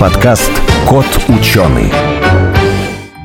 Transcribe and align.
подкаст 0.00 0.50
«Кот 0.88 1.04
ученый». 1.28 1.92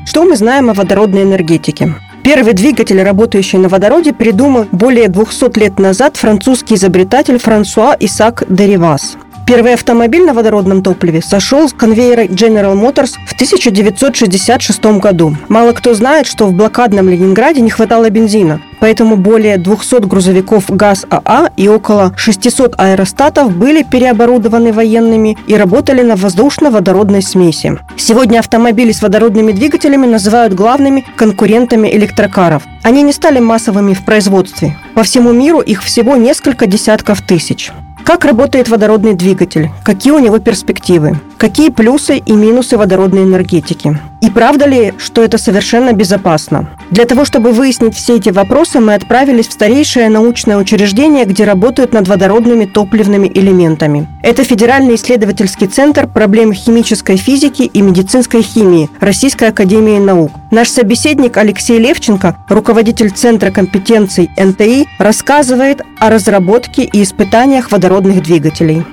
Что 0.04 0.24
мы 0.24 0.36
знаем 0.36 0.68
о 0.68 0.74
водородной 0.74 1.22
энергетике? 1.22 1.94
Первый 2.22 2.52
двигатель, 2.52 3.02
работающий 3.02 3.58
на 3.58 3.70
водороде, 3.70 4.12
придумал 4.12 4.66
более 4.72 5.08
200 5.08 5.58
лет 5.58 5.78
назад 5.78 6.18
французский 6.18 6.74
изобретатель 6.74 7.38
Франсуа 7.38 7.96
Исаак 7.98 8.44
Деривас. 8.50 9.16
Первый 9.46 9.74
автомобиль 9.74 10.24
на 10.24 10.34
водородном 10.34 10.82
топливе 10.82 11.22
сошел 11.22 11.68
с 11.68 11.72
конвейера 11.72 12.24
General 12.24 12.74
Motors 12.74 13.12
в 13.28 13.32
1966 13.34 14.84
году. 14.98 15.36
Мало 15.48 15.70
кто 15.70 15.94
знает, 15.94 16.26
что 16.26 16.46
в 16.46 16.52
блокадном 16.52 17.08
Ленинграде 17.08 17.60
не 17.60 17.70
хватало 17.70 18.10
бензина, 18.10 18.60
поэтому 18.80 19.14
более 19.14 19.56
200 19.56 20.04
грузовиков 20.08 20.64
ГАЗ-АА 20.68 21.50
и 21.56 21.68
около 21.68 22.12
600 22.16 22.74
аэростатов 22.76 23.56
были 23.56 23.84
переоборудованы 23.84 24.72
военными 24.72 25.38
и 25.46 25.54
работали 25.54 26.02
на 26.02 26.16
воздушно-водородной 26.16 27.22
смеси. 27.22 27.78
Сегодня 27.96 28.40
автомобили 28.40 28.90
с 28.90 29.00
водородными 29.00 29.52
двигателями 29.52 30.06
называют 30.06 30.54
главными 30.54 31.04
конкурентами 31.14 31.86
электрокаров. 31.94 32.64
Они 32.82 33.02
не 33.02 33.12
стали 33.12 33.38
массовыми 33.38 33.94
в 33.94 34.04
производстве. 34.04 34.76
По 34.96 35.04
всему 35.04 35.32
миру 35.32 35.60
их 35.60 35.84
всего 35.84 36.16
несколько 36.16 36.66
десятков 36.66 37.22
тысяч. 37.22 37.70
Как 38.06 38.24
работает 38.24 38.68
водородный 38.68 39.14
двигатель? 39.14 39.70
Какие 39.82 40.12
у 40.12 40.20
него 40.20 40.38
перспективы? 40.38 41.18
Какие 41.38 41.68
плюсы 41.68 42.16
и 42.16 42.32
минусы 42.32 42.78
водородной 42.78 43.24
энергетики? 43.24 44.00
И 44.22 44.30
правда 44.30 44.64
ли, 44.64 44.94
что 44.96 45.22
это 45.22 45.36
совершенно 45.36 45.92
безопасно? 45.92 46.70
Для 46.90 47.04
того, 47.04 47.26
чтобы 47.26 47.52
выяснить 47.52 47.94
все 47.94 48.16
эти 48.16 48.30
вопросы, 48.30 48.80
мы 48.80 48.94
отправились 48.94 49.48
в 49.48 49.52
старейшее 49.52 50.08
научное 50.08 50.56
учреждение, 50.56 51.26
где 51.26 51.44
работают 51.44 51.92
над 51.92 52.08
водородными 52.08 52.64
топливными 52.64 53.30
элементами. 53.32 54.08
Это 54.22 54.44
Федеральный 54.44 54.94
исследовательский 54.94 55.66
центр 55.66 56.06
проблем 56.06 56.54
химической 56.54 57.18
физики 57.18 57.62
и 57.64 57.82
медицинской 57.82 58.40
химии 58.40 58.88
Российской 58.98 59.50
академии 59.50 59.98
наук. 59.98 60.32
Наш 60.50 60.70
собеседник 60.70 61.36
Алексей 61.36 61.78
Левченко, 61.78 62.36
руководитель 62.48 63.10
Центра 63.10 63.50
компетенций 63.50 64.30
НТИ, 64.38 64.88
рассказывает 64.98 65.82
о 66.00 66.08
разработке 66.08 66.84
и 66.84 67.02
испытаниях 67.02 67.70
водородных 67.70 68.22
двигателей. 68.22 68.84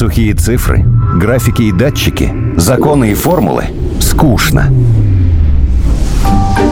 Сухие 0.00 0.32
цифры, 0.32 0.82
графики 1.16 1.60
и 1.60 1.72
датчики, 1.72 2.32
законы 2.56 3.10
и 3.10 3.14
формулы– 3.14 3.64
скучно. 4.00 4.72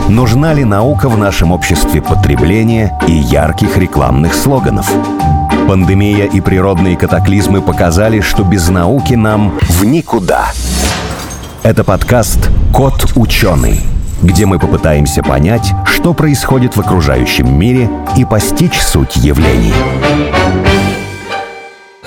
Нужна 0.08 0.54
ли 0.54 0.64
наука 0.64 1.10
в 1.10 1.18
нашем 1.18 1.52
обществе 1.52 2.00
потребления 2.00 2.98
и 3.06 3.12
ярких 3.12 3.76
рекламных 3.76 4.32
слоганов? 4.32 4.90
Пандемия 5.68 6.24
и 6.24 6.40
природные 6.40 6.96
катаклизмы 6.96 7.60
показали, 7.60 8.22
что 8.22 8.44
без 8.44 8.70
науки 8.70 9.12
нам 9.12 9.58
в 9.60 9.84
никуда. 9.84 10.46
Это 11.62 11.84
подкаст 11.84 12.48
«Кот 12.72 13.12
ученый», 13.14 13.82
где 14.22 14.46
мы 14.46 14.58
попытаемся 14.58 15.22
понять, 15.22 15.74
что 15.84 16.14
происходит 16.14 16.76
в 16.76 16.80
окружающем 16.80 17.58
мире 17.58 17.90
и 18.16 18.24
постичь 18.24 18.80
суть 18.80 19.16
явлений. 19.16 19.74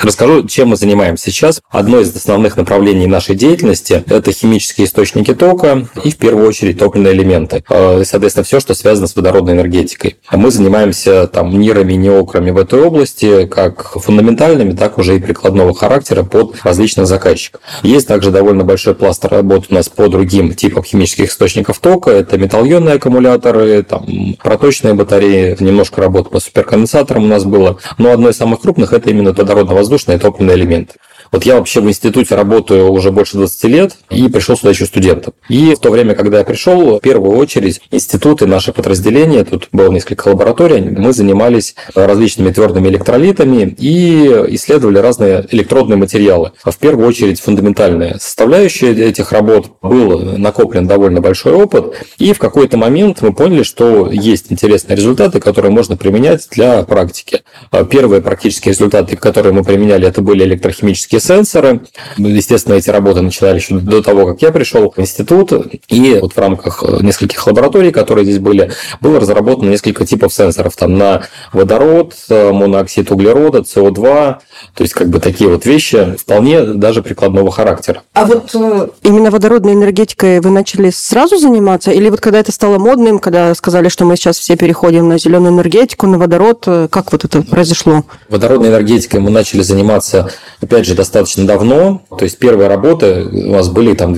Расскажу, 0.01 0.47
чем 0.47 0.69
мы 0.69 0.77
занимаемся 0.77 1.25
сейчас. 1.25 1.61
Одно 1.69 1.99
из 1.99 2.15
основных 2.15 2.57
направлений 2.57 3.05
нашей 3.05 3.35
деятельности– 3.35 4.03
это 4.07 4.31
химические 4.31 4.87
источники 4.87 5.35
тока 5.35 5.85
и, 6.03 6.09
в 6.09 6.17
первую 6.17 6.47
очередь, 6.47 6.79
топливные 6.79 7.13
элементы. 7.13 7.63
Э, 7.69 8.01
соответственно, 8.03 8.43
все, 8.43 8.59
что 8.59 8.73
связано 8.73 9.05
с 9.05 9.15
водородной 9.15 9.53
энергетикой. 9.53 10.15
Мы 10.31 10.49
занимаемся 10.49 11.27
там 11.27 11.59
нирами, 11.59 11.93
неокрами 11.93 12.49
в 12.49 12.57
этой 12.57 12.81
области, 12.81 13.45
как 13.45 13.91
фундаментальными, 14.01 14.71
так 14.71 14.97
уже 14.97 15.17
и 15.17 15.19
прикладного 15.19 15.75
характера 15.75 16.23
под 16.23 16.59
различных 16.63 17.05
заказчиков. 17.05 17.61
Есть 17.83 18.07
также 18.07 18.31
довольно 18.31 18.63
большой 18.63 18.95
пласт 18.95 19.23
работ 19.25 19.65
у 19.69 19.73
нас 19.75 19.87
по 19.87 20.07
другим 20.07 20.55
типам 20.55 20.83
химических 20.83 21.29
источников 21.29 21.77
тока. 21.77 22.09
Это 22.09 22.39
металлионные 22.39 22.95
аккумуляторы, 22.95 23.83
там, 23.83 24.07
проточные 24.41 24.95
батареи, 24.95 25.55
немножко 25.59 26.01
работы 26.01 26.31
по 26.31 26.39
суперконденсаторам 26.39 27.25
у 27.25 27.27
нас 27.27 27.43
было. 27.43 27.77
Но 27.99 28.11
одно 28.11 28.29
из 28.29 28.37
самых 28.37 28.61
крупных– 28.61 28.93
это 28.93 29.11
именно 29.11 29.31
водородно 29.31 29.75
воздушные 29.91 30.19
топливные 30.19 30.55
элементы. 30.55 30.93
Вот 31.31 31.45
я 31.45 31.55
вообще 31.55 31.79
в 31.79 31.87
институте 31.87 32.35
работаю 32.35 32.91
уже 32.91 33.09
больше 33.09 33.37
20 33.37 33.63
лет 33.65 33.95
и 34.09 34.27
пришел 34.27 34.57
сюда 34.57 34.71
еще 34.71 34.85
студентом. 34.85 35.33
И 35.47 35.75
в 35.75 35.79
то 35.79 35.89
время, 35.89 36.13
когда 36.13 36.39
я 36.39 36.43
пришел, 36.43 36.97
в 36.97 36.99
первую 36.99 37.37
очередь 37.37 37.79
институт 37.89 38.41
и 38.41 38.45
наше 38.45 38.73
подразделение, 38.73 39.45
тут 39.45 39.69
было 39.71 39.89
несколько 39.89 40.27
лабораторий, 40.27 40.81
мы 40.81 41.13
занимались 41.13 41.75
различными 41.95 42.51
твердыми 42.51 42.89
электролитами 42.89 43.73
и 43.77 44.25
исследовали 44.49 44.97
разные 44.97 45.47
электродные 45.51 45.95
материалы. 45.95 46.51
В 46.65 46.77
первую 46.77 47.07
очередь 47.07 47.39
фундаментальная 47.39 48.17
составляющая 48.19 48.91
этих 48.91 49.31
работ 49.31 49.67
был 49.81 50.37
накоплен 50.37 50.85
довольно 50.85 51.21
большой 51.21 51.53
опыт, 51.53 51.93
и 52.17 52.33
в 52.33 52.39
какой-то 52.39 52.75
момент 52.75 53.21
мы 53.21 53.31
поняли, 53.31 53.63
что 53.63 54.11
есть 54.11 54.47
интересные 54.49 54.97
результаты, 54.97 55.39
которые 55.39 55.71
можно 55.71 55.95
применять 55.95 56.45
для 56.51 56.83
практики. 56.83 57.43
Первые 57.89 58.21
практические 58.21 58.73
результаты, 58.73 59.15
которые 59.15 59.53
мы 59.53 59.63
применяли, 59.63 59.80
это 59.89 60.21
были 60.21 60.43
электрохимические 60.43 61.21
сенсоры. 61.21 61.81
Естественно, 62.17 62.75
эти 62.75 62.89
работы 62.89 63.21
начинали 63.21 63.55
еще 63.55 63.75
до 63.75 64.01
того, 64.01 64.25
как 64.25 64.41
я 64.41 64.51
пришел 64.51 64.93
в 64.95 64.99
институт. 64.99 65.51
И 65.87 66.17
вот 66.21 66.33
в 66.33 66.37
рамках 66.37 66.83
нескольких 67.01 67.45
лабораторий, 67.45 67.91
которые 67.91 68.25
здесь 68.25 68.39
были, 68.39 68.71
было 69.01 69.19
разработано 69.19 69.69
несколько 69.69 70.05
типов 70.05 70.33
сенсоров. 70.33 70.75
Там 70.75 70.97
на 70.97 71.23
водород, 71.53 72.15
моноксид 72.29 73.11
углерода, 73.11 73.59
СО2. 73.59 74.35
То 74.75 74.83
есть, 74.83 74.93
как 74.93 75.09
бы 75.09 75.19
такие 75.19 75.49
вот 75.49 75.65
вещи 75.65 76.15
вполне 76.17 76.63
даже 76.63 77.01
прикладного 77.01 77.51
характера. 77.51 78.03
А 78.13 78.25
вот 78.25 78.51
э, 78.53 78.87
именно 79.03 79.31
водородной 79.31 79.73
энергетикой 79.73 80.39
вы 80.39 80.49
начали 80.49 80.89
сразу 80.89 81.37
заниматься? 81.37 81.91
Или 81.91 82.09
вот 82.09 82.21
когда 82.21 82.39
это 82.39 82.51
стало 82.51 82.77
модным, 82.77 83.19
когда 83.19 83.53
сказали, 83.55 83.89
что 83.89 84.05
мы 84.05 84.15
сейчас 84.15 84.37
все 84.37 84.55
переходим 84.55 85.07
на 85.07 85.17
зеленую 85.17 85.53
энергетику, 85.53 86.07
на 86.07 86.17
водород, 86.17 86.63
э, 86.67 86.87
как 86.89 87.11
вот 87.11 87.25
это 87.25 87.41
произошло? 87.41 88.03
Водородной 88.29 88.69
энергетикой 88.69 89.19
мы 89.19 89.31
начали 89.31 89.61
заниматься, 89.71 90.29
опять 90.61 90.85
же, 90.85 90.95
достаточно 90.95 91.45
давно. 91.45 92.03
То 92.09 92.23
есть 92.23 92.37
первые 92.37 92.67
работы 92.67 93.23
у 93.23 93.51
нас 93.51 93.69
были 93.69 93.93
там 93.95 94.13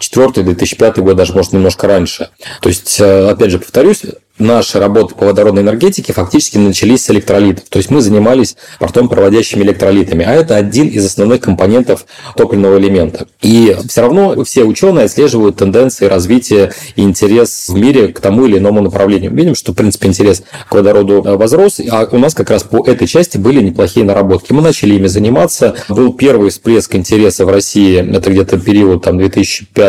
2004-2005 0.00 1.00
год, 1.00 1.16
даже 1.16 1.32
может 1.32 1.52
немножко 1.52 1.86
раньше. 1.86 2.30
То 2.60 2.68
есть, 2.68 3.00
э, 3.00 3.28
опять 3.28 3.50
же, 3.50 3.58
повторюсь, 3.58 4.02
наши 4.40 4.78
работы 4.78 5.14
по 5.14 5.26
водородной 5.26 5.62
энергетике 5.62 6.12
фактически 6.12 6.58
начались 6.58 7.04
с 7.04 7.10
электролитов. 7.10 7.64
То 7.68 7.78
есть 7.78 7.90
мы 7.90 8.00
занимались 8.00 8.56
портом 8.78 9.08
проводящими 9.08 9.62
электролитами, 9.62 10.24
а 10.24 10.32
это 10.32 10.56
один 10.56 10.88
из 10.88 11.04
основных 11.04 11.40
компонентов 11.40 12.06
топливного 12.36 12.78
элемента. 12.78 13.26
И 13.42 13.76
все 13.88 14.00
равно 14.00 14.42
все 14.44 14.64
ученые 14.64 15.04
отслеживают 15.04 15.56
тенденции 15.56 16.06
развития 16.06 16.72
и 16.96 17.02
интерес 17.02 17.68
в 17.68 17.74
мире 17.74 18.08
к 18.08 18.20
тому 18.20 18.46
или 18.46 18.58
иному 18.58 18.80
направлению. 18.80 19.32
Видим, 19.32 19.54
что, 19.54 19.72
в 19.72 19.76
принципе, 19.76 20.08
интерес 20.08 20.42
к 20.68 20.74
водороду 20.74 21.22
возрос, 21.22 21.80
а 21.90 22.08
у 22.10 22.18
нас 22.18 22.34
как 22.34 22.50
раз 22.50 22.62
по 22.62 22.84
этой 22.86 23.06
части 23.06 23.36
были 23.36 23.62
неплохие 23.62 24.04
наработки. 24.06 24.52
Мы 24.52 24.62
начали 24.62 24.94
ими 24.94 25.06
заниматься. 25.06 25.74
Был 25.88 26.14
первый 26.14 26.50
всплеск 26.50 26.94
интереса 26.94 27.44
в 27.44 27.50
России, 27.50 27.98
это 28.16 28.30
где-то 28.30 28.58
период 28.58 29.04
там 29.04 29.18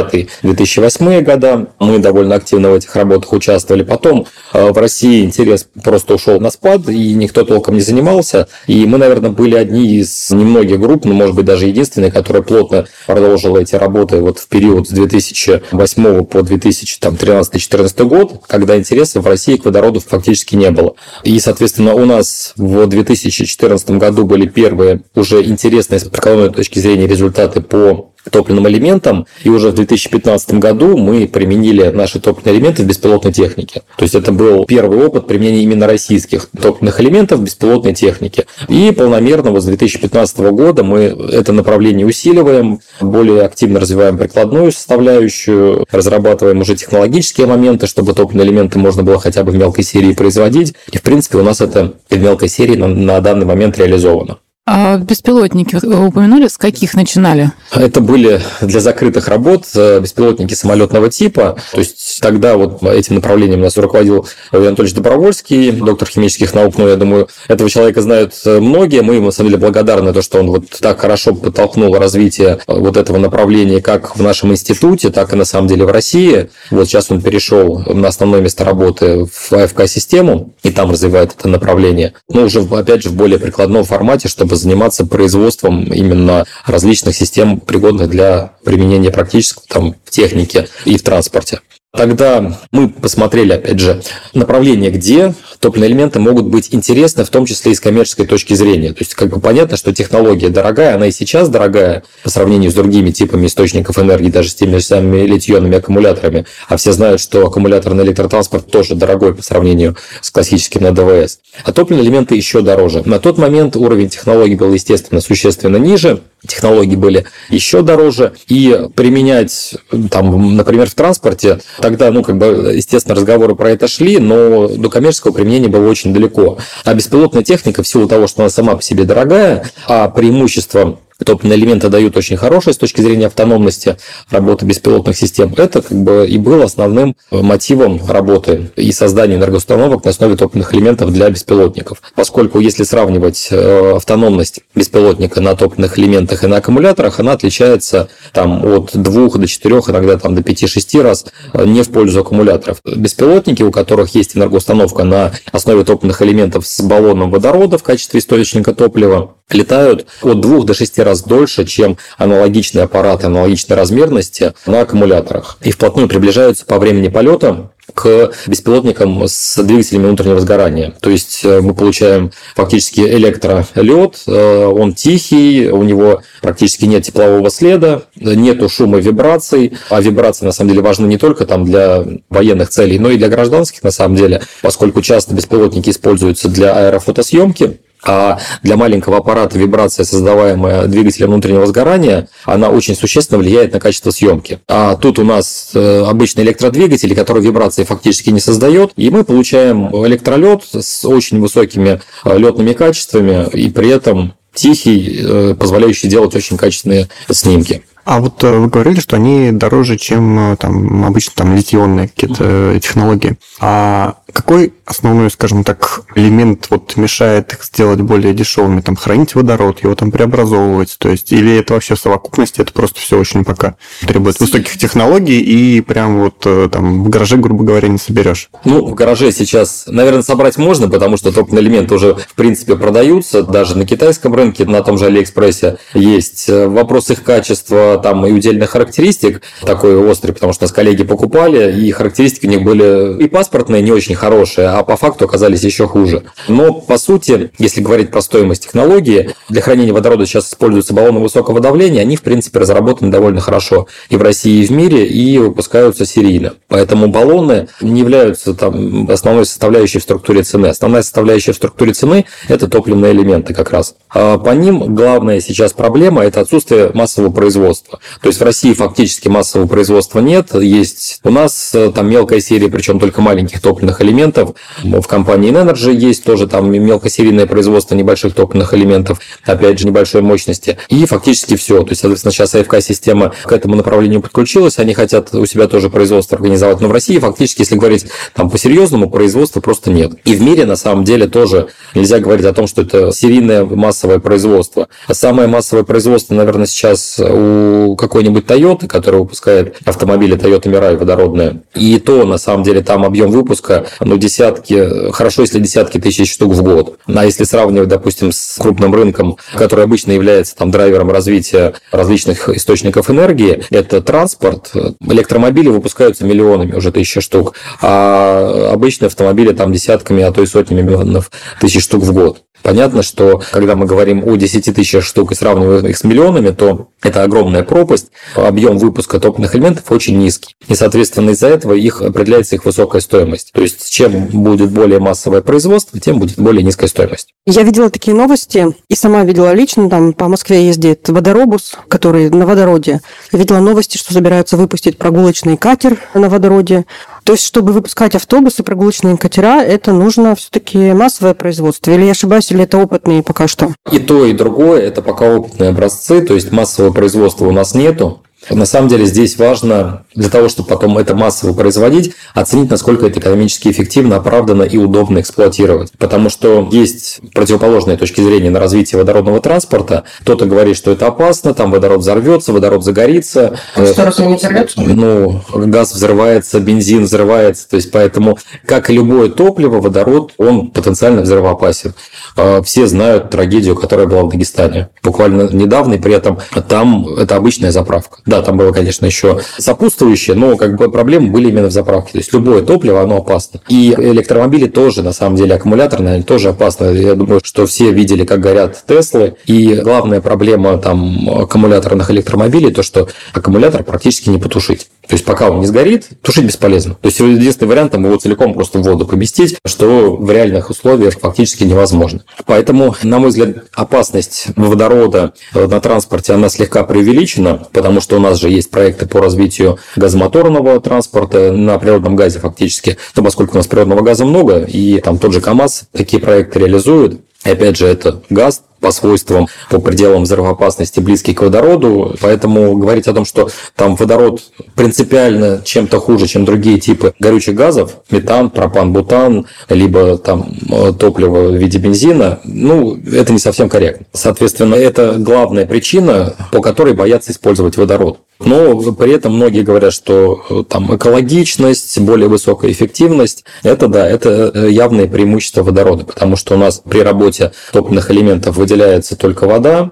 2005-2008 0.02 1.22
года. 1.22 1.68
Мы 1.80 2.00
довольно 2.00 2.36
активно 2.36 2.72
в 2.72 2.76
этих 2.76 2.96
работах 2.96 3.34
участвовали. 3.34 3.84
Потом 3.84 4.26
Э, 4.54 4.72
в 4.72 4.78
России 4.78 5.24
интерес 5.24 5.68
просто 5.84 6.16
ушел 6.16 6.40
на 6.40 6.52
спад, 6.52 6.90
и 6.90 7.14
никто 7.14 7.44
толком 7.44 7.76
не 7.76 7.82
занимался. 7.82 8.48
И 8.68 8.86
мы, 8.86 8.98
наверное, 8.98 9.30
были 9.30 9.56
одни 9.56 9.96
из 9.96 10.30
немногих 10.30 10.80
групп, 10.80 11.06
ну, 11.06 11.14
может 11.14 11.36
быть, 11.36 11.46
даже 11.46 11.68
единственные, 11.68 12.12
которая 12.12 12.44
плотно 12.44 12.86
продолжила 13.08 13.60
эти 13.60 13.76
работы 13.76 14.18
вот 14.18 14.40
в 14.40 14.48
период 14.48 14.88
с 14.88 14.92
2008 14.92 16.26
по 16.26 16.38
2013-2014 16.40 18.04
год, 18.06 18.42
когда 18.48 18.78
интереса 18.78 19.22
в 19.22 19.28
России 19.28 19.58
к 19.58 19.66
водороду 19.66 20.00
фактически 20.00 20.56
не 20.56 20.72
было. 20.72 20.96
И, 21.24 21.40
соответственно, 21.40 21.94
у 21.94 22.06
нас 22.06 22.54
в 22.58 22.86
2014 22.88 23.92
году 23.92 24.26
были 24.26 24.48
первые 24.48 25.02
уже 25.16 25.44
интересные 25.44 26.00
с 26.00 26.04
прикладной 26.04 26.50
точки 26.50 26.80
зрения 26.80 27.08
результаты 27.08 27.62
по 27.62 28.12
топливным 28.30 28.68
элементам. 28.68 29.26
И 29.44 29.50
уже 29.50 29.70
в 29.70 29.76
2015 29.76 30.56
году 30.56 30.98
мы 30.98 31.28
применили 31.28 31.90
наши 31.90 32.20
топливные 32.20 32.56
элементы 32.56 32.84
в 32.84 32.88
беспилотной 32.88 33.32
технике. 33.34 33.82
То 33.98 34.04
есть 34.04 34.16
это 34.16 34.32
был 34.32 34.66
первый 34.66 35.06
опыт 35.06 35.28
применения 35.28 35.64
именно 35.64 35.88
российских 35.88 36.50
топливных 36.50 37.00
элементов 37.02 37.40
в 37.40 37.44
беспилотной 37.44 37.94
технике. 37.94 38.46
И 38.68 38.92
полномерно 38.92 39.52
вот 39.52 39.62
с 39.62 39.66
2015 39.66 40.38
года 40.52 40.84
мы 40.84 41.00
это 41.00 41.54
направление 41.54 42.06
усиливаем, 42.06 42.80
более 43.00 43.44
активно 43.44 43.80
развиваем 43.80 44.18
прикладную 44.18 44.72
составляющую, 44.72 45.86
разрабатываем 45.92 46.60
уже 46.60 46.76
технологические 46.76 47.48
моменты, 47.48 47.88
чтобы 47.88 48.14
топливные 48.14 48.48
элементы 48.48 48.80
можно 48.80 49.04
было 49.04 49.20
хотя 49.20 49.44
бы 49.44 49.52
в 49.52 49.56
мелкой 49.56 49.84
серии 49.84 50.14
производить. 50.14 50.74
И 50.92 50.98
в 50.98 51.02
принципе 51.02 51.38
у 51.38 51.44
нас 51.44 51.62
это 51.62 51.94
в 52.10 52.18
мелкой 52.18 52.50
серии 52.50 52.76
на, 52.76 53.22
данный 53.22 53.46
момент 53.46 53.78
реализовано. 53.78 54.38
А 54.74 54.98
беспилотники 54.98 55.76
упомянули, 55.76 56.48
с 56.48 56.58
каких 56.58 56.94
начинали? 56.94 57.52
Это 57.74 58.00
были 58.00 58.40
для 58.62 58.80
закрытых 58.80 59.28
работ 59.28 59.66
э, 59.76 60.00
беспилотники 60.00 60.54
самолетного 60.54 61.10
типа. 61.10 61.58
То 61.74 61.80
есть 61.80 62.20
тогда 62.22 62.56
вот 62.56 62.82
этим 62.82 63.16
направлением 63.16 63.60
нас 63.60 63.76
руководил 63.76 64.26
Владимир 64.50 64.70
Анатольевич 64.70 64.96
Добровольский, 64.96 65.72
доктор 65.74 66.08
химических 66.08 66.54
наук. 66.54 66.76
Ну, 66.78 66.88
я 66.88 66.96
думаю, 66.96 67.28
этого 67.50 67.70
человека 67.70 68.02
знают 68.02 68.34
э, 68.46 68.62
многие. 68.62 69.02
Мы 69.02 69.16
ему, 69.16 69.26
на 69.26 69.32
самом 69.32 69.50
деле, 69.50 69.60
благодарны, 69.60 70.14
то, 70.14 70.22
что 70.22 70.40
он 70.40 70.50
вот 70.50 70.70
так 70.80 71.02
хорошо 71.02 71.36
подтолкнул 71.36 71.94
развитие 71.98 72.60
э, 72.66 72.74
вот 72.74 72.96
этого 72.96 73.18
направления 73.18 73.82
как 73.82 74.16
в 74.16 74.22
нашем 74.22 74.54
институте, 74.54 75.10
так 75.10 75.34
и 75.34 75.36
на 75.36 75.44
самом 75.44 75.68
деле 75.68 75.84
в 75.84 75.92
России. 75.92 76.50
Вот 76.70 76.88
сейчас 76.88 77.12
он 77.12 77.22
перешел 77.22 77.80
на 77.94 78.08
основное 78.08 78.40
место 78.40 78.64
работы 78.64 79.26
в 79.26 79.52
АФК-систему 79.52 80.56
и 80.64 80.72
там 80.72 80.92
развивает 80.92 81.36
это 81.38 81.50
направление. 81.50 82.14
Но 82.30 82.44
уже, 82.44 82.62
опять 82.62 83.04
же, 83.04 83.10
в 83.10 83.16
более 83.16 83.38
прикладном 83.38 83.84
формате, 83.84 84.30
чтобы 84.30 84.61
заниматься 84.62 85.06
производством 85.06 85.84
именно 85.84 86.46
различных 86.66 87.16
систем, 87.16 87.60
пригодных 87.60 88.10
для 88.10 88.54
применения 88.64 89.12
практического 89.12 89.64
там, 89.68 89.96
в 90.06 90.10
технике 90.10 90.68
и 90.86 90.98
в 90.98 91.04
транспорте. 91.04 91.60
Тогда 91.94 92.58
мы 92.72 92.88
посмотрели, 92.88 93.52
опять 93.52 93.80
же, 93.80 94.02
направление, 94.34 94.92
где 94.92 95.34
топливные 95.60 95.90
элементы 95.90 96.20
могут 96.20 96.46
быть 96.46 96.70
интересны, 96.72 97.26
в 97.26 97.30
том 97.30 97.46
числе 97.46 97.74
и 97.74 97.76
с 97.76 97.82
коммерческой 97.82 98.26
точки 98.26 98.54
зрения. 98.54 98.94
То 98.94 99.00
есть, 99.00 99.14
как 99.14 99.30
бы 99.30 99.42
понятно, 99.42 99.76
что 99.76 99.94
технология 99.94 100.48
дорогая, 100.48 100.96
она 100.96 101.08
и 101.08 101.12
сейчас 101.12 101.50
дорогая 101.50 102.04
по 102.24 102.30
сравнению 102.30 102.72
с 102.72 102.76
другими 102.76 103.12
типами 103.12 103.48
источников 103.48 104.00
энергии, 104.00 104.30
даже 104.30 104.50
с 104.50 104.56
теми 104.56 104.78
же 104.78 104.84
самыми 104.84 105.26
литионными 105.26 105.78
аккумуляторами. 105.78 106.46
А 106.70 106.78
все 106.78 106.94
знают, 106.94 107.20
что 107.20 107.46
аккумуляторный 107.46 108.06
электротранспорт 108.06 108.72
тоже 108.72 108.96
дорогой 108.96 109.36
по 109.36 109.44
сравнению 109.44 109.98
с 110.22 110.32
классическим 110.32 110.84
на 110.84 110.94
ДВС. 110.94 111.40
А 111.66 111.74
топливные 111.74 112.06
элементы 112.06 112.36
еще 112.36 112.62
дороже. 112.62 113.04
На 113.06 113.20
тот 113.20 113.38
момент 113.38 113.76
уровень 113.76 114.08
технологий 114.08 114.56
был, 114.56 114.74
естественно, 114.74 115.20
существенно 115.20 115.76
ниже, 115.76 116.22
технологии 116.48 116.96
были 116.96 117.26
еще 117.50 117.82
дороже, 117.82 118.34
и 118.48 118.88
применять, 118.96 119.76
там, 120.10 120.56
например, 120.56 120.90
в 120.90 120.96
транспорте, 120.96 121.60
тогда, 121.80 122.12
ну, 122.12 122.24
как 122.24 122.38
бы, 122.38 122.72
естественно, 122.74 123.16
разговоры 123.16 123.56
про 123.56 123.72
это 123.72 123.88
шли, 123.88 124.18
но 124.18 124.68
до 124.68 124.90
коммерческого 124.90 125.32
применения 125.32 125.68
было 125.68 125.88
очень 125.90 126.14
далеко. 126.14 126.58
А 126.84 126.94
беспилотная 126.94 127.44
техника, 127.44 127.84
в 127.84 127.88
силу 127.88 128.08
того, 128.08 128.28
что 128.28 128.42
она 128.42 128.50
сама 128.50 128.76
по 128.76 128.82
себе 128.82 129.04
дорогая, 129.04 129.70
а 129.88 130.10
преимущество 130.10 131.00
топливные 131.26 131.58
элементы 131.58 131.90
дают 131.90 132.18
очень 132.18 132.38
хорошие 132.38 132.74
с 132.74 132.78
точки 132.78 133.02
зрения 133.02 133.28
автономности 133.28 133.98
работы 134.30 134.66
беспилотных 134.66 135.18
систем. 135.18 135.54
Это 135.58 135.82
как 135.82 135.98
бы 135.98 136.28
и 136.28 136.38
было 136.38 136.66
основным 136.66 137.16
мотивом 137.32 138.02
работы 138.08 138.72
и 138.76 138.92
создания 138.92 139.36
энергоустановок 139.36 140.04
на 140.06 140.12
основе 140.12 140.36
топливных 140.36 140.74
элементов 140.74 141.12
для 141.12 141.30
беспилотников. 141.30 142.02
Поскольку 142.16 142.60
если 142.60 142.84
сравнивать 142.84 143.48
э, 143.52 143.96
автономность 143.96 144.62
беспилотника 144.76 145.42
на 145.42 145.56
топливных 145.56 145.98
элементах 146.00 146.44
и 146.44 146.48
на 146.48 146.58
аккумуляторах, 146.58 147.20
она 147.20 147.34
отличается 147.34 148.10
там, 148.34 148.66
от 148.66 148.92
2 148.94 149.30
до 149.30 149.48
4, 149.48 149.76
иногда 149.88 150.18
там, 150.18 150.36
до 150.36 150.42
5-6 150.42 151.02
раз 151.02 151.26
э, 151.54 151.66
не 151.66 151.84
в 151.84 151.90
пользу 151.90 152.22
аккумуляторов. 152.22 152.80
Беспилотники, 152.86 153.64
у 153.64 153.72
которых 153.72 154.16
есть 154.16 154.36
энергоустановка 154.36 155.04
на 155.04 155.32
основе 155.52 155.84
топливных 155.84 156.22
элементов 156.22 156.68
с 156.68 156.82
баллоном 156.82 157.32
водорода 157.32 157.78
в 157.78 157.84
качестве 157.84 158.20
источника 158.20 158.74
топлива, 158.74 159.36
летают 159.50 160.06
от 160.22 160.40
2 160.40 160.64
до 160.64 160.74
6 160.74 161.00
раз 161.00 161.11
дольше, 161.20 161.66
чем 161.66 161.98
аналогичные 162.18 162.84
аппараты 162.84 163.28
аналогичной 163.28 163.76
размерности 163.76 164.54
на 164.66 164.82
аккумуляторах. 164.82 165.58
И 165.62 165.72
вплотную 165.72 166.08
приближаются 166.08 166.66
по 166.66 166.80
времени 166.80 167.10
полета 167.10 167.72
к 167.94 168.32
беспилотникам 168.48 169.24
с 169.28 169.62
двигателями 169.62 170.08
внутреннего 170.08 170.40
сгорания. 170.40 170.94
То 171.02 171.10
есть 171.10 171.42
э, 171.44 171.62
мы 171.62 171.74
получаем 171.74 172.32
фактически 172.56 173.02
электролет, 173.02 174.24
э, 174.28 174.66
он 174.66 174.94
тихий, 174.94 175.70
у 175.70 175.84
него 175.84 176.22
практически 176.42 176.86
нет 176.86 177.04
теплового 177.04 177.50
следа, 177.50 178.04
нету 178.16 178.70
шума 178.70 179.00
вибраций, 179.00 179.74
а 179.90 180.02
вибрации 180.02 180.46
на 180.46 180.52
самом 180.52 180.70
деле 180.70 180.82
важны 180.82 181.06
не 181.08 181.18
только 181.18 181.46
там 181.46 181.66
для 181.66 182.06
военных 182.30 182.70
целей, 182.70 183.00
но 183.00 183.10
и 183.10 183.18
для 183.18 183.28
гражданских 183.28 183.84
на 183.84 183.92
самом 183.92 184.16
деле, 184.16 184.42
поскольку 184.62 185.02
часто 185.02 185.34
беспилотники 185.34 185.90
используются 185.90 186.50
для 186.50 186.74
аэрофотосъемки, 186.74 187.80
а 188.04 188.40
для 188.64 188.78
маленького 188.78 189.18
аппарата 189.18 189.58
вибрация, 189.58 190.06
создаваемая 190.06 190.88
двигателем 190.88 191.30
внутреннего 191.30 191.66
сгорания, 191.68 192.28
она 192.46 192.70
очень 192.70 192.96
существенно 192.96 193.40
влияет 193.40 193.74
на 193.74 193.80
качество 193.80 194.12
съемки. 194.12 194.60
А 194.68 194.96
тут 194.96 195.20
у 195.20 195.24
нас 195.24 195.72
э, 195.74 196.04
обычный 196.04 196.44
электродвигатель, 196.44 197.16
который 197.16 197.44
вибрации 197.44 197.84
фактически 197.84 198.30
не 198.30 198.40
создает, 198.40 198.92
и 198.96 199.10
мы 199.10 199.24
получаем 199.24 199.90
электролет 200.06 200.64
с 200.72 201.06
очень 201.06 201.40
высокими 201.40 202.02
э, 202.26 202.38
летными 202.38 202.74
качествами 202.74 203.48
и 203.54 203.70
при 203.70 203.90
этом 203.90 204.34
тихий, 204.54 205.22
э, 205.24 205.56
позволяющий 205.58 206.08
делать 206.08 206.36
очень 206.36 206.58
качественные 206.58 207.08
снимки. 207.30 207.84
А 208.04 208.20
вот 208.20 208.42
вы 208.42 208.68
говорили, 208.68 209.00
что 209.00 209.18
они 209.18 209.52
дороже, 209.52 209.96
чем 209.96 210.58
там 210.60 211.06
обычно 211.06 211.34
там 211.36 211.56
литионные 211.56 212.08
какие-то 212.08 212.80
технологии. 212.82 213.38
А 213.60 214.16
какой 214.32 214.74
основной, 214.86 215.30
скажем 215.30 215.64
так, 215.64 216.02
элемент 216.16 216.68
вот 216.70 216.98
мешает 216.98 217.54
их 217.54 217.64
сделать 217.64 218.02
более 218.02 218.34
дешевыми? 218.34 218.82
Там 218.82 218.96
хранить 218.96 219.36
водород, 219.36 219.84
его 219.84 219.96
там 219.96 220.12
преобразовывать, 220.12 220.96
то 221.00 221.10
есть, 221.10 221.32
или 221.32 221.58
это 221.58 221.74
вообще 221.74 221.96
в 221.96 222.00
совокупности, 222.00 222.62
это 222.62 222.74
просто 222.74 223.00
все 223.00 223.20
очень 223.20 223.44
пока 223.44 223.76
требует 224.06 224.40
высоких 224.40 224.78
технологий 224.78 225.40
и 225.40 225.82
прям 225.82 226.20
вот 226.20 226.46
э, 226.46 226.70
там 226.72 227.04
в 227.04 227.10
гараже, 227.10 227.38
грубо 227.38 227.64
говоря, 227.64 227.88
не 227.88 227.98
соберешь? 227.98 228.50
Ну, 228.66 228.86
в 228.86 228.94
гараже 228.94 229.32
сейчас, 229.32 229.86
наверное, 229.88 230.24
собрать 230.24 230.58
можно, 230.58 230.90
потому 230.90 231.18
что 231.18 231.32
топливные 231.32 231.64
элементы 231.64 231.96
уже, 231.96 232.16
в 232.16 232.36
принципе, 232.36 232.76
продаются, 232.76 233.44
даже 233.44 233.78
на 233.78 233.86
китайском 233.86 234.34
рынке, 234.34 234.66
на 234.66 234.82
том 234.82 234.98
же 234.98 235.06
Алиэкспрессе 235.06 235.78
есть. 235.94 236.50
Э, 236.50 236.68
вопрос 236.68 237.10
их 237.10 237.24
качества 237.24 238.00
там 238.02 238.26
и 238.26 238.32
удельных 238.32 238.72
характеристик 238.72 239.42
такой 239.62 239.96
острый, 239.96 240.32
потому 240.32 240.54
что 240.54 240.64
нас 240.64 240.72
коллеги 240.72 241.04
покупали, 241.04 241.80
и 241.80 241.92
характеристики 241.92 242.46
у 242.46 242.50
них 242.50 242.64
были 242.64 243.22
и 243.24 243.28
паспортные, 243.28 243.82
не 243.82 243.92
очень 243.92 244.16
хорошие, 244.22 244.68
а 244.68 244.84
по 244.84 244.98
факту 244.98 245.26
оказались 245.26 245.64
еще 245.64 245.88
хуже. 245.88 246.24
Но, 246.48 246.74
по 246.74 247.00
сути, 247.00 247.52
если 247.58 247.82
говорить 247.82 248.12
про 248.12 248.22
стоимость 248.22 248.64
технологии, 248.64 249.32
для 249.50 249.62
хранения 249.62 249.94
водорода 249.94 250.28
сейчас 250.28 250.48
используются 250.50 250.94
баллоны 250.94 251.20
высокого 251.20 251.60
давления, 251.60 252.02
они, 252.02 252.16
в 252.16 252.22
принципе, 252.22 252.60
разработаны 252.60 253.12
довольно 253.12 253.42
хорошо 253.42 253.88
и 254.10 254.18
в 254.18 254.22
России, 254.22 254.64
и 254.64 254.68
в 254.68 254.72
мире, 254.72 255.08
и 255.08 255.40
выпускаются 255.40 256.06
серийно. 256.06 256.54
Поэтому 256.68 257.08
баллоны 257.08 257.68
не 257.82 258.02
являются 258.02 258.54
там, 258.54 259.10
основной 259.10 259.46
составляющей 259.46 259.98
в 259.98 260.04
структуре 260.04 260.44
цены. 260.44 260.68
Основная 260.68 261.02
составляющая 261.02 261.54
в 261.54 261.56
структуре 261.56 261.94
цены– 261.94 262.26
это 262.48 262.68
топливные 262.68 263.14
элементы 263.14 263.56
как 263.56 263.72
раз. 263.72 263.96
А 264.10 264.38
по 264.38 264.52
ним 264.52 264.94
главная 264.94 265.42
сейчас 265.42 265.74
проблема– 265.74 266.24
это 266.26 266.42
отсутствие 266.42 266.92
массового 266.94 267.32
производства. 267.32 268.00
То 268.22 268.28
есть 268.28 268.40
в 268.40 268.44
России 268.44 268.74
фактически 268.74 269.30
массового 269.30 269.68
производства 269.68 270.20
нет. 270.20 270.54
Есть 270.54 271.20
у 271.24 271.32
нас 271.32 271.72
э, 271.74 271.92
там 271.92 272.10
мелкая 272.10 272.40
серия, 272.40 272.70
причем 272.70 273.00
только 273.00 273.22
маленьких 273.22 273.62
топливных 273.62 274.02
элементов, 274.02 274.11
элементов. 274.12 274.56
В 274.84 275.04
компании 275.08 275.52
Energy 275.52 275.94
есть 275.94 276.24
тоже 276.24 276.48
там 276.48 276.72
мелкосерийное 276.72 277.46
производство 277.46 277.96
небольших 277.96 278.34
топливных 278.34 278.74
элементов, 278.74 279.20
опять 279.44 279.80
же, 279.80 279.88
небольшой 279.88 280.22
мощности. 280.22 280.78
И 280.90 281.06
фактически 281.06 281.56
все. 281.56 281.82
То 281.84 281.90
есть, 281.90 282.02
соответственно, 282.02 282.32
сейчас 282.32 282.56
АФК-система 282.56 283.34
к 283.44 283.52
этому 283.52 283.76
направлению 283.76 284.22
подключилась, 284.22 284.80
они 284.80 284.94
хотят 284.94 285.34
у 285.34 285.46
себя 285.46 285.68
тоже 285.68 285.90
производство 285.90 286.38
организовать. 286.38 286.82
Но 286.82 286.88
в 286.88 286.92
России 286.92 287.18
фактически, 287.18 287.62
если 287.62 287.76
говорить 287.76 288.06
там 288.34 288.50
по-серьезному, 288.50 289.10
производства 289.10 289.62
просто 289.62 289.92
нет. 289.92 290.14
И 290.26 290.36
в 290.36 290.42
мире, 290.42 290.66
на 290.66 290.76
самом 290.76 291.04
деле, 291.04 291.28
тоже 291.28 291.68
нельзя 291.96 292.20
говорить 292.20 292.46
о 292.46 292.54
том, 292.54 292.68
что 292.68 292.82
это 292.82 293.12
серийное 293.12 293.66
массовое 293.66 294.20
производство. 294.20 294.88
Самое 295.10 295.48
массовое 295.48 295.84
производство, 295.84 296.34
наверное, 296.34 296.66
сейчас 296.66 297.20
у 297.20 297.96
какой-нибудь 297.96 298.46
Toyota, 298.46 298.88
которая 298.88 299.22
выпускает 299.22 299.78
автомобили 299.86 300.38
Toyota 300.38 300.64
Mirai 300.64 300.98
водородные. 300.98 301.62
И 301.76 302.00
то, 302.00 302.26
на 302.26 302.38
самом 302.38 302.64
деле, 302.64 302.82
там 302.82 303.06
объем 303.06 303.32
выпуска 303.32 303.86
ну, 304.04 304.18
десятки, 304.18 305.12
хорошо, 305.12 305.44
если 305.44 305.60
десятки 305.60 306.00
тысяч 306.00 306.32
штук 306.32 306.54
в 306.54 306.64
год. 306.64 306.98
А 307.08 307.26
если 307.26 307.44
сравнивать, 307.44 307.90
допустим, 307.90 308.32
с 308.32 308.58
крупным 308.58 308.94
рынком, 308.94 309.38
который 309.56 309.86
обычно 309.86 310.12
является 310.12 310.56
там 310.56 310.72
драйвером 310.72 311.12
развития 311.12 311.74
различных 311.92 312.50
источников 312.50 313.10
энергии, 313.10 313.64
это 313.70 314.02
транспорт. 314.02 314.72
Электромобили 315.02 315.70
выпускаются 315.70 316.26
миллионами, 316.26 316.74
уже 316.74 316.92
тысяча 316.92 317.22
штук, 317.22 317.56
а 317.82 318.72
обычные 318.74 319.08
автомобили 319.08 319.54
там 319.54 319.72
десятками, 319.72 320.24
а 320.24 320.32
то 320.32 320.42
и 320.42 320.46
сотнями 320.46 320.82
миллионов 320.82 321.32
тысяч 321.60 321.84
штук 321.84 322.04
в 322.04 322.14
год. 322.14 322.44
Понятно, 322.64 323.02
что 323.02 323.42
когда 323.52 323.76
мы 323.76 323.86
говорим 323.86 324.24
о 324.28 324.36
10 324.36 324.76
тысячах 324.76 325.04
штук 325.04 325.32
и 325.32 325.36
сравниваем 325.36 325.86
их 325.88 325.98
с 325.98 326.04
миллионами, 326.04 326.52
то 326.52 326.90
это 327.02 327.24
огромная 327.24 327.64
пропасть. 327.64 328.08
Объем 328.36 328.78
выпуска 328.78 329.20
топливных 329.20 329.56
элементов 329.56 329.92
очень 329.92 330.18
низкий. 330.18 330.56
И, 330.68 330.76
соответственно, 330.76 331.32
из-за 331.32 331.48
этого 331.48 331.74
их 331.74 332.02
определяется 332.02 332.56
их 332.56 332.66
высокая 332.66 333.02
стоимость. 333.02 333.52
То 333.54 333.62
есть, 333.62 333.90
чем 333.90 334.28
будет 334.28 334.72
более 334.72 335.00
массовое 335.00 335.42
производство, 335.42 336.00
тем 336.00 336.20
будет 336.20 336.40
более 336.40 336.64
низкая 336.64 336.88
стоимость. 336.88 337.30
Я 337.46 337.64
видела 337.64 337.90
такие 337.90 338.16
новости 338.16 338.68
и 338.88 338.96
сама 338.96 339.24
видела 339.24 339.54
лично, 339.54 339.90
там 339.90 340.14
по 340.14 340.28
Москве 340.28 340.66
ездит 340.68 341.10
водоробус, 341.10 341.76
который 341.88 342.30
на 342.30 342.46
водороде. 342.46 343.02
Видела 343.32 343.60
новости, 343.60 343.98
что 343.98 344.14
собираются 344.14 344.58
выпустить 344.58 344.98
прогулочный 344.98 345.58
катер 345.58 345.98
на 346.14 346.30
водороде. 346.30 346.86
То 347.24 347.34
есть, 347.34 347.46
чтобы 347.46 347.72
выпускать 347.72 348.16
автобусы, 348.16 348.64
прогулочные 348.64 349.18
катера, 349.18 349.62
это 349.62 349.94
нужно 349.94 350.36
все-таки 350.36 350.94
массовое 350.94 351.34
производство? 351.34 351.92
Или 351.92 352.06
я 352.06 352.12
ошибаюсь, 352.12 352.52
или 352.52 352.64
это 352.64 352.78
опытные 352.78 353.24
пока 353.24 353.48
что? 353.48 353.74
И 353.92 354.00
то, 354.00 354.26
и 354.26 354.34
другое– 354.34 354.82
это 354.84 355.02
пока 355.02 355.36
опытные 355.36 355.70
образцы, 355.70 356.22
то 356.22 356.34
есть 356.34 356.52
массового 356.52 356.92
производства 356.92 357.46
у 357.46 357.52
нас 357.52 357.76
нету. 357.76 358.22
На 358.50 358.66
самом 358.66 358.90
деле 358.90 359.06
здесь 359.06 359.38
важно 359.38 360.04
для 360.16 360.30
того, 360.30 360.50
чтобы 360.50 360.68
потом 360.70 360.98
это 360.98 361.16
массово 361.16 361.54
производить, 361.54 362.14
оценить, 362.34 362.72
насколько 362.72 363.06
это 363.06 363.20
экономически 363.20 363.70
эффективно, 363.70 364.16
оправданно 364.16 364.64
и 364.64 364.78
удобно 364.78 365.20
эксплуатировать. 365.20 365.92
Потому 365.98 366.30
что 366.30 366.68
есть 366.72 367.22
противоположные 367.34 367.98
точки 367.98 368.22
зрения 368.22 368.50
на 368.50 368.60
развитие 368.60 369.00
водородного 369.00 369.40
транспорта. 369.42 370.06
Кто-то 370.22 370.46
говорит, 370.46 370.76
что 370.76 370.92
это 370.92 371.08
опасно, 371.08 371.54
там 371.54 371.72
водород 371.72 372.00
взорвется, 372.00 372.52
водород 372.52 372.84
загорится. 372.84 373.60
А 373.76 373.86
что, 373.86 374.06
раз 374.06 374.20
он 374.20 374.30
не 374.30 374.36
взорвется? 374.36 374.82
Ну, 374.82 375.42
газ 375.54 375.94
взрывается, 375.94 376.60
бензин 376.60 377.04
взрывается. 377.04 377.70
То 377.70 377.76
есть, 377.76 377.92
поэтому, 377.92 378.40
как 378.66 378.90
и 378.90 378.94
любое 378.94 379.30
топливо, 379.30 379.80
водород, 379.80 380.34
он 380.38 380.72
потенциально 380.72 381.22
взрывоопасен. 381.22 381.94
А, 382.36 382.62
все 382.64 382.88
знают 382.88 383.30
трагедию, 383.30 383.76
которая 383.76 384.08
была 384.08 384.24
в 384.24 384.30
Дагестане. 384.30 384.90
Буквально 385.04 385.50
недавно, 385.52 385.94
и 385.94 386.00
при 386.00 386.14
этом 386.14 386.40
там 386.68 387.08
это 387.16 387.36
обычная 387.36 387.72
заправка. 387.72 388.20
Да, 388.32 388.42
там 388.42 388.56
было, 388.56 388.72
конечно, 388.72 389.06
еще 389.06 389.42
сопутствующее, 389.58 390.38
но 390.38 390.56
как 390.56 390.78
бы 390.78 390.90
проблемы 390.90 391.32
были 391.32 391.50
именно 391.50 391.68
в 391.68 391.72
заправке. 391.72 392.14
То 392.14 392.18
есть 392.20 392.32
любое 392.32 392.62
топливо, 392.62 393.02
оно 393.02 393.18
опасно. 393.18 393.60
И 393.68 393.94
электромобили 393.94 394.68
тоже, 394.68 395.04
на 395.04 395.12
самом 395.12 395.36
деле, 395.36 395.56
аккумуляторные, 395.56 396.14
они 396.14 396.24
тоже 396.24 396.48
опасны. 396.48 396.96
Я 396.96 397.16
думаю, 397.16 397.42
что 397.44 397.66
все 397.66 397.92
видели, 397.92 398.24
как 398.24 398.40
горят 398.40 398.82
Теслы. 398.88 399.36
И 399.48 399.76
главная 399.84 400.22
проблема 400.22 400.78
там 400.78 401.30
аккумуляторных 401.30 402.10
электромобилей, 402.10 402.72
то, 402.72 402.84
что 402.84 403.10
аккумулятор 403.34 403.84
практически 403.84 404.30
не 404.30 404.38
потушить. 404.38 404.88
То 405.12 405.16
есть 405.16 405.26
пока 405.26 405.50
он 405.50 405.60
не 405.60 405.66
сгорит, 405.66 406.08
тушить 406.22 406.46
бесполезно. 406.46 406.94
То 406.94 407.08
есть 407.08 407.20
единственный 407.20 407.68
вариант 407.68 407.92
там 407.92 408.06
его 408.06 408.16
целиком 408.16 408.54
просто 408.54 408.80
в 408.80 408.84
воду 408.84 409.06
поместить, 409.06 409.58
что 409.66 410.16
в 410.16 410.32
реальных 410.32 410.70
условиях 410.70 411.20
фактически 411.20 411.66
невозможно. 411.66 412.22
Поэтому, 412.46 412.96
на 413.04 413.20
мой 413.20 413.28
взгляд, 413.28 413.66
опасность 413.74 414.46
водорода 414.56 415.34
на 415.54 415.82
транспорте, 415.82 416.32
она 416.32 416.48
слегка 416.48 416.84
преувеличена, 416.86 417.68
потому 417.74 418.00
что 418.00 418.21
нас 418.22 418.40
же 418.40 418.50
есть 418.50 418.72
проекты 418.72 419.06
по 419.06 419.20
развитию 419.20 419.80
газомоторного 419.96 420.80
транспорта 420.80 421.52
на 421.52 421.78
природном 421.78 422.16
газе 422.16 422.40
фактически. 422.40 422.98
Но 423.16 423.24
поскольку 423.24 423.54
у 423.54 423.58
нас 423.58 423.68
природного 423.68 424.02
газа 424.02 424.26
много, 424.26 424.60
и 424.60 425.00
там 425.00 425.18
тот 425.18 425.34
же 425.34 425.42
КАМАЗ 425.42 425.88
такие 425.92 426.22
проекты 426.22 426.60
реализует, 426.60 427.22
и 427.44 427.50
опять 427.50 427.78
же, 427.78 427.88
это 427.88 428.22
газ, 428.30 428.64
по 428.82 428.92
свойствам, 428.92 429.48
по 429.70 429.80
пределам 429.80 430.24
взрывоопасности 430.24 431.00
близкий 431.00 431.34
к 431.34 431.42
водороду. 431.42 432.16
Поэтому 432.20 432.76
говорить 432.76 433.08
о 433.08 433.14
том, 433.14 433.24
что 433.24 433.50
там 433.76 433.96
водород 433.96 434.42
принципиально 434.76 435.62
чем-то 435.64 436.00
хуже, 436.00 436.28
чем 436.28 436.44
другие 436.44 436.80
типы 436.80 437.14
горючих 437.20 437.56
газов, 437.56 437.98
метан, 438.10 438.50
пропан, 438.50 438.92
бутан, 438.92 439.46
либо 439.70 440.18
там 440.18 440.52
э, 440.70 440.94
топливо 441.00 441.50
в 441.50 441.56
виде 441.56 441.78
бензина, 441.78 442.40
ну, 442.44 442.98
это 443.12 443.32
не 443.32 443.40
совсем 443.40 443.70
корректно. 443.70 444.06
Соответственно, 444.14 444.76
это 444.76 445.16
главная 445.18 445.66
причина, 445.66 446.36
по 446.52 446.62
которой 446.62 446.94
боятся 446.94 447.32
использовать 447.32 447.78
водород. 447.78 448.20
Но 448.46 448.92
при 448.94 449.14
этом 449.14 449.36
многие 449.36 449.64
говорят, 449.64 449.94
что 449.94 450.44
э, 450.50 450.64
там 450.68 450.96
экологичность, 450.96 452.00
более 452.00 452.28
высокая 452.28 452.72
эффективность, 452.72 453.46
это 453.64 453.88
да, 453.88 454.08
это 454.08 454.52
э, 454.54 454.70
явные 454.72 455.08
преимущества 455.08 455.64
водорода, 455.64 456.06
потому 456.06 456.36
что 456.36 456.56
у 456.56 456.58
нас 456.58 456.82
при 456.84 457.00
работе 457.00 457.52
топливных 457.72 458.10
элементов 458.12 458.58
выделяется 458.58 459.16
только 459.16 459.46
вода, 459.48 459.92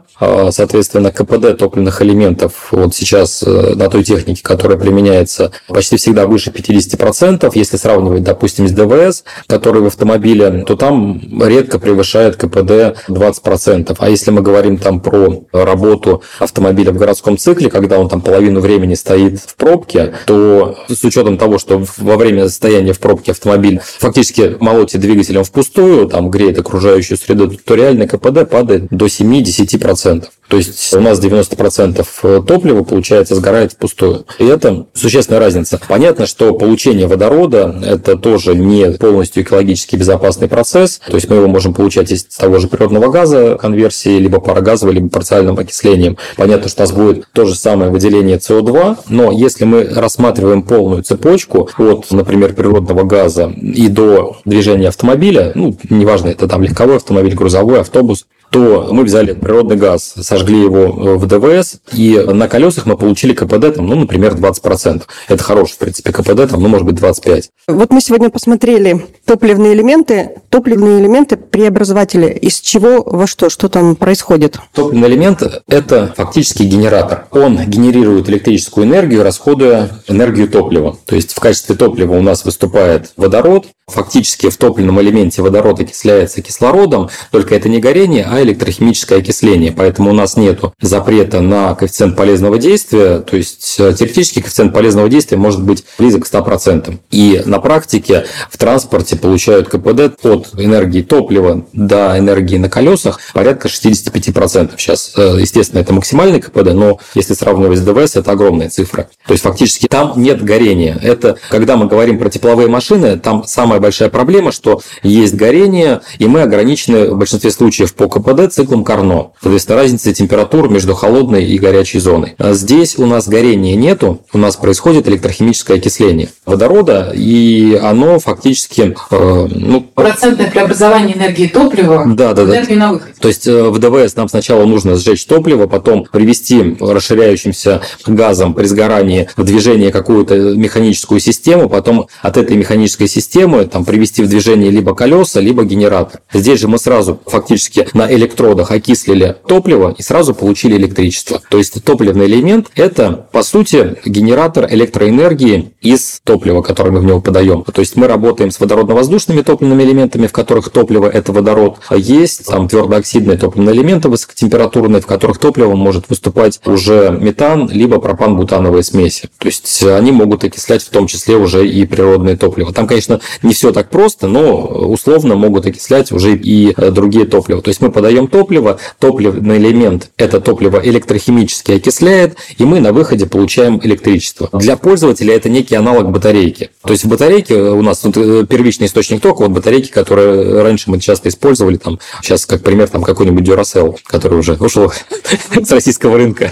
соответственно, 0.51 1.11
КПД 1.11 1.57
топливных 1.57 2.01
элементов 2.01 2.69
вот 2.71 2.93
сейчас 2.93 3.43
э, 3.43 3.73
на 3.75 3.89
той 3.89 4.03
технике, 4.03 4.43
которая 4.43 4.77
применяется, 4.77 5.51
почти 5.67 5.97
всегда 5.97 6.27
выше 6.27 6.49
50%. 6.49 7.51
Если 7.55 7.77
сравнивать, 7.77 8.23
допустим, 8.23 8.67
с 8.67 8.71
ДВС, 8.71 9.23
который 9.47 9.81
в 9.81 9.85
автомобиле, 9.85 10.63
то 10.67 10.75
там 10.75 11.21
редко 11.41 11.79
превышает 11.79 12.35
КПД 12.35 12.97
20%. 13.07 13.95
А 13.97 14.09
если 14.09 14.31
мы 14.31 14.41
говорим 14.41 14.77
там 14.77 14.99
про 14.99 15.43
работу 15.53 16.21
автомобиля 16.39 16.91
в 16.91 16.97
городском 16.97 17.37
цикле, 17.37 17.69
когда 17.69 17.99
он 17.99 18.09
там 18.09 18.21
половину 18.21 18.59
времени 18.59 18.95
стоит 18.95 19.39
в 19.39 19.55
пробке, 19.55 20.13
то 20.25 20.77
с 20.87 21.03
учетом 21.03 21.37
того, 21.37 21.57
что 21.59 21.83
во 21.97 22.17
время 22.17 22.49
состояния 22.49 22.93
в 22.93 22.99
пробке 22.99 23.31
автомобиль 23.31 23.79
фактически 23.83 24.57
молотит 24.59 25.01
двигателем 25.01 25.43
впустую, 25.43 26.07
там 26.07 26.29
греет 26.29 26.59
окружающую 26.59 27.17
среду, 27.17 27.49
то 27.49 27.75
реальный 27.75 28.07
КПД 28.07 28.49
падает 28.49 28.87
до 28.89 29.05
7-10%. 29.05 30.08
То 30.47 30.57
есть 30.57 30.95
у 30.95 30.99
нас 30.99 31.23
90% 31.23 32.43
топлива, 32.43 32.83
получается, 32.83 33.35
сгорает 33.35 33.73
впустую. 33.73 34.25
И 34.39 34.45
это 34.45 34.87
существенная 34.95 35.39
разница. 35.39 35.79
Понятно, 35.87 36.25
что 36.25 36.55
получение 36.55 37.05
водорода– 37.05 37.79
это 37.85 38.17
тоже 38.17 38.55
не 38.55 38.91
полностью 38.93 39.43
экологически 39.43 39.95
безопасный 39.95 40.47
процесс. 40.47 41.01
То 41.05 41.13
есть 41.13 41.29
мы 41.29 41.35
его 41.35 41.47
можем 41.47 41.75
получать 41.75 42.11
из 42.11 42.23
того 42.23 42.57
же 42.57 42.67
природного 42.67 43.11
газа 43.11 43.59
конверсии, 43.61 44.17
либо 44.17 44.39
парогазовой, 44.39 44.95
либо 44.95 45.09
парциальным 45.09 45.59
окислением. 45.59 46.17
Понятно, 46.35 46.67
что 46.67 46.81
у 46.81 46.85
нас 46.87 46.91
будет 46.93 47.27
то 47.31 47.45
же 47.45 47.53
самое 47.53 47.91
выделение 47.91 48.37
СО2, 48.37 48.97
но 49.09 49.31
если 49.31 49.65
мы 49.65 49.83
рассматриваем 49.83 50.63
полную 50.63 51.03
цепочку 51.03 51.69
от, 51.77 52.09
например, 52.09 52.53
природного 52.53 53.03
газа 53.03 53.53
и 53.55 53.87
до 53.87 54.37
движения 54.45 54.87
автомобиля, 54.87 55.51
ну, 55.53 55.77
неважно, 55.91 56.29
это 56.29 56.47
там 56.47 56.63
легковой 56.63 56.95
автомобиль, 56.95 57.35
грузовой, 57.35 57.81
автобус, 57.81 58.25
то 58.49 58.89
мы 58.91 59.03
взяли 59.03 59.33
природный 59.33 59.75
газ, 59.75 60.13
сожгли 60.21 60.61
его 60.61 61.17
в 61.17 61.25
ДВС, 61.25 61.77
и 61.93 62.17
на 62.17 62.47
колесах 62.47 62.85
мы 62.85 62.97
получили 62.97 63.33
КПД, 63.33 63.75
там, 63.75 63.87
ну, 63.87 63.95
например, 63.95 64.33
20%. 64.33 65.03
Это 65.27 65.43
хороший, 65.43 65.73
в 65.73 65.77
принципе, 65.77 66.11
КПД, 66.11 66.49
там, 66.49 66.61
ну, 66.61 66.67
может 66.67 66.85
быть, 66.85 66.95
25%. 66.95 67.43
Вот 67.67 67.91
мы 67.91 68.01
сегодня 68.01 68.29
посмотрели 68.29 69.05
топливные 69.25 69.73
элементы. 69.73 70.31
Топливные 70.49 70.99
элементы 70.99 71.37
преобразователи. 71.37 72.27
Из 72.31 72.59
чего 72.59 73.03
во 73.03 73.27
что? 73.27 73.49
Что 73.49 73.69
там 73.69 73.95
происходит? 73.95 74.59
Топливный 74.73 75.09
элемент– 75.09 75.43
это 75.67 76.13
фактически 76.17 76.63
генератор. 76.63 77.27
Он 77.31 77.57
генерирует 77.65 78.29
электрическую 78.29 78.87
энергию, 78.87 79.23
расходуя 79.23 79.89
энергию 80.07 80.47
топлива. 80.47 80.97
То 81.05 81.15
есть 81.15 81.33
в 81.33 81.39
качестве 81.39 81.75
топлива 81.75 82.15
у 82.15 82.21
нас 82.21 82.45
выступает 82.45 83.11
водород. 83.17 83.67
Фактически 83.87 84.49
в 84.49 84.57
топливном 84.57 85.01
элементе 85.01 85.41
водород 85.41 85.79
окисляется 85.79 86.43
кислородом, 86.43 87.09
только 87.31 87.55
это 87.55 87.69
не 87.69 87.79
горение, 87.79 88.27
а 88.29 88.38
электрохимическое 88.43 89.19
окисление. 89.19 89.71
Поэтому 89.71 90.11
у 90.11 90.13
нас 90.13 90.37
нет 90.37 90.61
запрета 90.81 91.41
на 91.41 91.75
коэффициент 91.75 92.15
полезного 92.15 92.57
действия. 92.57 93.19
То 93.19 93.37
есть 93.37 93.75
э, 93.79 93.93
теоретически 93.93 94.41
коэффициент 94.41 94.73
полезного 94.73 95.09
действия 95.09 95.37
может 95.37 95.63
быть 95.63 95.83
близок 95.97 96.25
к 96.25 96.33
100%. 96.33 96.97
И 97.11 97.41
на 97.45 97.59
практике 97.59 98.25
в 98.49 98.57
транспорте 98.57 99.15
получают 99.15 99.69
КПД 99.69 100.25
от 100.25 100.49
энергии 100.57 101.01
топлива 101.01 101.65
до 101.73 102.17
энергии 102.17 102.57
на 102.57 102.69
колесах 102.69 103.19
порядка 103.33 103.67
65%. 103.67 104.71
Сейчас, 104.77 105.13
э, 105.15 105.37
естественно, 105.39 105.79
это 105.79 105.93
максимальный 105.93 106.41
КПД, 106.41 106.73
но 106.73 106.99
если 107.15 107.33
сравнивать 107.33 107.79
с 107.79 107.81
ДВС, 107.81 108.15
это 108.15 108.31
огромная 108.31 108.69
цифра. 108.69 109.09
То 109.25 109.33
есть 109.33 109.43
фактически 109.43 109.87
там 109.87 110.13
нет 110.15 110.43
горения. 110.43 110.97
Это 111.01 111.37
когда 111.49 111.77
мы 111.77 111.87
говорим 111.87 112.19
про 112.19 112.29
тепловые 112.29 112.67
машины, 112.69 113.17
там 113.17 113.43
самая 113.45 113.79
большая 113.79 114.09
проблема, 114.09 114.51
что 114.51 114.81
есть 115.03 115.35
горение, 115.35 116.01
и 116.17 116.27
мы 116.27 116.41
ограничены 116.41 117.09
в 117.11 117.17
большинстве 117.17 117.51
случаев 117.51 117.93
по 117.93 118.07
КПД 118.07 118.28
циклом 118.47 118.83
Карно. 118.83 119.31
Соответственно, 119.41 119.77
разница 119.79 120.13
температур 120.13 120.69
между 120.69 120.93
холодной 120.93 121.45
и 121.45 121.57
горячей 121.57 121.99
зоной. 121.99 122.35
А 122.37 122.53
здесь 122.53 122.97
у 122.97 123.05
нас 123.05 123.27
горения 123.27 123.75
нету, 123.75 124.21
у 124.33 124.37
нас 124.37 124.55
происходит 124.55 125.07
электрохимическое 125.07 125.77
окисление 125.77 126.29
водорода, 126.45 127.11
и 127.13 127.79
оно 127.81 128.19
фактически... 128.19 128.95
Э, 129.11 129.47
ну, 129.49 129.81
Процентное 129.81 130.49
преобразование 130.49 131.17
энергии 131.17 131.47
топлива 131.47 132.03
да, 132.07 132.33
да, 132.33 132.45
да. 132.45 132.63
на 132.75 132.93
выходе. 132.93 133.13
То 133.19 133.27
есть 133.27 133.47
э, 133.47 133.69
в 133.69 133.79
ДВС 133.79 134.15
нам 134.15 134.29
сначала 134.29 134.65
нужно 134.65 134.95
сжечь 134.95 135.25
топливо, 135.25 135.67
потом 135.67 136.05
привести 136.11 136.77
расширяющимся 136.79 137.81
газом 138.05 138.53
при 138.53 138.65
сгорании 138.65 139.29
в 139.35 139.43
движение 139.43 139.91
какую-то 139.91 140.35
механическую 140.35 141.19
систему, 141.19 141.69
потом 141.69 142.07
от 142.21 142.37
этой 142.37 142.57
механической 142.57 143.07
системы 143.07 143.65
там, 143.65 143.85
привести 143.85 144.23
в 144.23 144.29
движение 144.29 144.71
либо 144.71 144.95
колеса, 144.95 145.39
либо 145.39 145.63
генератор. 145.63 146.21
Здесь 146.33 146.59
же 146.59 146.67
мы 146.67 146.77
сразу 146.77 147.19
фактически 147.25 147.87
на 147.93 148.09
электродах 148.19 148.71
окислили 148.71 149.35
топливо 149.47 149.95
и 149.97 150.01
сразу 150.03 150.35
получили 150.35 150.75
электричество. 150.77 151.41
То 151.49 151.57
есть 151.57 151.83
топливный 151.83 152.27
элемент– 152.27 152.67
это, 152.75 153.27
по 153.31 153.41
сути, 153.41 153.97
генератор 154.05 154.67
электроэнергии 154.69 155.73
из 155.81 156.21
топлива, 156.23 156.61
которое 156.61 156.91
мы 156.91 156.99
в 156.99 157.05
него 157.05 157.21
подаем. 157.21 157.63
То 157.63 157.79
есть 157.79 157.95
мы 157.95 158.07
работаем 158.07 158.51
с 158.51 158.59
водородно-воздушными 158.59 159.43
топливными 159.43 159.83
элементами, 159.83 160.27
в 160.27 160.31
которых 160.31 160.69
топливо– 160.69 161.07
это 161.13 161.31
водород. 161.31 161.77
А 161.87 161.95
есть 161.95 162.45
там 162.45 162.67
твердооксидные 162.67 163.37
топливные 163.37 163.75
элементы 163.75 164.09
высокотемпературные, 164.09 165.01
в 165.01 165.05
которых 165.07 165.37
топливом 165.37 165.79
может 165.79 166.09
выступать 166.09 166.59
уже 166.65 167.17
метан, 167.19 167.69
либо 167.71 167.99
пропан-бутановые 167.99 168.83
смеси. 168.83 169.29
То 169.37 169.47
есть 169.47 169.83
они 169.83 170.11
могут 170.11 170.43
окислять 170.43 170.83
в 170.83 170.89
том 170.89 171.07
числе 171.07 171.37
уже 171.37 171.67
и 171.67 171.85
природное 171.85 172.35
топливо. 172.35 172.73
Там, 172.73 172.87
конечно, 172.87 173.21
не 173.41 173.53
все 173.53 173.71
так 173.71 173.89
просто, 173.89 174.27
но 174.27 174.65
условно 174.65 175.35
могут 175.35 175.65
окислять 175.65 176.11
уже 176.11 176.35
и 176.35 176.75
другие 176.91 177.25
топлива. 177.25 177.61
То 177.61 177.69
есть 177.69 177.81
мы 177.81 177.91
подаем 177.91 178.08
подаем 178.09 178.27
топливо, 178.27 178.79
топливный 178.97 179.57
элемент 179.57 180.09
это 180.17 180.41
топливо 180.41 180.81
электрохимически 180.83 181.73
окисляет, 181.73 182.37
и 182.57 182.63
мы 182.63 182.79
на 182.79 182.91
выходе 182.91 183.27
получаем 183.27 183.79
электричество. 183.83 184.49
Для 184.51 184.77
пользователя 184.77 185.35
это 185.35 185.47
некий 185.47 185.75
аналог 185.75 186.09
батарейки. 186.09 186.71
То 186.83 186.91
есть 186.91 187.03
в 187.03 187.07
батарейке 187.07 187.55
у 187.55 187.83
нас 187.83 187.99
тут 187.99 188.17
э, 188.17 188.47
первичный 188.49 188.87
источник 188.87 189.21
тока, 189.21 189.43
вот 189.43 189.51
батарейки, 189.51 189.91
которые 189.91 190.63
раньше 190.63 190.89
мы 190.89 190.99
часто 190.99 191.29
использовали, 191.29 191.77
там, 191.77 191.99
сейчас 192.23 192.47
как 192.47 192.63
пример, 192.63 192.87
там 192.87 193.03
какой-нибудь 193.03 193.47
Duracell, 193.47 193.97
который 194.05 194.39
уже 194.39 194.53
ушел 194.53 194.91
с 195.63 195.71
российского 195.71 196.17
рынка. 196.17 196.51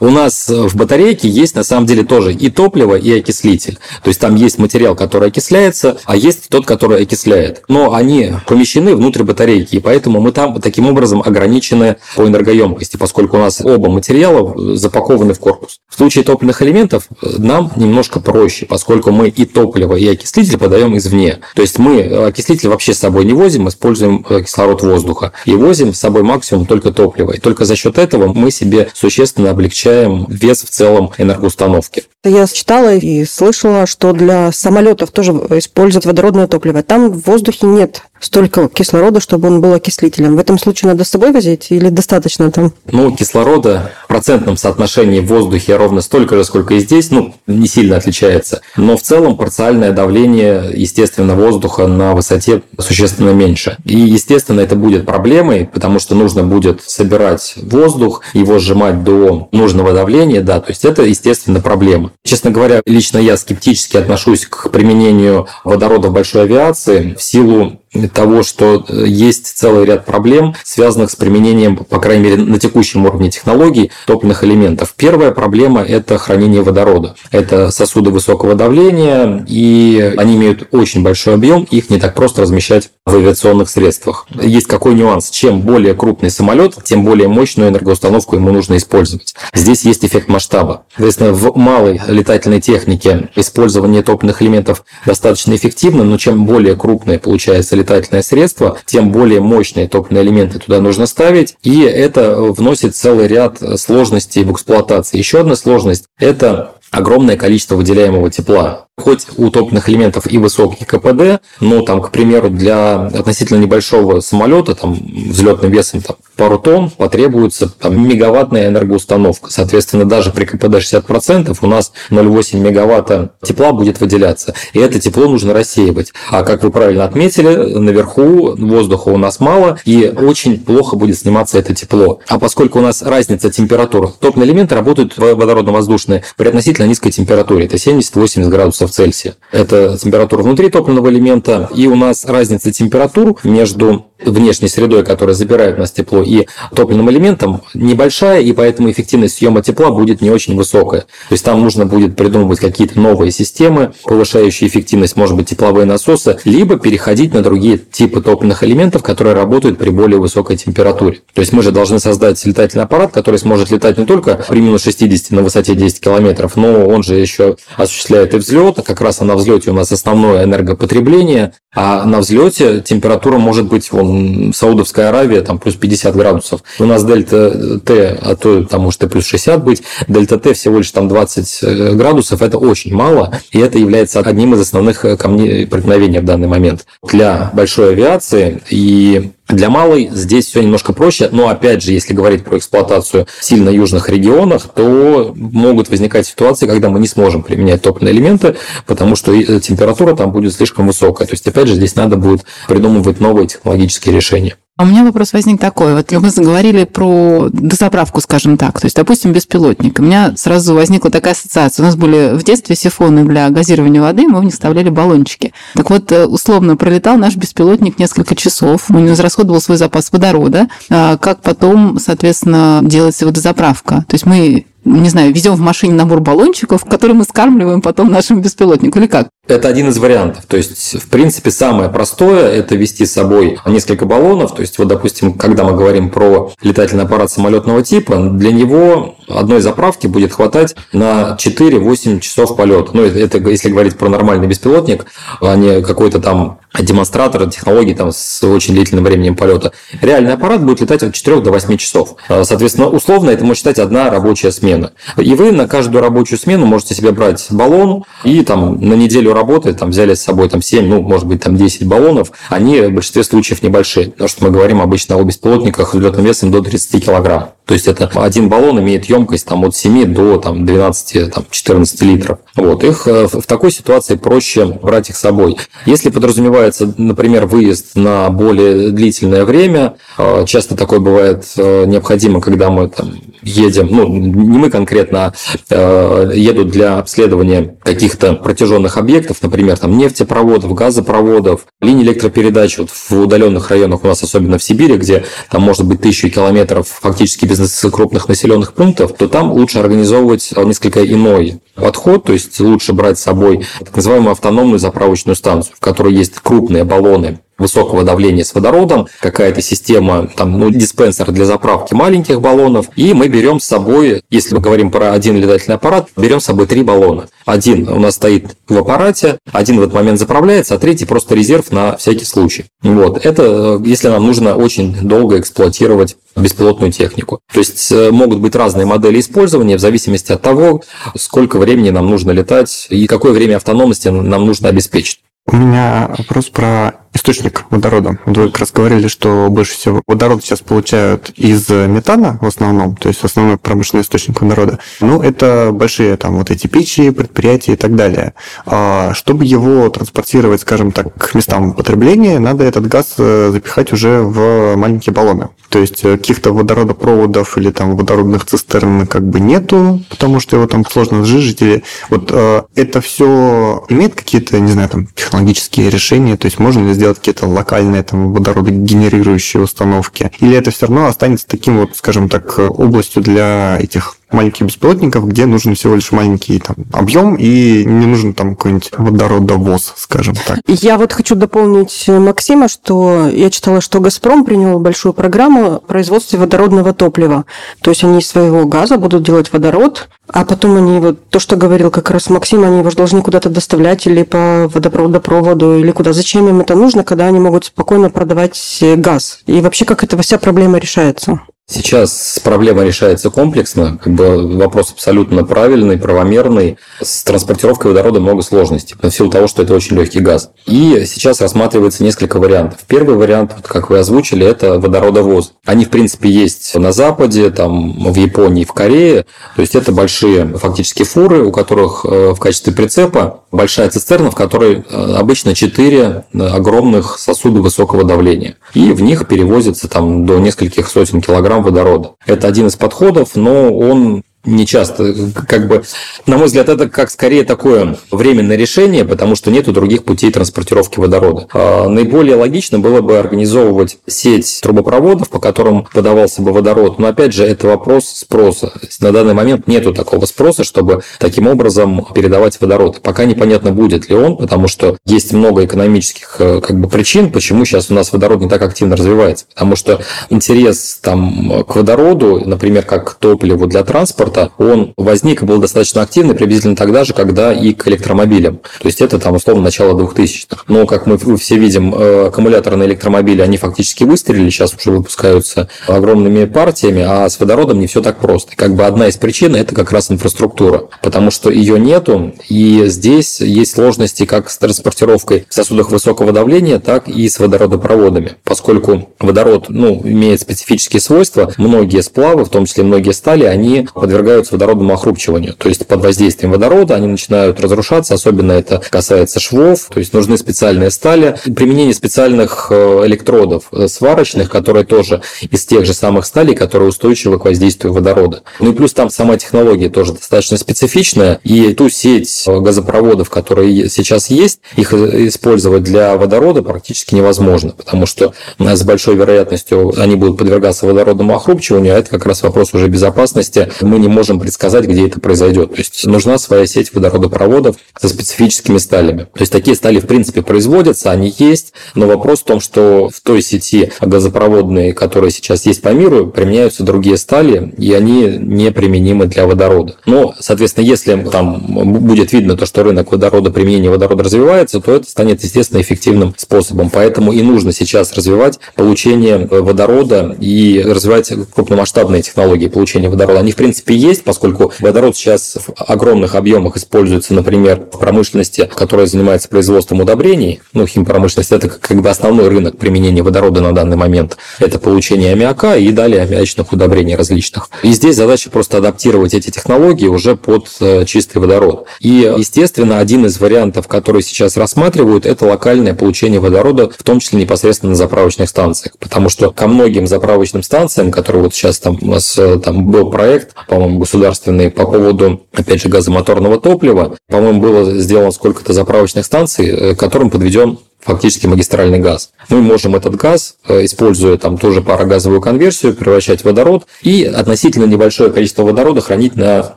У 0.00 0.10
нас 0.10 0.48
в 0.48 0.76
батарейке 0.76 1.28
есть 1.28 1.54
на 1.54 1.64
самом 1.64 1.86
деле 1.86 2.04
тоже 2.04 2.34
и 2.34 2.50
топливо, 2.50 2.96
и 2.96 3.18
окислитель. 3.18 3.78
То 4.02 4.08
есть 4.08 4.20
там 4.20 4.34
есть 4.34 4.58
материал, 4.58 4.94
который 4.94 5.28
окисляется, 5.28 5.96
а 6.04 6.16
есть 6.16 6.48
тот, 6.50 6.66
который 6.66 7.02
окисляет. 7.02 7.62
Но 7.68 7.94
они 7.94 8.32
помещены 8.46 8.96
внутрь 8.96 9.22
батарейки, 9.22 9.76
и 9.76 9.80
поэтому 9.80 10.20
мы 10.20 10.32
там 10.34 10.60
таким 10.60 10.86
образом 10.86 11.22
ограничены 11.24 11.96
по 12.16 12.26
энергоемкости, 12.26 12.96
поскольку 12.96 13.36
у 13.36 13.40
нас 13.40 13.60
оба 13.64 13.88
материала 13.88 14.76
запакованы 14.76 15.32
в 15.34 15.38
корпус. 15.38 15.78
В 15.88 15.96
случае 15.96 16.24
топливных 16.24 16.60
элементов 16.60 17.08
нам 17.22 17.72
немножко 17.76 18.20
проще, 18.20 18.66
поскольку 18.66 19.10
мы 19.12 19.28
и 19.28 19.46
топливо, 19.46 19.94
и 19.96 20.06
окислитель 20.08 20.58
подаем 20.58 20.96
извне. 20.96 21.38
То 21.54 21.62
есть 21.62 21.78
мы 21.78 22.02
окислитель 22.02 22.68
вообще 22.68 22.92
с 22.92 22.98
собой 22.98 23.24
не 23.24 23.32
возим, 23.32 23.68
используем 23.68 24.22
кислород 24.24 24.82
воздуха 24.82 25.32
и 25.44 25.54
возим 25.54 25.94
с 25.94 26.00
собой 26.00 26.22
максимум 26.22 26.66
только 26.66 26.92
топливо. 26.92 27.32
И 27.32 27.38
только 27.38 27.64
за 27.64 27.76
счет 27.76 27.98
этого 27.98 28.32
мы 28.32 28.50
себе 28.50 28.88
существенно 28.94 29.50
облегчаем 29.50 30.26
вес 30.28 30.62
в 30.62 30.70
целом 30.70 31.12
энергоустановки. 31.18 32.04
Я 32.24 32.46
читала 32.46 32.94
и 32.94 33.24
слышала, 33.24 33.86
что 33.86 34.12
для 34.12 34.50
самолетов 34.52 35.10
тоже 35.10 35.32
используют 35.32 36.06
водородное 36.06 36.46
топливо. 36.46 36.82
Там 36.82 37.10
в 37.10 37.26
воздухе 37.26 37.66
нет 37.66 38.02
столько 38.20 38.68
кислорода, 38.68 39.20
чтобы 39.20 39.48
он 39.48 39.60
был 39.60 39.74
окислителем. 39.74 40.36
В 40.36 40.38
этом 40.38 40.58
случае 40.58 40.90
надо 40.90 41.04
с 41.04 41.08
собой 41.08 41.32
возить 41.32 41.66
или 41.70 41.88
достаточно 41.88 42.50
там? 42.50 42.72
Ну, 42.90 43.14
кислорода 43.14 43.90
в 44.04 44.08
процентном 44.08 44.56
соотношении 44.56 45.20
в 45.20 45.26
воздухе 45.26 45.76
ровно 45.76 46.00
столько 46.00 46.36
же, 46.36 46.44
сколько 46.44 46.74
и 46.74 46.80
здесь, 46.80 47.10
ну, 47.10 47.34
не 47.46 47.66
сильно 47.66 47.96
отличается. 47.96 48.60
Но 48.76 48.96
в 48.96 49.02
целом 49.02 49.36
парциальное 49.36 49.92
давление, 49.92 50.70
естественно, 50.74 51.34
воздуха 51.34 51.86
на 51.86 52.14
высоте 52.14 52.62
существенно 52.78 53.30
меньше. 53.30 53.76
И, 53.84 53.98
естественно, 53.98 54.60
это 54.60 54.76
будет 54.76 55.06
проблемой, 55.06 55.68
потому 55.72 55.98
что 55.98 56.14
нужно 56.14 56.42
будет 56.42 56.82
собирать 56.82 57.54
воздух, 57.56 58.22
его 58.32 58.58
сжимать 58.58 59.04
до 59.04 59.48
нужного 59.52 59.92
давления, 59.92 60.40
да, 60.40 60.60
то 60.60 60.70
есть 60.70 60.84
это, 60.84 61.02
естественно, 61.02 61.60
проблема. 61.60 62.12
Честно 62.24 62.50
говоря, 62.50 62.80
лично 62.86 63.18
я 63.18 63.36
скептически 63.36 63.96
отношусь 63.96 64.46
к 64.46 64.70
применению 64.70 65.46
водорода 65.64 66.08
в 66.08 66.12
большой 66.12 66.42
авиации 66.42 67.14
в 67.18 67.22
силу 67.22 67.80
того, 68.12 68.42
что 68.42 68.84
э, 68.88 69.04
есть 69.06 69.46
целый 69.56 69.84
ряд 69.86 70.04
проблем, 70.04 70.54
связанных 70.64 71.10
с 71.10 71.16
применением, 71.16 71.76
по 71.76 72.00
крайней 72.00 72.24
мере, 72.24 72.36
на 72.42 72.58
текущем 72.58 73.06
уровне 73.06 73.30
технологий 73.30 73.90
топливных 74.06 74.44
элементов. 74.44 74.94
Первая 74.96 75.30
проблема– 75.30 75.82
это 75.82 76.18
хранение 76.18 76.62
водорода. 76.62 77.14
Это 77.30 77.70
сосуды 77.70 78.10
высокого 78.10 78.54
давления, 78.54 79.44
и 79.48 80.14
они 80.16 80.36
имеют 80.36 80.68
очень 80.72 81.02
большой 81.02 81.34
объем, 81.34 81.66
их 81.70 81.90
не 81.90 81.98
так 81.98 82.14
просто 82.14 82.42
размещать 82.42 82.90
в 83.06 83.14
авиационных 83.14 83.68
средствах. 83.68 84.26
Есть 84.40 84.66
какой 84.66 84.94
нюанс? 84.94 85.30
Чем 85.30 85.60
более 85.60 85.94
крупный 85.94 86.30
самолет, 86.30 86.76
тем 86.84 87.04
более 87.04 87.28
мощную 87.28 87.68
энергоустановку 87.68 88.36
ему 88.36 88.50
нужно 88.50 88.76
использовать. 88.76 89.34
Здесь 89.52 89.84
есть 89.84 90.04
эффект 90.04 90.28
масштаба. 90.28 90.84
Соответственно, 90.96 91.32
в 91.32 91.56
малой 91.56 92.00
летательной 92.08 92.60
технике 92.60 93.28
использование 93.36 94.02
топливных 94.02 94.42
элементов 94.42 94.84
достаточно 95.06 95.54
эффективно, 95.54 96.04
но 96.04 96.16
чем 96.16 96.46
более 96.46 96.76
крупное 96.76 97.18
получается 97.18 97.76
летательное 97.84 98.22
средство, 98.22 98.78
тем 98.86 99.12
более 99.12 99.40
мощные 99.40 99.88
топливные 99.88 100.24
элементы 100.24 100.58
туда 100.58 100.80
нужно 100.80 101.06
ставить, 101.06 101.56
и 101.62 101.82
это 101.82 102.40
вносит 102.40 102.96
целый 102.96 103.28
ряд 103.28 103.58
сложностей 103.78 104.44
в 104.44 104.52
эксплуатации. 104.52 105.18
Еще 105.18 105.40
одна 105.40 105.54
сложность– 105.54 106.04
это 106.18 106.72
огромное 106.94 107.36
количество 107.36 107.76
выделяемого 107.76 108.30
тепла. 108.30 108.86
Хоть 108.96 109.26
у 109.36 109.50
топливных 109.50 109.88
элементов 109.88 110.30
и 110.30 110.38
высокий 110.38 110.84
КПД, 110.84 111.42
но 111.60 111.82
там, 111.82 112.00
к 112.00 112.12
примеру, 112.12 112.48
для 112.48 113.06
относительно 113.06 113.58
небольшого 113.58 114.20
самолета, 114.20 114.76
там, 114.76 114.94
взлетным 114.94 115.72
весом 115.72 116.00
там, 116.00 116.14
пару 116.36 116.60
тонн, 116.60 116.90
потребуется 116.90 117.68
там, 117.68 118.08
мегаваттная 118.08 118.68
энергоустановка. 118.68 119.50
Соответственно, 119.50 120.04
даже 120.04 120.30
при 120.30 120.44
КПД 120.44 120.76
60% 120.76 121.58
у 121.60 121.66
нас 121.66 121.92
0,8 122.10 122.60
мегаватта 122.60 123.32
тепла 123.42 123.72
будет 123.72 123.98
выделяться. 123.98 124.54
И 124.74 124.78
это 124.78 125.00
тепло 125.00 125.26
нужно 125.26 125.52
рассеивать. 125.52 126.12
А 126.30 126.44
как 126.44 126.62
вы 126.62 126.70
правильно 126.70 127.04
отметили, 127.04 127.74
наверху 127.74 128.54
воздуха 128.56 129.08
у 129.08 129.16
нас 129.16 129.40
мало, 129.40 129.76
и 129.84 130.14
очень 130.16 130.60
плохо 130.60 130.94
будет 130.94 131.18
сниматься 131.18 131.58
это 131.58 131.74
тепло. 131.74 132.20
А 132.28 132.38
поскольку 132.38 132.78
у 132.78 132.82
нас 132.82 133.02
разница 133.02 133.50
температур, 133.50 134.12
топливные 134.20 134.50
элементы 134.50 134.76
работают 134.76 135.18
водородно-воздушные 135.18 136.22
при 136.36 136.46
относительно 136.46 136.83
низкой 136.86 137.10
температуре, 137.10 137.66
это 137.66 137.76
70-80 137.76 138.48
градусов 138.48 138.74
градусов 138.74 138.90
Цельсия. 138.90 139.36
Это 139.50 139.96
температура 139.98 140.42
внутри 140.42 140.70
топливного 140.70 141.08
элемента. 141.08 141.70
И 141.74 141.86
у 141.86 141.94
нас 141.94 142.24
разница 142.24 142.72
температур 142.72 143.38
между 143.44 144.06
внешней 144.26 144.68
средой, 144.68 145.04
которая 145.04 145.34
забирает 145.34 145.76
у 145.76 145.80
нас 145.80 145.92
тепло, 145.92 146.22
и 146.22 146.46
топливным 146.74 147.10
элементом 147.10 147.62
небольшая, 147.74 148.40
и 148.40 148.52
поэтому 148.52 148.90
эффективность 148.90 149.36
съема 149.36 149.62
тепла 149.62 149.90
будет 149.90 150.20
не 150.20 150.30
очень 150.30 150.56
высокая. 150.56 151.02
То 151.02 151.32
есть 151.32 151.44
там 151.44 151.62
нужно 151.62 151.86
будет 151.86 152.16
придумывать 152.16 152.60
какие-то 152.60 152.98
новые 153.00 153.30
системы, 153.30 153.92
повышающие 154.04 154.68
эффективность, 154.68 155.16
может 155.16 155.36
быть, 155.36 155.48
тепловые 155.48 155.86
насосы, 155.86 156.38
либо 156.44 156.78
переходить 156.78 157.34
на 157.34 157.42
другие 157.42 157.78
типы 157.78 158.20
топливных 158.20 158.62
элементов, 158.64 159.02
которые 159.02 159.34
работают 159.34 159.78
при 159.78 159.90
более 159.90 160.20
высокой 160.20 160.56
температуре. 160.56 161.20
То 161.34 161.40
есть 161.40 161.52
мы 161.52 161.62
же 161.62 161.70
должны 161.70 161.98
создать 161.98 162.44
летательный 162.44 162.84
аппарат, 162.84 163.12
который 163.12 163.38
сможет 163.38 163.70
летать 163.70 163.98
не 163.98 164.06
только 164.06 164.44
при 164.48 164.60
минус 164.60 164.82
60 164.84 165.30
на 165.30 165.42
высоте 165.42 165.74
10 165.74 166.00
километров, 166.00 166.56
но 166.56 166.86
он 166.86 167.02
же 167.02 167.14
еще 167.14 167.56
осуществляет 167.76 168.34
и 168.34 168.38
взлет, 168.38 168.78
а 168.78 168.82
как 168.82 169.00
раз 169.00 169.20
на 169.20 169.34
взлете 169.36 169.70
у 169.70 169.74
нас 169.74 169.90
основное 169.92 170.44
энергопотребление, 170.44 171.52
а 171.74 172.04
на 172.04 172.20
взлете 172.20 172.80
температура 172.80 173.38
может 173.38 173.66
быть 173.66 173.90
вон, 173.90 174.13
Саудовская 174.52 175.08
Аравия, 175.08 175.40
там 175.42 175.58
плюс 175.58 175.74
50 175.74 176.14
градусов. 176.16 176.60
У 176.78 176.84
нас 176.84 177.04
дельта 177.04 177.78
Т, 177.80 178.18
а 178.20 178.36
то 178.36 178.64
там 178.64 178.82
может 178.82 179.02
и 179.02 179.08
плюс 179.08 179.26
60 179.26 179.64
быть, 179.64 179.82
дельта 180.08 180.38
Т 180.38 180.54
всего 180.54 180.78
лишь 180.78 180.90
там 180.90 181.08
20 181.08 181.58
э, 181.62 181.92
градусов, 181.92 182.42
это 182.42 182.58
очень 182.58 182.94
мало, 182.94 183.32
и 183.52 183.58
это 183.58 183.78
является 183.78 184.20
одним 184.20 184.54
из 184.54 184.60
основных 184.60 185.04
э, 185.04 185.16
камней 185.16 185.66
преткновения 185.66 186.20
в 186.20 186.24
данный 186.24 186.48
момент. 186.48 186.86
Для 187.02 187.50
большой 187.54 187.92
авиации 187.92 188.62
и 188.70 189.32
для 189.48 189.68
малой 189.68 190.08
здесь 190.10 190.46
все 190.46 190.62
немножко 190.62 190.92
проще, 190.92 191.28
но 191.30 191.48
опять 191.48 191.82
же, 191.82 191.92
если 191.92 192.14
говорить 192.14 192.44
про 192.44 192.58
эксплуатацию 192.58 193.26
в 193.26 193.44
сильно 193.44 193.68
южных 193.68 194.08
регионах, 194.08 194.68
то 194.74 195.32
могут 195.36 195.90
возникать 195.90 196.26
ситуации, 196.26 196.66
когда 196.66 196.88
мы 196.88 196.98
не 196.98 197.06
сможем 197.06 197.42
применять 197.42 197.82
топливные 197.82 198.14
элементы, 198.14 198.56
потому 198.86 199.16
что 199.16 199.32
температура 199.60 200.16
там 200.16 200.32
будет 200.32 200.54
слишком 200.54 200.86
высокая. 200.86 201.26
То 201.26 201.34
есть, 201.34 201.46
опять 201.46 201.68
же, 201.68 201.74
здесь 201.74 201.94
надо 201.94 202.16
будет 202.16 202.44
придумывать 202.68 203.20
новые 203.20 203.46
технологические 203.46 204.14
решения. 204.14 204.56
А 204.76 204.82
у 204.82 204.86
меня 204.86 205.04
вопрос 205.04 205.32
возник 205.32 205.60
такой. 205.60 205.94
Вот 205.94 206.10
мы 206.10 206.30
заговорили 206.30 206.82
про 206.82 207.48
дозаправку, 207.52 208.20
скажем 208.20 208.56
так. 208.56 208.80
То 208.80 208.86
есть, 208.86 208.96
допустим, 208.96 209.32
беспилотник. 209.32 210.00
У 210.00 210.02
меня 210.02 210.34
сразу 210.36 210.74
возникла 210.74 211.12
такая 211.12 211.34
ассоциация. 211.34 211.84
У 211.84 211.86
нас 211.86 211.94
были 211.94 212.34
в 212.34 212.42
детстве 212.42 212.74
сифоны 212.74 213.24
для 213.24 213.48
газирования 213.50 214.02
воды, 214.02 214.26
мы 214.26 214.40
в 214.40 214.44
них 214.44 214.52
вставляли 214.52 214.88
баллончики. 214.88 215.52
Так 215.74 215.90
вот, 215.90 216.10
э, 216.10 216.26
условно, 216.26 216.76
пролетал 216.76 217.16
наш 217.18 217.36
беспилотник 217.36 218.00
несколько 218.00 218.34
часов, 218.34 218.90
он 218.90 219.06
израсходовал 219.06 219.60
свой 219.60 219.76
запас 219.76 220.10
водорода. 220.10 220.66
А 220.90 221.18
как 221.18 221.42
потом, 221.42 222.00
соответственно, 222.00 222.80
делается 222.82 223.26
водозаправка? 223.26 224.04
То 224.08 224.14
есть 224.14 224.26
мы 224.26 224.66
не 224.84 225.08
знаю, 225.08 225.32
везем 225.32 225.54
в 225.54 225.60
машине 225.60 225.94
набор 225.94 226.20
баллончиков, 226.20 226.84
который 226.84 227.12
мы 227.12 227.24
скармливаем 227.24 227.80
потом 227.80 228.10
нашему 228.10 228.40
беспилотнику, 228.40 228.98
или 228.98 229.06
как? 229.06 229.28
Это 229.46 229.68
один 229.68 229.88
из 229.88 229.98
вариантов. 229.98 230.46
То 230.46 230.56
есть, 230.56 231.02
в 231.02 231.08
принципе, 231.08 231.50
самое 231.50 231.90
простое– 231.90 232.48
это 232.52 232.76
вести 232.76 233.04
с 233.04 233.12
собой 233.12 233.58
несколько 233.66 234.06
баллонов. 234.06 234.54
То 234.54 234.62
есть, 234.62 234.78
вот, 234.78 234.88
допустим, 234.88 235.34
когда 235.34 235.64
мы 235.64 235.76
говорим 235.76 236.08
про 236.08 236.52
летательный 236.62 237.04
аппарат 237.04 237.30
самолетного 237.30 237.82
типа, 237.82 238.16
для 238.16 238.52
него 238.52 239.16
одной 239.28 239.60
заправки 239.60 240.06
будет 240.06 240.32
хватать 240.32 240.74
на 240.92 241.36
4-8 241.38 242.20
часов 242.20 242.56
полета. 242.56 242.90
Ну, 242.94 243.04
это 243.04 243.38
если 243.50 243.68
говорить 243.68 243.98
про 243.98 244.08
нормальный 244.08 244.46
беспилотник, 244.46 245.06
а 245.40 245.56
не 245.56 245.82
какой-то 245.82 246.20
там 246.20 246.58
демонстратор 246.78 247.48
технологий 247.48 247.94
там 247.94 248.12
с 248.12 248.42
очень 248.42 248.74
длительным 248.74 249.04
временем 249.04 249.36
полета. 249.36 249.72
Реальный 250.00 250.32
аппарат 250.32 250.64
будет 250.64 250.80
летать 250.80 251.02
от 251.02 251.14
4 251.14 251.40
до 251.40 251.50
8 251.50 251.76
часов. 251.76 252.16
А, 252.28 252.44
соответственно, 252.44 252.88
условно 252.88 253.30
это 253.30 253.44
может 253.44 253.58
считать 253.58 253.78
одна 253.78 254.10
рабочая 254.10 254.50
смена. 254.50 254.92
И 255.16 255.34
вы 255.34 255.52
на 255.52 255.68
каждую 255.68 256.02
рабочую 256.02 256.38
смену 256.38 256.66
можете 256.66 256.94
себе 256.94 257.12
брать 257.12 257.46
баллон 257.50 258.04
и 258.24 258.42
там 258.42 258.80
на 258.80 258.94
неделю 258.94 259.33
работы, 259.34 259.74
там 259.74 259.90
взяли 259.90 260.14
с 260.14 260.22
собой 260.22 260.48
там 260.48 260.62
7, 260.62 260.86
ну, 260.86 261.02
может 261.02 261.26
быть, 261.26 261.42
там 261.42 261.56
10 261.56 261.86
баллонов, 261.86 262.32
они 262.48 262.80
в 262.80 262.92
большинстве 262.92 263.24
случаев 263.24 263.62
небольшие, 263.62 264.10
потому 264.10 264.28
что 264.28 264.44
мы 264.44 264.50
говорим 264.50 264.80
обычно 264.80 265.16
о 265.16 265.22
беспилотниках 265.22 265.90
с 265.90 265.94
взлетным 265.94 266.24
весом 266.24 266.50
до 266.50 266.62
30 266.62 267.04
килограмм. 267.04 267.50
То 267.66 267.72
есть 267.72 267.88
это 267.88 268.10
один 268.14 268.50
баллон 268.50 268.78
имеет 268.80 269.06
емкость 269.06 269.46
там, 269.46 269.64
от 269.64 269.74
7 269.74 270.12
до 270.12 270.36
там, 270.36 270.66
12, 270.66 271.32
там, 271.32 271.46
14 271.50 272.02
литров. 272.02 272.38
Вот. 272.56 272.84
Их 272.84 273.08
э, 273.08 273.26
в 273.26 273.46
такой 273.46 273.72
ситуации 273.72 274.16
проще 274.16 274.66
брать 274.66 275.08
их 275.08 275.16
с 275.16 275.20
собой. 275.20 275.56
Если 275.86 276.10
подразумевается, 276.10 276.92
например, 276.98 277.46
выезд 277.46 277.96
на 277.96 278.28
более 278.28 278.90
длительное 278.90 279.46
время, 279.46 279.96
э, 280.18 280.44
часто 280.46 280.76
такое 280.76 281.00
бывает 281.00 281.46
э, 281.56 281.86
необходимо, 281.86 282.42
когда 282.42 282.68
мы 282.68 282.90
там, 282.90 283.14
едем, 283.44 283.88
ну, 283.90 284.08
не 284.08 284.58
мы 284.58 284.70
конкретно, 284.70 285.34
а 285.70 286.30
едут 286.32 286.70
для 286.70 286.98
обследования 286.98 287.76
каких-то 287.82 288.34
протяженных 288.34 288.96
объектов, 288.96 289.38
например, 289.42 289.78
там 289.78 289.96
нефтепроводов, 289.96 290.74
газопроводов, 290.74 291.66
линий 291.80 292.02
электропередач. 292.02 292.78
Вот 292.78 292.90
в 292.90 293.12
удаленных 293.12 293.70
районах 293.70 294.04
у 294.04 294.06
нас, 294.06 294.22
особенно 294.22 294.58
в 294.58 294.62
Сибири, 294.62 294.96
где 294.96 295.24
там 295.50 295.62
может 295.62 295.86
быть 295.86 296.00
тысячи 296.00 296.28
километров 296.28 296.88
фактически 296.88 297.46
без 297.46 297.80
крупных 297.92 298.28
населенных 298.28 298.72
пунктов, 298.72 299.14
то 299.16 299.28
там 299.28 299.52
лучше 299.52 299.78
организовывать 299.78 300.52
несколько 300.56 301.04
иной 301.04 301.60
подход, 301.74 302.24
то 302.24 302.32
есть 302.32 302.58
лучше 302.60 302.92
брать 302.92 303.18
с 303.18 303.22
собой 303.22 303.66
так 303.80 303.94
называемую 303.94 304.32
автономную 304.32 304.78
заправочную 304.78 305.36
станцию, 305.36 305.74
в 305.76 305.80
которой 305.80 306.14
есть 306.14 306.34
крупные 306.40 306.84
баллоны 306.84 307.40
высокого 307.58 308.02
давления 308.02 308.44
с 308.44 308.54
водородом, 308.54 309.06
какая-то 309.20 309.62
система, 309.62 310.28
там, 310.36 310.58
ну, 310.58 310.70
диспенсер 310.70 311.30
для 311.30 311.44
заправки 311.44 311.94
маленьких 311.94 312.40
баллонов, 312.40 312.86
и 312.96 313.14
мы 313.14 313.28
берем 313.28 313.60
с 313.60 313.64
собой, 313.64 314.22
если 314.30 314.54
мы 314.54 314.60
говорим 314.60 314.90
про 314.90 315.12
один 315.12 315.36
летательный 315.36 315.76
аппарат, 315.76 316.08
берем 316.16 316.40
с 316.40 316.44
собой 316.44 316.66
три 316.66 316.82
баллона. 316.82 317.28
Один 317.46 317.88
у 317.88 317.98
нас 317.98 318.14
стоит 318.14 318.56
в 318.68 318.76
аппарате, 318.76 319.38
один 319.52 319.78
в 319.78 319.82
этот 319.82 319.94
момент 319.94 320.18
заправляется, 320.18 320.74
а 320.74 320.78
третий 320.78 321.04
просто 321.04 321.34
резерв 321.34 321.70
на 321.70 321.96
всякий 321.96 322.24
случай. 322.24 322.64
Вот. 322.82 323.24
Это 323.24 323.80
если 323.84 324.08
нам 324.08 324.26
нужно 324.26 324.56
очень 324.56 324.96
долго 325.02 325.38
эксплуатировать 325.38 326.16
беспилотную 326.36 326.90
технику. 326.90 327.40
То 327.52 327.60
есть 327.60 327.92
э, 327.92 328.10
могут 328.10 328.40
быть 328.40 328.56
разные 328.56 328.86
модели 328.86 329.20
использования 329.20 329.76
в 329.76 329.80
зависимости 329.80 330.32
от 330.32 330.42
того, 330.42 330.82
сколько 331.16 331.58
времени 331.64 331.90
нам 331.90 332.08
нужно 332.08 332.30
летать 332.30 332.86
и 332.90 333.06
какое 333.06 333.32
время 333.32 333.56
автономности 333.56 334.08
нам 334.08 334.46
нужно 334.46 334.68
обеспечить. 334.68 335.20
У 335.46 335.56
меня 335.56 336.10
вопрос 336.16 336.46
про 336.46 337.03
источник 337.14 337.64
водорода. 337.70 338.18
Вы 338.26 338.50
как 338.50 338.58
раз 338.60 338.72
говорили, 338.72 339.08
что 339.08 339.48
больше 339.48 339.74
всего 339.74 340.02
водород 340.06 340.42
сейчас 340.42 340.60
получают 340.60 341.30
из 341.36 341.68
метана 341.68 342.38
в 342.40 342.46
основном, 342.46 342.96
то 342.96 343.08
есть 343.08 343.24
основной 343.24 343.56
промышленный 343.56 344.02
источник 344.02 344.40
водорода. 344.42 344.78
Ну, 345.00 345.22
это 345.22 345.70
большие 345.72 346.16
там 346.16 346.36
вот 346.36 346.50
эти 346.50 346.66
печи, 346.66 347.10
предприятия 347.10 347.72
и 347.72 347.76
так 347.76 347.94
далее. 347.94 348.34
А 348.66 349.14
чтобы 349.14 349.44
его 349.44 349.88
транспортировать, 349.88 350.60
скажем 350.60 350.92
так, 350.92 351.14
к 351.14 351.34
местам 351.34 351.72
потребления, 351.72 352.38
надо 352.38 352.64
этот 352.64 352.86
газ 352.86 353.14
э, 353.18 353.50
запихать 353.52 353.92
уже 353.92 354.20
в 354.20 354.76
маленькие 354.76 355.12
баллоны. 355.12 355.48
То 355.68 355.78
есть 355.78 356.04
э, 356.04 356.16
каких-то 356.16 356.52
водородопроводов 356.52 357.56
или 357.58 357.70
там 357.70 357.96
водородных 357.96 358.44
цистерн 358.44 359.06
как 359.06 359.26
бы 359.26 359.40
нету, 359.40 360.02
потому 360.10 360.40
что 360.40 360.56
его 360.56 360.66
там 360.66 360.84
сложно 360.84 361.24
сжижить. 361.24 361.62
Или 361.62 361.84
вот 362.10 362.30
э, 362.32 362.62
это 362.74 363.00
все 363.00 363.84
имеет 363.88 364.14
какие-то, 364.14 364.58
не 364.58 364.72
знаю, 364.72 364.88
там 364.88 365.06
технологические 365.14 365.90
решения, 365.90 366.36
то 366.36 366.46
есть 366.46 366.58
можно 366.58 366.86
ли 366.86 366.94
сделать 366.94 367.03
сделать 367.04 367.18
какие-то 367.18 367.46
локальные 367.46 368.02
там 368.02 368.32
водородогенерирующие 368.32 369.62
установки? 369.62 370.32
Или 370.40 370.56
это 370.56 370.70
все 370.70 370.86
равно 370.86 371.06
останется 371.06 371.46
таким 371.46 371.78
вот, 371.78 371.96
скажем 371.96 372.30
так, 372.30 372.58
областью 372.58 373.22
для 373.22 373.76
этих 373.78 374.16
маленьких 374.30 374.66
беспилотников, 374.66 375.26
где 375.28 375.46
нужен 375.46 375.74
всего 375.74 375.94
лишь 375.94 376.12
маленький 376.12 376.58
там, 376.58 376.76
объем 376.92 377.36
и 377.36 377.84
не 377.84 378.06
нужен 378.06 378.34
там 378.34 378.56
какой-нибудь 378.56 378.90
водородовоз, 378.96 379.94
скажем 379.96 380.34
так. 380.46 380.58
Я 380.66 380.98
вот 380.98 381.12
хочу 381.12 381.34
дополнить 381.34 382.08
Максима, 382.08 382.68
что 382.68 383.28
я 383.28 383.50
читала, 383.50 383.80
что 383.80 384.00
«Газпром» 384.00 384.44
принял 384.44 384.78
большую 384.78 385.12
программу 385.12 385.80
производства 385.80 386.38
водородного 386.38 386.92
топлива. 386.92 387.44
То 387.80 387.90
есть 387.90 388.04
они 388.04 388.18
из 388.18 388.28
своего 388.28 388.66
газа 388.66 388.98
будут 388.98 389.22
делать 389.22 389.52
водород, 389.52 390.08
а 390.28 390.44
потом 390.44 390.76
они, 390.76 390.98
вот 391.00 391.28
то, 391.28 391.38
что 391.38 391.56
говорил 391.56 391.90
как 391.90 392.10
раз 392.10 392.30
Максим, 392.30 392.64
они 392.64 392.78
его 392.78 392.90
должны 392.90 393.22
куда-то 393.22 393.50
доставлять 393.50 394.06
или 394.06 394.22
по 394.22 394.70
водопроводу, 394.72 395.78
или 395.78 395.90
куда. 395.90 396.12
Зачем 396.12 396.48
им 396.48 396.60
это 396.60 396.74
нужно, 396.74 397.04
когда 397.04 397.26
они 397.26 397.38
могут 397.38 397.66
спокойно 397.66 398.10
продавать 398.10 398.82
газ? 398.96 399.40
И 399.46 399.60
вообще, 399.60 399.84
как 399.84 400.02
эта 400.02 400.20
вся 400.22 400.38
проблема 400.38 400.78
решается? 400.78 401.40
Сейчас 401.66 402.38
проблема 402.44 402.84
решается 402.84 403.30
комплексно, 403.30 403.98
как 404.02 404.12
бы 404.12 404.58
вопрос 404.58 404.92
абсолютно 404.92 405.44
правильный, 405.44 405.96
правомерный. 405.96 406.76
С 407.00 407.24
транспортировкой 407.24 407.92
водорода 407.92 408.20
много 408.20 408.42
сложностей, 408.42 408.94
в 409.00 409.10
силу 409.10 409.30
того, 409.30 409.46
что 409.46 409.62
это 409.62 409.74
очень 409.74 409.96
легкий 409.96 410.20
газ. 410.20 410.50
И 410.66 411.04
сейчас 411.06 411.40
рассматривается 411.40 412.04
несколько 412.04 412.38
вариантов. 412.38 412.80
Первый 412.86 413.16
вариант, 413.16 413.54
как 413.62 413.88
вы 413.88 413.98
озвучили, 413.98 414.46
это 414.46 414.78
водородовоз. 414.78 415.54
Они, 415.64 415.86
в 415.86 415.90
принципе, 415.90 416.28
есть 416.28 416.74
на 416.74 416.92
Западе, 416.92 417.48
там, 417.48 418.12
в 418.12 418.16
Японии, 418.18 418.64
в 418.64 418.74
Корее. 418.74 419.24
То 419.56 419.62
есть, 419.62 419.74
это 419.74 419.90
большие 419.90 420.46
фактически 420.58 421.02
фуры, 421.02 421.44
у 421.44 421.50
которых 421.50 422.04
э, 422.04 422.34
в 422.34 422.38
качестве 422.38 422.74
прицепа 422.74 423.40
большая 423.50 423.88
цистерна, 423.88 424.30
в 424.30 424.34
которой 424.34 424.84
э, 424.86 425.14
обычно 425.16 425.54
4 425.54 426.24
огромных 426.34 427.18
сосуда 427.18 427.60
высокого 427.60 428.04
давления. 428.04 428.56
И 428.74 428.92
в 428.92 429.00
них 429.00 429.26
перевозится 429.26 429.88
там 429.88 430.26
до 430.26 430.38
нескольких 430.38 430.88
сотен 430.88 431.22
килограмм 431.22 431.53
грамм 431.54 431.62
водорода. 431.62 432.14
Это 432.26 432.48
один 432.48 432.66
из 432.66 432.76
подходов, 432.76 433.36
но 433.36 433.72
он 433.76 434.22
не 434.44 434.66
часто. 434.66 435.14
Как 435.48 435.68
бы, 435.68 435.82
на 436.26 436.36
мой 436.36 436.46
взгляд, 436.46 436.68
это 436.68 436.88
как 436.88 437.10
скорее 437.10 437.44
такое 437.44 437.96
временное 438.10 438.56
решение, 438.56 439.04
потому 439.04 439.36
что 439.36 439.50
нету 439.50 439.72
других 439.72 440.04
путей 440.04 440.30
транспортировки 440.30 440.98
водорода. 440.98 441.46
А 441.52 441.88
наиболее 441.88 442.36
логично 442.36 442.78
было 442.78 443.00
бы 443.00 443.18
организовывать 443.18 443.98
сеть 444.06 444.60
трубопроводов, 444.62 445.28
по 445.30 445.38
которым 445.38 445.86
подавался 445.92 446.42
бы 446.42 446.52
водород. 446.52 446.98
Но 446.98 447.08
опять 447.08 447.32
же, 447.32 447.44
это 447.44 447.66
вопрос 447.66 448.06
спроса. 448.08 448.72
На 449.00 449.12
данный 449.12 449.34
момент 449.34 449.66
нету 449.66 449.94
такого 449.94 450.26
спроса, 450.26 450.64
чтобы 450.64 451.02
таким 451.18 451.46
образом 451.46 452.06
передавать 452.14 452.60
водород. 452.60 453.00
Пока 453.02 453.24
непонятно, 453.24 453.72
будет 453.72 454.08
ли 454.08 454.16
он, 454.16 454.36
потому 454.36 454.68
что 454.68 454.96
есть 455.06 455.32
много 455.32 455.64
экономических 455.64 456.36
э, 456.38 456.60
как 456.60 456.78
бы, 456.78 456.88
причин, 456.88 457.30
почему 457.30 457.64
сейчас 457.64 457.90
у 457.90 457.94
нас 457.94 458.12
водород 458.12 458.40
не 458.40 458.48
так 458.48 458.62
активно 458.62 458.96
развивается. 458.96 459.46
Потому 459.54 459.76
что 459.76 460.00
интерес 460.30 460.98
там, 461.02 461.64
к 461.64 461.76
водороду, 461.76 462.42
например, 462.44 462.84
как 462.84 463.10
к 463.10 463.14
топливу 463.14 463.66
для 463.66 463.82
транспорта, 463.84 464.33
транспорта, 464.34 464.52
он 464.58 464.92
возник 464.96 465.42
и 465.42 465.46
был 465.46 465.58
достаточно 465.58 466.02
активный 466.02 466.34
приблизительно 466.34 466.76
тогда 466.76 467.04
же, 467.04 467.14
когда 467.14 467.52
и 467.52 467.72
к 467.72 467.88
электромобилям. 467.88 468.56
То 468.56 468.86
есть 468.86 469.00
это 469.00 469.18
там 469.18 469.36
условно 469.36 469.62
начало 469.62 469.98
2000-х. 469.98 470.64
Но, 470.68 470.86
как 470.86 471.06
мы 471.06 471.16
все 471.36 471.56
видим, 471.56 471.94
э, 471.94 472.26
аккумуляторные 472.28 472.88
электромобили, 472.88 473.40
они 473.40 473.56
фактически 473.56 474.04
выстрелили, 474.04 474.50
сейчас 474.50 474.74
уже 474.74 474.90
выпускаются 474.90 475.68
огромными 475.86 476.44
партиями, 476.44 477.04
а 477.06 477.28
с 477.28 477.38
водородом 477.38 477.80
не 477.80 477.86
все 477.86 478.02
так 478.02 478.18
просто. 478.18 478.56
Как 478.56 478.74
бы 478.74 478.84
одна 478.84 479.08
из 479.08 479.16
причин– 479.16 479.56
это 479.56 479.74
как 479.74 479.92
раз 479.92 480.10
инфраструктура, 480.10 480.88
потому 481.02 481.30
что 481.30 481.50
ее 481.50 481.78
нету, 481.78 482.34
и 482.48 482.84
здесь 482.86 483.40
есть 483.40 483.72
сложности 483.72 484.26
как 484.26 484.50
с 484.50 484.58
транспортировкой 484.58 485.46
в 485.48 485.54
сосудах 485.54 485.90
высокого 485.90 486.32
давления, 486.32 486.78
так 486.78 487.08
и 487.08 487.28
с 487.28 487.38
водородопроводами, 487.38 488.32
поскольку 488.44 489.10
водород 489.18 489.66
ну, 489.68 490.00
имеет 490.04 490.40
специфические 490.40 491.00
свойства, 491.00 491.52
многие 491.56 492.02
сплавы, 492.02 492.44
в 492.44 492.48
том 492.48 492.66
числе 492.66 492.84
многие 492.84 493.12
стали, 493.12 493.44
они 493.44 493.86
подвергаются 493.94 494.23
подвергаются 494.24 494.54
водородному 494.54 494.94
охрупчиванию. 494.94 495.54
То 495.54 495.68
есть 495.68 495.86
под 495.86 496.00
воздействием 496.00 496.52
водорода 496.52 496.94
они 496.94 497.06
начинают 497.06 497.60
разрушаться, 497.60 498.14
особенно 498.14 498.52
это 498.52 498.82
касается 498.90 499.38
швов, 499.38 499.88
то 499.92 499.98
есть 499.98 500.14
нужны 500.14 500.38
специальные 500.38 500.90
стали. 500.90 501.36
Применение 501.44 501.94
специальных 501.94 502.68
э, 502.70 503.02
электродов 503.04 503.64
э, 503.72 503.86
сварочных, 503.86 504.50
которые 504.50 504.84
тоже 504.84 505.20
из 505.42 505.66
тех 505.66 505.84
же 505.84 505.92
самых 505.92 506.24
сталей, 506.24 506.54
которые 506.54 506.88
устойчивы 506.88 507.38
к 507.38 507.44
воздействию 507.44 507.92
водорода. 507.92 508.42
Ну 508.60 508.72
и 508.72 508.74
плюс 508.74 508.94
там 508.94 509.10
сама 509.10 509.36
технология 509.36 509.90
тоже 509.90 510.14
достаточно 510.14 510.56
специфичная, 510.56 511.40
и 511.44 511.74
ту 511.74 511.90
сеть 511.90 512.44
э, 512.46 512.60
газопроводов, 512.60 513.28
которые 513.28 513.90
сейчас 513.90 514.30
есть, 514.30 514.60
их 514.76 514.94
использовать 514.94 515.82
для 515.82 516.16
водорода 516.16 516.62
практически 516.62 517.14
невозможно, 517.14 517.72
потому 517.72 518.06
что 518.06 518.32
с 518.58 518.82
большой 518.84 519.16
вероятностью 519.16 519.92
они 520.00 520.16
будут 520.16 520.38
подвергаться 520.38 520.86
водородному 520.86 521.34
охрупчиванию, 521.34 521.94
а 521.94 521.98
это 521.98 522.10
как 522.10 522.24
раз 522.24 522.42
вопрос 522.42 522.72
уже 522.72 522.88
безопасности. 522.88 523.70
Мы 523.80 523.98
не 523.98 524.08
можем 524.14 524.40
предсказать, 524.40 524.86
где 524.86 525.06
это 525.06 525.20
произойдет. 525.20 525.70
То 525.74 525.78
есть 525.78 526.06
нужна 526.06 526.38
своя 526.38 526.66
сеть 526.66 526.94
водородопроводов 526.94 527.76
со 528.00 528.08
специфическими 528.08 528.78
сталями. 528.78 529.24
То 529.34 529.40
есть 529.40 529.52
такие 529.52 529.76
стали 529.76 530.00
в 530.00 530.06
принципе 530.06 530.42
производятся, 530.42 531.10
они 531.10 531.34
есть, 531.38 531.72
но 531.94 532.06
вопрос 532.06 532.40
в 532.40 532.44
том, 532.44 532.60
что 532.60 533.10
в 533.12 533.20
той 533.20 533.42
сети 533.42 533.92
газопроводной, 534.00 534.92
которая 534.92 535.30
сейчас 535.30 535.66
есть 535.66 535.82
по 535.82 535.88
миру, 535.88 536.28
применяются 536.28 536.84
другие 536.84 537.16
стали, 537.16 537.74
и 537.76 537.92
они 537.92 538.38
не 538.38 538.70
применимы 538.70 539.26
для 539.26 539.46
водорода. 539.46 539.96
Но, 540.06 540.34
соответственно, 540.38 540.84
если 540.84 541.16
там 541.30 541.60
будет 542.02 542.32
видно 542.32 542.56
то, 542.56 542.66
что 542.66 542.82
рынок 542.82 543.12
водорода, 543.12 543.50
применения 543.50 543.90
водорода 543.90 544.24
развивается, 544.24 544.80
то 544.80 544.92
это 544.92 545.08
станет, 545.08 545.42
естественно, 545.42 545.80
эффективным 545.80 546.34
способом. 546.36 546.90
Поэтому 546.90 547.32
и 547.32 547.42
нужно 547.42 547.72
сейчас 547.72 548.12
развивать 548.12 548.58
получение 548.74 549.46
водорода 549.46 550.36
и 550.40 550.82
развивать 550.86 551.32
крупномасштабные 551.54 552.22
технологии 552.22 552.68
получения 552.68 553.08
водорода. 553.08 553.40
Они, 553.40 553.52
в 553.52 553.56
принципе, 553.56 553.94
есть, 554.04 554.24
поскольку 554.24 554.72
водород 554.80 555.16
сейчас 555.16 555.56
в 555.56 555.72
огромных 555.82 556.34
объемах 556.34 556.76
используется, 556.76 557.34
например, 557.34 557.86
в 557.92 557.98
промышленности, 557.98 558.68
которая 558.74 559.06
занимается 559.06 559.48
производством 559.48 560.00
удобрений. 560.00 560.60
Ну, 560.72 560.86
химпромышленность– 560.86 561.52
это 561.52 561.68
как 561.68 562.00
бы 562.00 562.08
основной 562.08 562.48
рынок 562.48 562.78
применения 562.78 563.22
водорода 563.22 563.60
на 563.60 563.74
данный 563.74 563.96
момент. 563.96 564.36
Это 564.58 564.78
получение 564.78 565.32
аммиака 565.32 565.76
и 565.76 565.90
далее 565.90 566.22
аммиачных 566.22 566.72
удобрений 566.72 567.14
различных. 567.14 567.70
И 567.82 567.92
здесь 567.92 568.16
задача 568.16 568.50
просто 568.50 568.78
адаптировать 568.78 569.34
эти 569.34 569.50
технологии 569.50 570.06
уже 570.06 570.36
под 570.36 570.68
э, 570.80 571.04
чистый 571.06 571.38
водород. 571.38 571.86
И, 572.00 572.32
естественно, 572.36 572.98
один 572.98 573.26
из 573.26 573.40
вариантов, 573.40 573.88
который 573.88 574.22
сейчас 574.22 574.56
рассматривают, 574.56 575.26
это 575.26 575.46
локальное 575.46 575.94
получение 575.94 576.40
водорода, 576.40 576.90
в 576.90 577.02
том 577.02 577.20
числе 577.20 577.40
непосредственно 577.40 577.90
на 577.90 577.96
заправочных 577.96 578.48
станциях. 578.48 578.94
Потому 578.98 579.28
что 579.28 579.50
ко 579.50 579.66
многим 579.66 580.06
заправочным 580.06 580.62
станциям, 580.62 581.10
которые 581.10 581.44
вот 581.44 581.54
сейчас 581.54 581.78
там 581.78 581.98
у 582.00 582.06
нас 582.06 582.36
э, 582.38 582.58
там 582.58 582.86
был 582.86 583.10
проект, 583.10 583.54
по-моему, 583.68 583.93
государственный 583.98 584.70
по 584.70 584.84
поводу, 584.84 585.42
опять 585.52 585.82
же, 585.82 585.88
газомоторного 585.88 586.60
топлива, 586.60 587.16
по-моему, 587.28 587.60
было 587.60 587.98
сделано 587.98 588.30
сколько-то 588.30 588.72
заправочных 588.72 589.24
станций, 589.24 589.68
э, 589.68 589.94
которым 589.94 590.30
подведен 590.30 590.78
фактически 591.04 591.46
магистральный 591.46 591.98
газ. 591.98 592.30
Мы 592.48 592.60
можем 592.62 592.96
этот 592.96 593.16
газ, 593.16 593.56
э, 593.68 593.84
используя 593.84 594.36
там 594.36 594.58
тоже 594.58 594.82
парогазовую 594.82 595.40
конверсию, 595.40 595.94
превращать 595.94 596.40
в 596.40 596.44
водород 596.44 596.86
и 597.02 597.24
относительно 597.24 597.84
небольшое 597.84 598.30
количество 598.30 598.62
водорода 598.62 599.00
хранить 599.00 599.36
на 599.36 599.74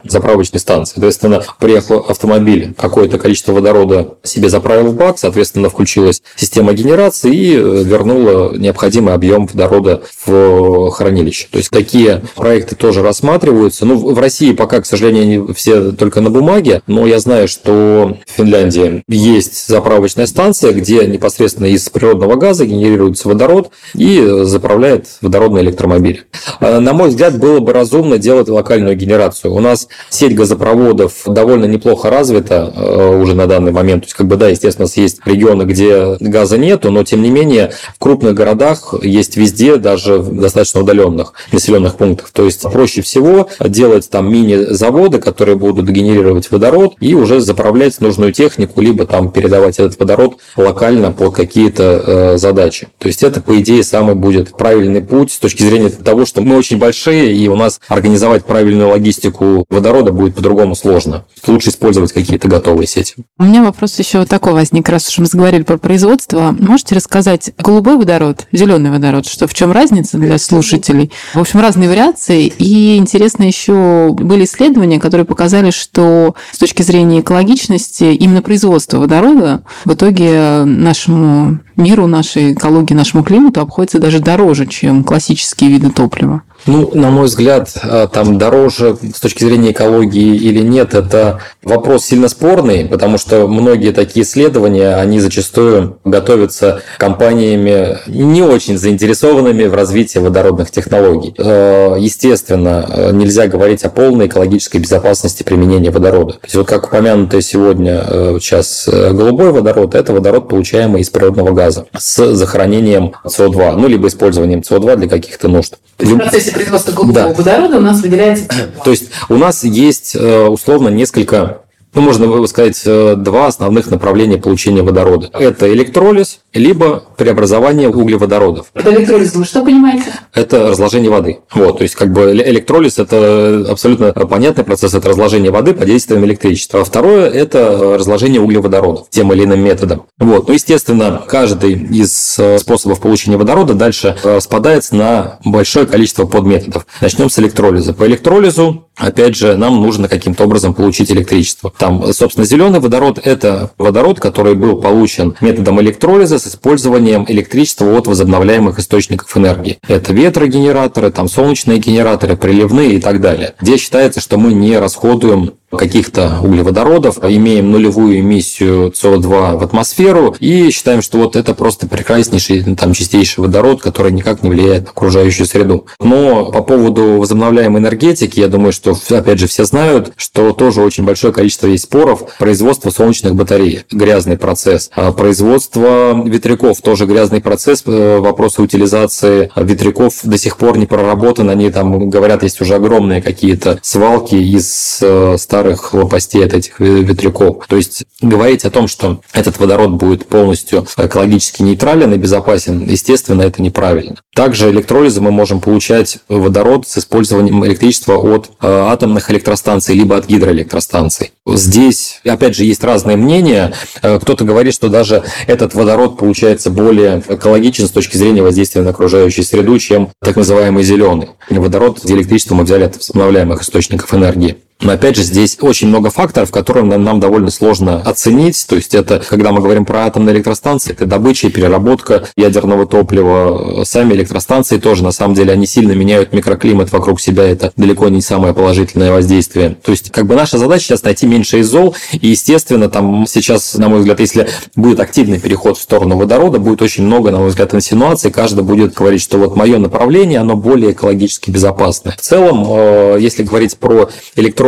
заправочной 0.04 0.60
станции. 0.60 0.94
Соответственно, 0.96 1.44
приехал 1.60 2.00
автомобиль, 2.00 2.74
какое-то 2.78 3.18
количество 3.18 3.52
водорода 3.52 4.16
себе 4.24 4.50
заправил 4.50 4.88
в 4.88 4.96
бак, 4.96 5.20
соответственно, 5.20 5.70
включилась 5.70 6.22
система 6.36 6.74
генерации 6.74 7.34
и 7.34 7.56
э, 7.56 7.84
вернула 7.84 8.56
необходимый 8.56 9.14
объем 9.14 9.48
водорода 9.48 10.02
в 10.26 10.90
хранилище. 10.92 11.48
То 11.52 11.58
есть 11.58 11.70
такие 11.70 12.24
проекты 12.36 12.76
тоже 12.76 13.02
рассматриваются. 13.02 13.86
Ну, 13.86 13.98
в 13.98 14.20
России 14.20 14.54
пока, 14.54 14.82
к 14.82 14.86
сожалению, 14.86 15.24
они 15.24 15.54
все 15.54 15.92
только 15.92 16.22
на 16.22 16.30
бумаге, 16.30 16.82
но 16.88 17.06
я 17.06 17.20
знаю, 17.20 17.48
что 17.48 18.18
в 18.26 18.32
Финляндии 18.32 19.04
есть 19.08 19.68
заправочная 19.68 20.26
станция, 20.26 20.74
где 20.74 21.06
непосредственно 21.18 21.68
из 21.68 21.90
природного 21.90 22.36
газа 22.36 22.66
генерируется 22.66 23.28
водород 23.28 23.72
и 23.96 24.24
заправляет 24.44 25.08
водородный 25.22 25.62
электромобиль. 25.62 26.26
А, 26.60 26.80
на 26.80 26.94
мой 26.94 27.10
взгляд, 27.10 27.38
было 27.38 27.60
бы 27.60 27.74
разумно 27.74 28.18
делать 28.18 28.48
локальную 28.48 28.96
генерацию. 28.96 29.54
У 29.54 29.60
нас 29.60 29.88
сеть 30.10 30.36
газопроводов 30.36 31.14
довольно 31.26 31.66
неплохо 31.66 32.10
развита 32.10 32.72
а, 32.76 33.20
уже 33.20 33.36
на 33.36 33.48
данный 33.48 33.72
момент. 33.72 34.04
То 34.04 34.08
есть, 34.08 34.16
как 34.16 34.28
бы, 34.28 34.36
да, 34.36 34.48
естественно, 34.50 34.88
есть 34.96 35.20
регионы, 35.26 35.64
где 35.64 36.18
газа 36.20 36.58
нету, 36.58 36.92
но 36.92 37.04
тем 37.04 37.22
не 37.22 37.30
менее 37.30 37.72
в 37.96 38.00
крупных 38.00 38.36
городах 38.36 38.94
есть 39.02 39.38
везде, 39.38 39.78
даже 39.78 40.18
в 40.18 40.40
достаточно 40.40 40.82
удаленных 40.82 41.34
населенных 41.52 41.96
пунктах. 41.96 42.30
То 42.30 42.46
есть 42.46 42.62
проще 42.62 43.02
всего 43.02 43.50
делать 43.60 44.10
там 44.10 44.32
мини-заводы, 44.32 45.20
которые 45.20 45.58
будут 45.58 45.90
генерировать 45.90 46.50
водород 46.52 46.96
и 47.00 47.16
уже 47.16 47.42
заправлять 47.42 48.00
нужную 48.02 48.32
технику, 48.32 48.82
либо 48.82 49.06
там 49.06 49.32
передавать 49.32 49.80
этот 49.80 50.00
водород 50.00 50.38
локально 50.56 51.07
специально 51.08 51.12
под 51.12 51.36
какие-то 51.36 51.84
э, 51.84 52.38
задачи. 52.38 52.88
То 52.98 53.08
есть 53.08 53.24
это, 53.24 53.42
по 53.42 53.60
идее, 53.60 53.84
самый 53.84 54.16
будет 54.16 54.56
правильный 54.56 55.02
путь 55.02 55.32
с 55.32 55.38
точки 55.38 55.64
зрения 55.64 55.90
того, 55.90 56.26
что 56.26 56.42
мы 56.42 56.58
очень 56.58 56.78
большие, 56.78 57.34
и 57.34 57.48
у 57.48 57.56
нас 57.56 57.80
организовать 57.88 58.46
правильную 58.46 58.90
логистику 58.90 59.66
водорода 59.70 60.12
будет 60.12 60.36
по-другому 60.36 60.76
сложно. 60.76 61.26
Лучше 61.46 61.70
использовать 61.70 62.12
какие-то 62.12 62.48
готовые 62.48 62.88
сети. 62.88 63.16
У 63.40 63.44
меня 63.44 63.64
вопрос 63.64 63.98
еще 64.00 64.26
такой 64.26 64.54
возник, 64.54 64.90
раз 64.90 65.08
уж 65.10 65.20
мы 65.20 65.26
заговорили 65.26 65.64
про 65.64 65.78
производство. 65.78 66.56
Можете 66.60 66.96
рассказать, 66.96 67.52
голубой 67.58 67.98
водород, 67.98 68.48
зеленый 68.52 68.92
водород, 68.92 69.26
что 69.26 69.48
в 69.48 69.54
чем 69.54 69.72
разница 69.72 70.18
для 70.18 70.38
слушателей? 70.38 71.12
В 71.34 71.40
общем, 71.40 71.60
разные 71.60 71.90
вариации. 71.90 72.48
И 72.58 72.98
интересно 72.98 73.44
еще 73.44 74.10
были 74.14 74.46
исследования, 74.46 75.00
которые 75.00 75.26
показали, 75.26 75.72
что 75.72 76.36
с 76.52 76.58
точки 76.58 76.82
зрения 76.82 77.22
экологичности 77.22 78.06
именно 78.06 78.42
производство 78.42 78.98
водорода 78.98 79.64
в 79.86 79.94
итоге 79.94 80.64
нашему 80.98 81.60
миру, 81.76 82.08
нашей 82.08 82.54
экологии, 82.54 82.96
нашему 82.96 83.24
климату 83.24 83.62
обходится 83.62 84.00
даже 84.00 84.20
дороже, 84.20 84.66
чем 84.66 85.04
классические 85.04 85.70
виды 85.70 85.92
топлива. 85.92 86.42
Ну, 86.68 86.92
на 86.94 87.10
мой 87.10 87.28
взгляд, 87.28 87.72
а, 87.82 88.08
там 88.08 88.38
дороже 88.38 88.98
с 89.16 89.22
точки 89.22 89.46
зрения 89.46 89.72
экологии 89.72 90.36
или 90.36 90.60
нет, 90.60 90.94
это 90.94 91.40
вопрос 91.64 92.06
сильно 92.06 92.28
спорный, 92.28 92.86
потому 92.86 93.18
что 93.18 93.48
многие 93.48 93.94
такие 93.94 94.26
исследования, 94.26 94.96
они 94.96 95.22
зачастую 95.22 95.98
готовятся 96.04 96.82
компаниями 96.98 98.00
не 98.08 98.42
очень 98.42 98.78
заинтересованными 98.78 99.64
в 99.64 99.74
развитии 99.74 100.20
водородных 100.20 100.70
технологий. 100.70 101.34
А, 101.38 101.96
естественно, 101.96 103.12
нельзя 103.14 103.48
говорить 103.48 103.84
о 103.84 103.90
полной 103.90 104.28
экологической 104.28 104.80
безопасности 104.80 105.44
применения 105.44 105.90
водорода. 105.90 106.34
То 106.34 106.40
есть, 106.44 106.56
вот 106.56 106.68
как 106.68 106.88
упомянутое 106.88 107.40
сегодня 107.42 108.04
а, 108.06 108.38
сейчас 108.42 108.90
голубой 108.90 109.52
водород, 109.52 109.96
это 109.96 110.12
водород, 110.12 110.50
получаемый 110.50 111.02
из 111.02 111.10
природного 111.10 111.54
газа 111.54 111.86
с 111.98 112.36
захоронением 112.36 113.14
СО2, 113.24 113.78
ну, 113.78 113.88
либо 113.88 114.10
использованием 114.10 114.60
СО2 114.60 114.98
для 114.98 115.08
каких-то 115.08 115.48
нужд. 115.48 115.76
В 115.98 116.18
процессе 116.18 116.57
производства 116.58 116.92
голубого 116.92 117.30
да. 117.30 117.34
водорода 117.34 117.78
у 117.78 117.82
нас 117.82 118.02
выделяется 118.02 118.46
То 118.84 118.92
есть 118.92 119.10
у 119.30 119.36
нас 119.36 119.64
есть 119.64 120.16
э, 120.16 120.48
условно 120.48 120.90
несколько 120.90 121.62
ну, 121.94 122.02
можно 122.02 122.46
сказать, 122.46 122.80
э, 122.86 123.16
два 123.18 123.48
основных 123.48 123.90
направления 123.90 124.38
получения 124.38 124.84
водорода. 124.84 125.32
Это 125.34 125.72
электролиз, 125.74 126.42
либо 126.54 127.06
преобразование 127.18 127.90
углеводородов. 127.90 128.68
Это 128.74 128.94
электролиз, 128.94 129.36
вы 129.36 129.46
что 129.46 129.64
понимаете? 129.64 130.06
Это 130.34 130.70
разложение 130.70 131.10
воды. 131.10 131.40
Вот, 131.54 131.80
то 131.80 131.84
есть, 131.84 131.96
как 131.96 132.12
бы 132.14 132.32
электролиз– 132.32 132.98
это 133.00 133.66
абсолютно 133.70 134.14
понятный 134.14 134.64
процесс, 134.64 134.94
это 134.94 135.10
разложение 135.10 135.52
воды 135.52 135.74
под 135.74 135.88
действием 135.88 136.24
электричества. 136.26 136.82
А 136.82 136.84
второе– 136.84 137.30
это 137.32 137.98
разложение 137.98 138.40
углеводородов 138.40 139.10
тем 139.10 139.34
или 139.34 139.44
иным 139.44 139.60
методом. 139.60 140.04
Вот, 140.20 140.48
ну, 140.48 140.54
естественно, 140.54 141.24
каждый 141.28 141.74
из 141.74 142.38
э, 142.38 142.60
способов 142.60 143.00
получения 143.00 143.38
водорода 143.38 143.74
дальше 143.74 144.16
распадается 144.24 144.96
на 144.96 145.40
большое 145.44 145.86
количество 145.86 146.26
подметодов. 146.26 146.86
Начнем 147.02 147.30
с 147.30 147.40
электролиза. 147.40 147.94
По 147.94 148.06
электролизу 148.06 148.88
опять 148.96 149.36
же, 149.36 149.56
нам 149.56 149.82
нужно 149.82 150.08
каким-то 150.08 150.44
образом 150.44 150.74
получить 150.74 151.12
электричество. 151.12 151.72
Там, 151.78 152.14
собственно, 152.14 152.46
зеленый 152.46 152.80
водород– 152.80 153.20
это 153.24 153.72
водород, 153.78 154.20
который 154.20 154.56
был 154.56 154.82
получен 154.82 155.36
методом 155.42 155.80
электролиза 155.82 156.40
с 156.40 156.48
использованием 156.48 157.07
электричества 157.28 157.98
от 157.98 158.08
возобновляемых 158.08 158.80
источников 158.80 159.36
энергии. 159.38 159.80
Это 159.88 160.14
ветрогенераторы, 160.14 161.12
там 161.12 161.28
солнечные 161.28 161.80
генераторы, 161.80 162.38
приливные 162.38 162.94
и 162.94 163.02
так 163.02 163.22
далее. 163.22 163.56
Где 163.62 163.78
считается, 163.78 164.22
что 164.22 164.38
мы 164.38 164.54
не 164.54 164.78
расходуем 164.78 165.54
каких-то 165.76 166.40
углеводородов, 166.42 167.18
имеем 167.24 167.72
нулевую 167.72 168.20
эмиссию 168.20 168.92
СО2 168.92 169.58
в 169.58 169.64
атмосферу 169.64 170.36
и 170.40 170.72
считаем, 170.72 171.02
что 171.02 171.18
вот 171.18 171.36
это 171.36 171.54
просто 171.54 171.88
прекраснейший, 171.88 172.64
там, 172.76 172.94
чистейший 172.94 173.44
водород, 173.44 173.82
который 173.82 174.12
никак 174.12 174.44
не 174.44 174.50
влияет 174.50 174.86
на 174.86 174.92
окружающую 174.92 175.46
среду. 175.46 175.88
Но 176.00 176.52
по 176.52 176.62
поводу 176.62 177.18
возобновляемой 177.18 177.82
энергетики, 177.82 178.40
я 178.40 178.48
думаю, 178.48 178.72
что, 178.72 178.96
опять 179.10 179.40
же, 179.40 179.48
все 179.48 179.66
знают, 179.66 180.14
что 180.16 180.54
тоже 180.54 180.82
очень 180.82 181.04
большое 181.04 181.34
количество 181.34 181.68
есть 181.68 181.84
споров. 181.84 182.24
Производство 182.40 182.90
солнечных 182.90 183.36
батарей– 183.36 183.82
грязный 183.92 184.38
процесс. 184.38 184.90
А 184.96 185.12
производство 185.12 186.14
ветряков– 186.26 186.82
тоже 186.84 187.06
грязный 187.06 187.42
процесс. 187.42 187.84
Э, 187.86 188.20
вопросы 188.20 188.62
утилизации 188.62 189.52
ветряков 189.56 190.14
до 190.24 190.38
сих 190.38 190.58
пор 190.58 190.78
не 190.78 190.86
проработаны. 190.86 191.52
Они 191.52 191.70
там, 191.72 192.10
говорят, 192.10 192.44
есть 192.44 192.62
уже 192.62 192.76
огромные 192.76 193.22
какие-то 193.22 193.80
свалки 193.82 194.36
из 194.36 195.00
э, 195.02 195.36
старых 195.38 195.57
старых 195.58 195.92
лопастей 195.96 196.46
от 196.46 196.54
этих 196.54 196.80
ветряков. 196.80 197.66
То 197.68 197.78
есть 197.78 198.06
говорить 198.22 198.64
о 198.64 198.70
том, 198.70 198.88
что 198.88 199.22
этот 199.34 199.58
водород 199.58 199.92
будет 199.94 200.28
полностью 200.28 200.86
экологически 200.98 201.64
нейтрален 201.64 202.14
и 202.14 202.18
безопасен, 202.18 202.86
естественно, 202.88 203.42
это 203.42 203.64
неправильно. 203.64 204.18
Также 204.36 204.70
электролизом 204.70 205.24
мы 205.24 205.32
можем 205.32 205.60
получать 205.60 206.20
водород 206.30 206.88
с 206.88 207.00
использованием 207.00 207.66
электричества 207.66 208.18
от 208.18 208.52
э, 208.62 208.68
атомных 208.68 209.32
электростанций 209.32 209.96
либо 209.96 210.16
от 210.16 210.28
гидроэлектростанций. 210.28 211.32
Здесь, 211.48 212.22
опять 212.24 212.56
же, 212.56 212.64
есть 212.64 212.84
разные 212.84 213.18
мнения. 213.18 213.74
Э, 214.04 214.20
кто-то 214.20 214.46
говорит, 214.46 214.76
что 214.76 214.90
даже 214.90 215.24
этот 215.48 215.74
водород 215.74 216.20
получается 216.20 216.70
более 216.70 217.24
экологичен 217.28 217.88
с 217.88 217.92
точки 217.92 218.16
зрения 218.16 218.44
воздействия 218.44 218.84
на 218.84 218.92
окружающую 218.92 219.44
среду, 219.44 219.80
чем 219.80 220.10
так 220.22 220.36
называемый 220.36 220.84
зеленый. 220.84 221.30
Водород, 221.50 222.02
электричество 222.06 222.54
мы 222.54 222.64
взяли 222.64 222.84
от 222.84 222.98
возобновляемых 222.98 223.64
источников 223.64 224.14
энергии. 224.14 224.58
Но 224.80 224.92
опять 224.92 225.16
же, 225.16 225.24
здесь 225.24 225.58
очень 225.60 225.88
много 225.88 226.12
факторов, 226.12 226.52
которые 226.52 226.84
нам, 226.86 227.04
нам 227.04 227.20
довольно 227.20 227.50
сложно 227.50 228.02
оценить. 228.02 228.66
То 228.68 228.76
есть 228.76 228.94
это, 228.94 229.20
когда 229.28 229.52
мы 229.52 229.62
говорим 229.62 229.86
про 229.86 230.06
атомные 230.06 230.36
электростанции, 230.36 230.92
это 230.92 231.06
добыча 231.06 231.48
и 231.48 231.50
переработка 231.50 232.28
ядерного 232.38 232.86
топлива. 232.86 233.84
Сами 233.84 234.14
электростанции 234.14 234.78
тоже, 234.78 235.04
на 235.04 235.12
самом 235.12 235.34
деле, 235.34 235.52
они 235.52 235.66
сильно 235.66 235.94
меняют 235.94 236.32
микроклимат 236.32 236.92
вокруг 236.92 237.20
себя. 237.20 237.44
Это 237.44 237.72
далеко 237.76 238.08
не 238.10 238.22
самое 238.22 238.54
положительное 238.54 239.12
воздействие. 239.12 239.78
То 239.84 239.92
есть, 239.92 240.12
как 240.12 240.28
бы 240.28 240.36
наша 240.36 240.58
задача 240.58 240.86
сейчас 240.86 241.04
найти 241.04 241.26
меньше 241.26 241.60
из 241.60 241.68
зол. 241.70 241.96
И, 242.12 242.28
естественно, 242.28 242.88
там 242.88 243.26
сейчас, 243.28 243.74
на 243.76 243.90
мой 243.90 244.00
взгляд, 244.00 244.20
если 244.20 244.48
будет 244.76 245.00
активный 245.00 245.40
переход 245.40 245.78
в 245.78 245.82
сторону 245.82 246.18
водорода, 246.18 246.60
будет 246.60 246.84
очень 246.84 247.04
много, 247.04 247.32
на 247.32 247.40
мой 247.40 247.50
взгляд, 247.50 247.74
инсинуаций. 247.74 248.32
Каждый 248.32 248.64
будет 248.64 248.94
говорить, 248.94 249.24
что 249.24 249.40
вот 249.40 249.56
мое 249.56 249.80
направление, 249.80 250.40
оно 250.40 250.56
более 250.56 250.92
экологически 250.92 251.50
безопасное. 251.50 252.16
В 252.18 252.22
целом, 252.22 252.64
э, 252.68 253.18
если 253.20 253.42
говорить 253.42 253.76
про 253.78 254.10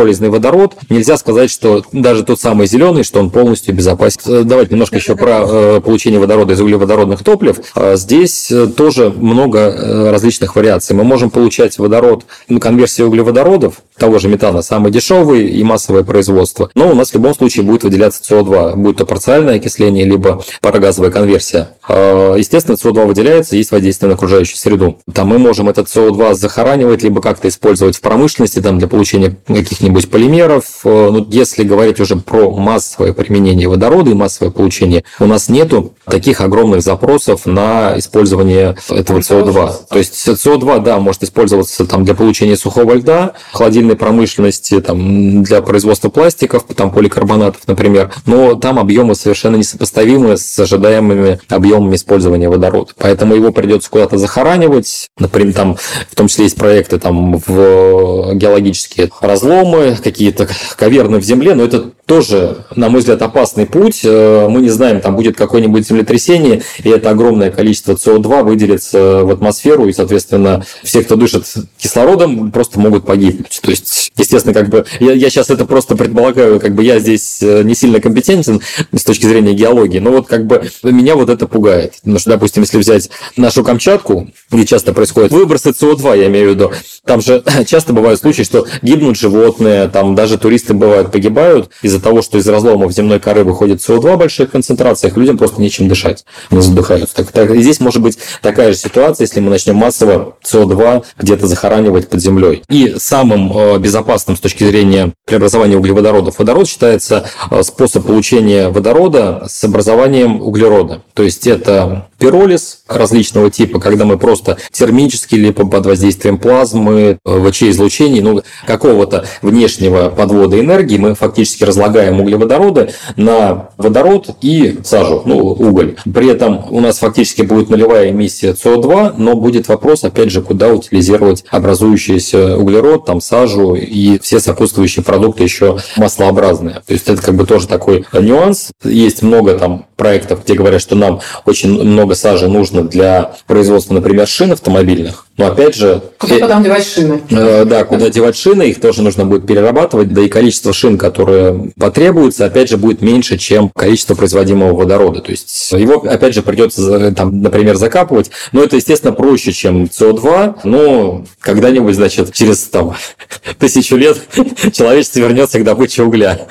электролизный 0.00 0.30
водород, 0.30 0.74
нельзя 0.88 1.16
сказать, 1.16 1.50
что 1.50 1.84
даже 1.92 2.24
тот 2.24 2.40
самый 2.40 2.66
зеленый, 2.66 3.04
что 3.04 3.20
он 3.20 3.30
полностью 3.30 3.74
безопасен. 3.74 4.20
Э, 4.26 4.42
давайте 4.44 4.72
немножко 4.72 4.96
еще 4.96 5.14
про 5.14 5.44
э, 5.46 5.80
получение 5.84 6.18
водорода 6.18 6.54
из 6.54 6.60
углеводородных 6.60 7.22
топлив. 7.22 7.56
Здесь 7.94 8.52
тоже 8.76 9.10
много 9.10 10.10
различных 10.10 10.56
вариаций. 10.56 10.96
Мы 10.96 11.04
можем 11.04 11.30
получать 11.30 11.78
водород, 11.78 12.24
ну, 12.48 12.60
конверсия 12.60 13.04
углеводородов, 13.04 13.82
того 13.98 14.18
же 14.18 14.28
метана, 14.28 14.62
самый 14.62 14.90
дешевый 14.90 15.46
и 15.46 15.62
массовое 15.62 16.02
производство. 16.02 16.70
Но 16.74 16.90
у 16.90 16.94
нас 16.94 17.10
в 17.10 17.14
любом 17.14 17.34
случае 17.34 17.64
будет 17.64 17.84
выделяться 17.84 18.22
СО2, 18.22 18.76
будет 18.76 18.96
то 18.96 19.06
парциальное 19.06 19.56
окисление, 19.56 20.04
либо 20.04 20.42
парогазовая 20.60 21.10
конверсия. 21.10 21.70
Естественно, 21.88 22.76
СО2 22.76 23.06
выделяется, 23.06 23.56
есть 23.56 23.70
воздействие 23.70 24.08
на 24.08 24.14
окружающую 24.14 24.56
среду. 24.56 24.98
Там 25.12 25.28
мы 25.28 25.38
можем 25.38 25.68
этот 25.68 25.88
СО2 25.88 26.34
захоранивать, 26.34 27.02
либо 27.02 27.20
как-то 27.20 27.48
использовать 27.48 27.96
в 27.96 28.00
промышленности 28.00 28.60
там, 28.60 28.78
для 28.78 28.88
получения 28.88 29.36
каких-нибудь 29.46 29.89
полимеров. 30.10 30.64
Э, 30.84 31.10
ну, 31.10 31.26
если 31.30 31.64
говорить 31.64 32.00
уже 32.00 32.16
про 32.16 32.50
массовое 32.50 33.12
применение 33.12 33.68
водорода 33.68 34.10
и 34.10 34.14
массовое 34.14 34.50
получение, 34.50 35.04
у 35.18 35.26
нас 35.26 35.48
нету 35.48 35.94
таких 36.04 36.40
огромных 36.40 36.82
запросов 36.82 37.46
на 37.46 37.98
использование 37.98 38.76
этого 38.88 39.20
СО2. 39.20 39.72
То 39.88 39.98
есть 39.98 40.28
СО2, 40.28 40.82
да, 40.82 40.98
может 40.98 41.22
использоваться 41.22 41.86
там, 41.86 42.04
для 42.04 42.14
получения 42.14 42.56
сухого 42.56 42.94
льда, 42.94 43.32
холодильной 43.52 43.96
промышленности, 43.96 44.80
там, 44.80 45.42
для 45.42 45.62
производства 45.62 46.08
пластиков, 46.08 46.64
там, 46.74 46.90
поликарбонатов, 46.90 47.62
например, 47.66 48.12
но 48.26 48.54
там 48.54 48.78
объемы 48.78 49.14
совершенно 49.14 49.56
несопоставимы 49.56 50.36
с 50.36 50.58
ожидаемыми 50.58 51.40
объемами 51.48 51.96
использования 51.96 52.48
водорода. 52.48 52.92
Поэтому 52.98 53.34
его 53.34 53.52
придется 53.52 53.90
куда-то 53.90 54.18
захоранивать. 54.18 55.08
Например, 55.18 55.54
там 55.54 55.76
в 55.76 56.14
том 56.14 56.28
числе 56.28 56.44
есть 56.44 56.56
проекты 56.56 56.98
там 56.98 57.36
в 57.46 58.34
геологические 58.34 59.10
разломы, 59.20 59.79
какие-то 60.02 60.48
каверны 60.76 61.18
в 61.18 61.24
земле, 61.24 61.54
но 61.54 61.64
это 61.64 61.90
тоже, 62.10 62.64
на 62.74 62.88
мой 62.88 63.00
взгляд, 63.00 63.22
опасный 63.22 63.66
путь. 63.66 64.00
Э, 64.04 64.48
мы 64.48 64.62
не 64.62 64.68
знаем, 64.68 65.00
там 65.00 65.14
будет 65.14 65.36
какое-нибудь 65.36 65.86
землетрясение, 65.86 66.62
и 66.82 66.88
это 66.88 67.10
огромное 67.10 67.52
количество 67.52 67.94
СО2 67.94 68.42
выделится 68.42 69.24
в 69.24 69.30
атмосферу, 69.30 69.86
и, 69.86 69.92
соответственно, 69.92 70.64
все, 70.82 71.02
кто 71.02 71.14
дышит 71.14 71.44
кислородом, 71.78 72.50
просто 72.50 72.80
могут 72.80 73.06
погибнуть. 73.06 73.60
То 73.62 73.70
есть, 73.70 74.10
естественно, 74.16 74.52
как 74.52 74.68
бы 74.70 74.86
я, 74.98 75.12
я 75.12 75.30
сейчас 75.30 75.50
это 75.50 75.64
просто 75.64 75.94
предполагаю, 75.94 76.58
как 76.58 76.74
бы 76.74 76.82
я 76.82 76.98
здесь 76.98 77.38
э, 77.42 77.62
не 77.62 77.76
сильно 77.76 78.00
компетентен 78.00 78.60
с 78.92 79.04
точки 79.04 79.26
зрения 79.26 79.52
геологии, 79.52 80.00
но 80.00 80.10
вот 80.10 80.26
как 80.26 80.46
бы 80.46 80.68
меня 80.82 81.14
вот 81.14 81.30
это 81.30 81.46
пугает. 81.46 81.94
Потому 82.00 82.18
что, 82.18 82.30
допустим, 82.30 82.62
если 82.62 82.78
взять 82.78 83.08
нашу 83.36 83.62
Камчатку, 83.62 84.28
где 84.50 84.66
часто 84.66 84.92
происходит 84.92 85.30
выбросы 85.30 85.70
СО2, 85.70 86.18
я 86.18 86.26
имею 86.26 86.48
в 86.48 86.54
виду, 86.54 86.72
там 87.04 87.20
же 87.20 87.44
часто 87.66 87.92
бывают 87.92 88.18
случаи, 88.18 88.42
что 88.42 88.66
гибнут 88.82 89.16
животные, 89.16 89.69
там 89.92 90.14
даже 90.14 90.38
туристы 90.38 90.74
бывают 90.74 91.12
погибают 91.12 91.70
из-за 91.82 92.00
того, 92.00 92.22
что 92.22 92.38
из 92.38 92.48
разломов 92.48 92.92
земной 92.92 93.20
коры 93.20 93.44
выходит 93.44 93.80
СО2 93.80 94.14
в 94.14 94.18
больших 94.18 94.50
концентрациях, 94.50 95.16
людям 95.16 95.38
просто 95.38 95.60
нечем 95.60 95.88
дышать, 95.88 96.24
они 96.50 96.60
задыхаются. 96.60 97.14
Так, 97.14 97.32
так, 97.32 97.50
и 97.50 97.62
здесь 97.62 97.80
может 97.80 98.02
быть 98.02 98.18
такая 98.42 98.72
же 98.72 98.78
ситуация, 98.78 99.24
если 99.24 99.40
мы 99.40 99.50
начнем 99.50 99.76
массово 99.76 100.36
СО2 100.44 101.04
где-то 101.18 101.46
захоранивать 101.46 102.08
под 102.08 102.20
землей. 102.20 102.62
И 102.68 102.96
самым 102.98 103.56
э, 103.56 103.78
безопасным 103.78 104.36
с 104.36 104.40
точки 104.40 104.64
зрения 104.64 105.12
преобразования 105.26 105.76
углеводородов 105.76 106.38
водород 106.38 106.68
считается 106.68 107.26
э, 107.50 107.62
способ 107.62 108.06
получения 108.06 108.68
водорода 108.68 109.46
с 109.48 109.64
образованием 109.64 110.40
углерода. 110.42 111.02
То 111.14 111.22
есть 111.22 111.46
это 111.46 112.09
пиролиз 112.20 112.82
различного 112.86 113.50
типа, 113.50 113.80
когда 113.80 114.04
мы 114.04 114.18
просто 114.18 114.58
термически 114.70 115.34
либо 115.34 115.66
под 115.66 115.86
воздействием 115.86 116.38
плазмы, 116.38 117.18
э, 117.24 117.50
ВЧ-излучений, 117.50 118.20
ну, 118.20 118.42
какого-то 118.66 119.24
внешнего 119.42 120.10
подвода 120.10 120.60
энергии 120.60 120.98
мы 120.98 121.14
фактически 121.14 121.64
разлагаем 121.64 122.20
углеводороды 122.20 122.92
на 123.16 123.70
водород 123.78 124.36
и 124.42 124.78
сажу, 124.84 125.22
ну, 125.24 125.38
уголь. 125.38 125.96
При 126.12 126.28
этом 126.28 126.66
у 126.70 126.80
нас 126.80 126.98
фактически 126.98 127.42
будет 127.42 127.70
нулевая 127.70 128.10
эмиссия 128.10 128.52
СО2, 128.52 129.14
но 129.16 129.34
будет 129.34 129.68
вопрос, 129.68 130.04
опять 130.04 130.30
же, 130.30 130.42
куда 130.42 130.68
утилизировать 130.68 131.44
образующийся 131.50 132.58
углерод, 132.58 133.06
там, 133.06 133.20
сажу 133.20 133.74
и 133.74 134.18
все 134.18 134.40
сопутствующие 134.40 135.02
продукты 135.02 135.42
еще 135.42 135.78
маслообразные. 135.96 136.82
То 136.86 136.92
есть 136.92 137.08
это 137.08 137.22
как 137.22 137.34
бы 137.34 137.46
тоже 137.46 137.66
такой 137.66 138.04
нюанс. 138.12 138.72
Есть 138.84 139.22
много 139.22 139.54
там 139.54 139.86
проектов, 140.00 140.44
где 140.44 140.54
говорят, 140.54 140.80
что 140.80 140.96
нам 140.96 141.20
очень 141.44 141.70
много 141.70 142.14
сажи 142.14 142.48
нужно 142.48 142.82
для 142.82 143.34
производства, 143.46 143.92
например, 143.92 144.26
шин 144.26 144.52
автомобильных. 144.52 145.26
Но 145.36 145.48
опять 145.48 145.74
же... 145.74 146.00
Куда 146.16 146.36
э, 146.36 146.38
потом 146.38 146.62
девать 146.64 146.86
шины? 146.86 147.20
Э, 147.28 147.66
да, 147.66 147.84
куда 147.84 148.08
девать 148.08 148.34
шины, 148.34 148.70
их 148.70 148.80
тоже 148.80 149.02
нужно 149.02 149.26
будет 149.26 149.46
перерабатывать, 149.46 150.10
да 150.14 150.22
и 150.22 150.28
количество 150.28 150.72
шин, 150.72 150.96
которые 150.96 151.70
потребуются, 151.78 152.46
опять 152.46 152.70
же, 152.70 152.78
будет 152.78 153.02
меньше, 153.02 153.36
чем 153.36 153.68
количество 153.68 154.14
производимого 154.14 154.74
водорода. 154.74 155.20
То 155.20 155.32
есть 155.32 155.70
его, 155.72 156.02
опять 156.02 156.34
же, 156.34 156.40
придется, 156.40 157.12
там, 157.12 157.42
например, 157.42 157.76
закапывать, 157.76 158.30
но 158.52 158.64
это, 158.64 158.76
естественно, 158.76 159.12
проще, 159.12 159.52
чем 159.52 159.84
СО2, 159.84 160.60
но 160.64 161.26
когда-нибудь, 161.40 161.94
значит, 161.94 162.32
через 162.32 162.64
там, 162.64 162.96
тысячу 163.58 163.96
лет 163.96 164.18
человечество 164.72 165.18
вернется 165.20 165.58
к 165.58 165.64
добыче 165.64 166.04
угля. 166.04 166.46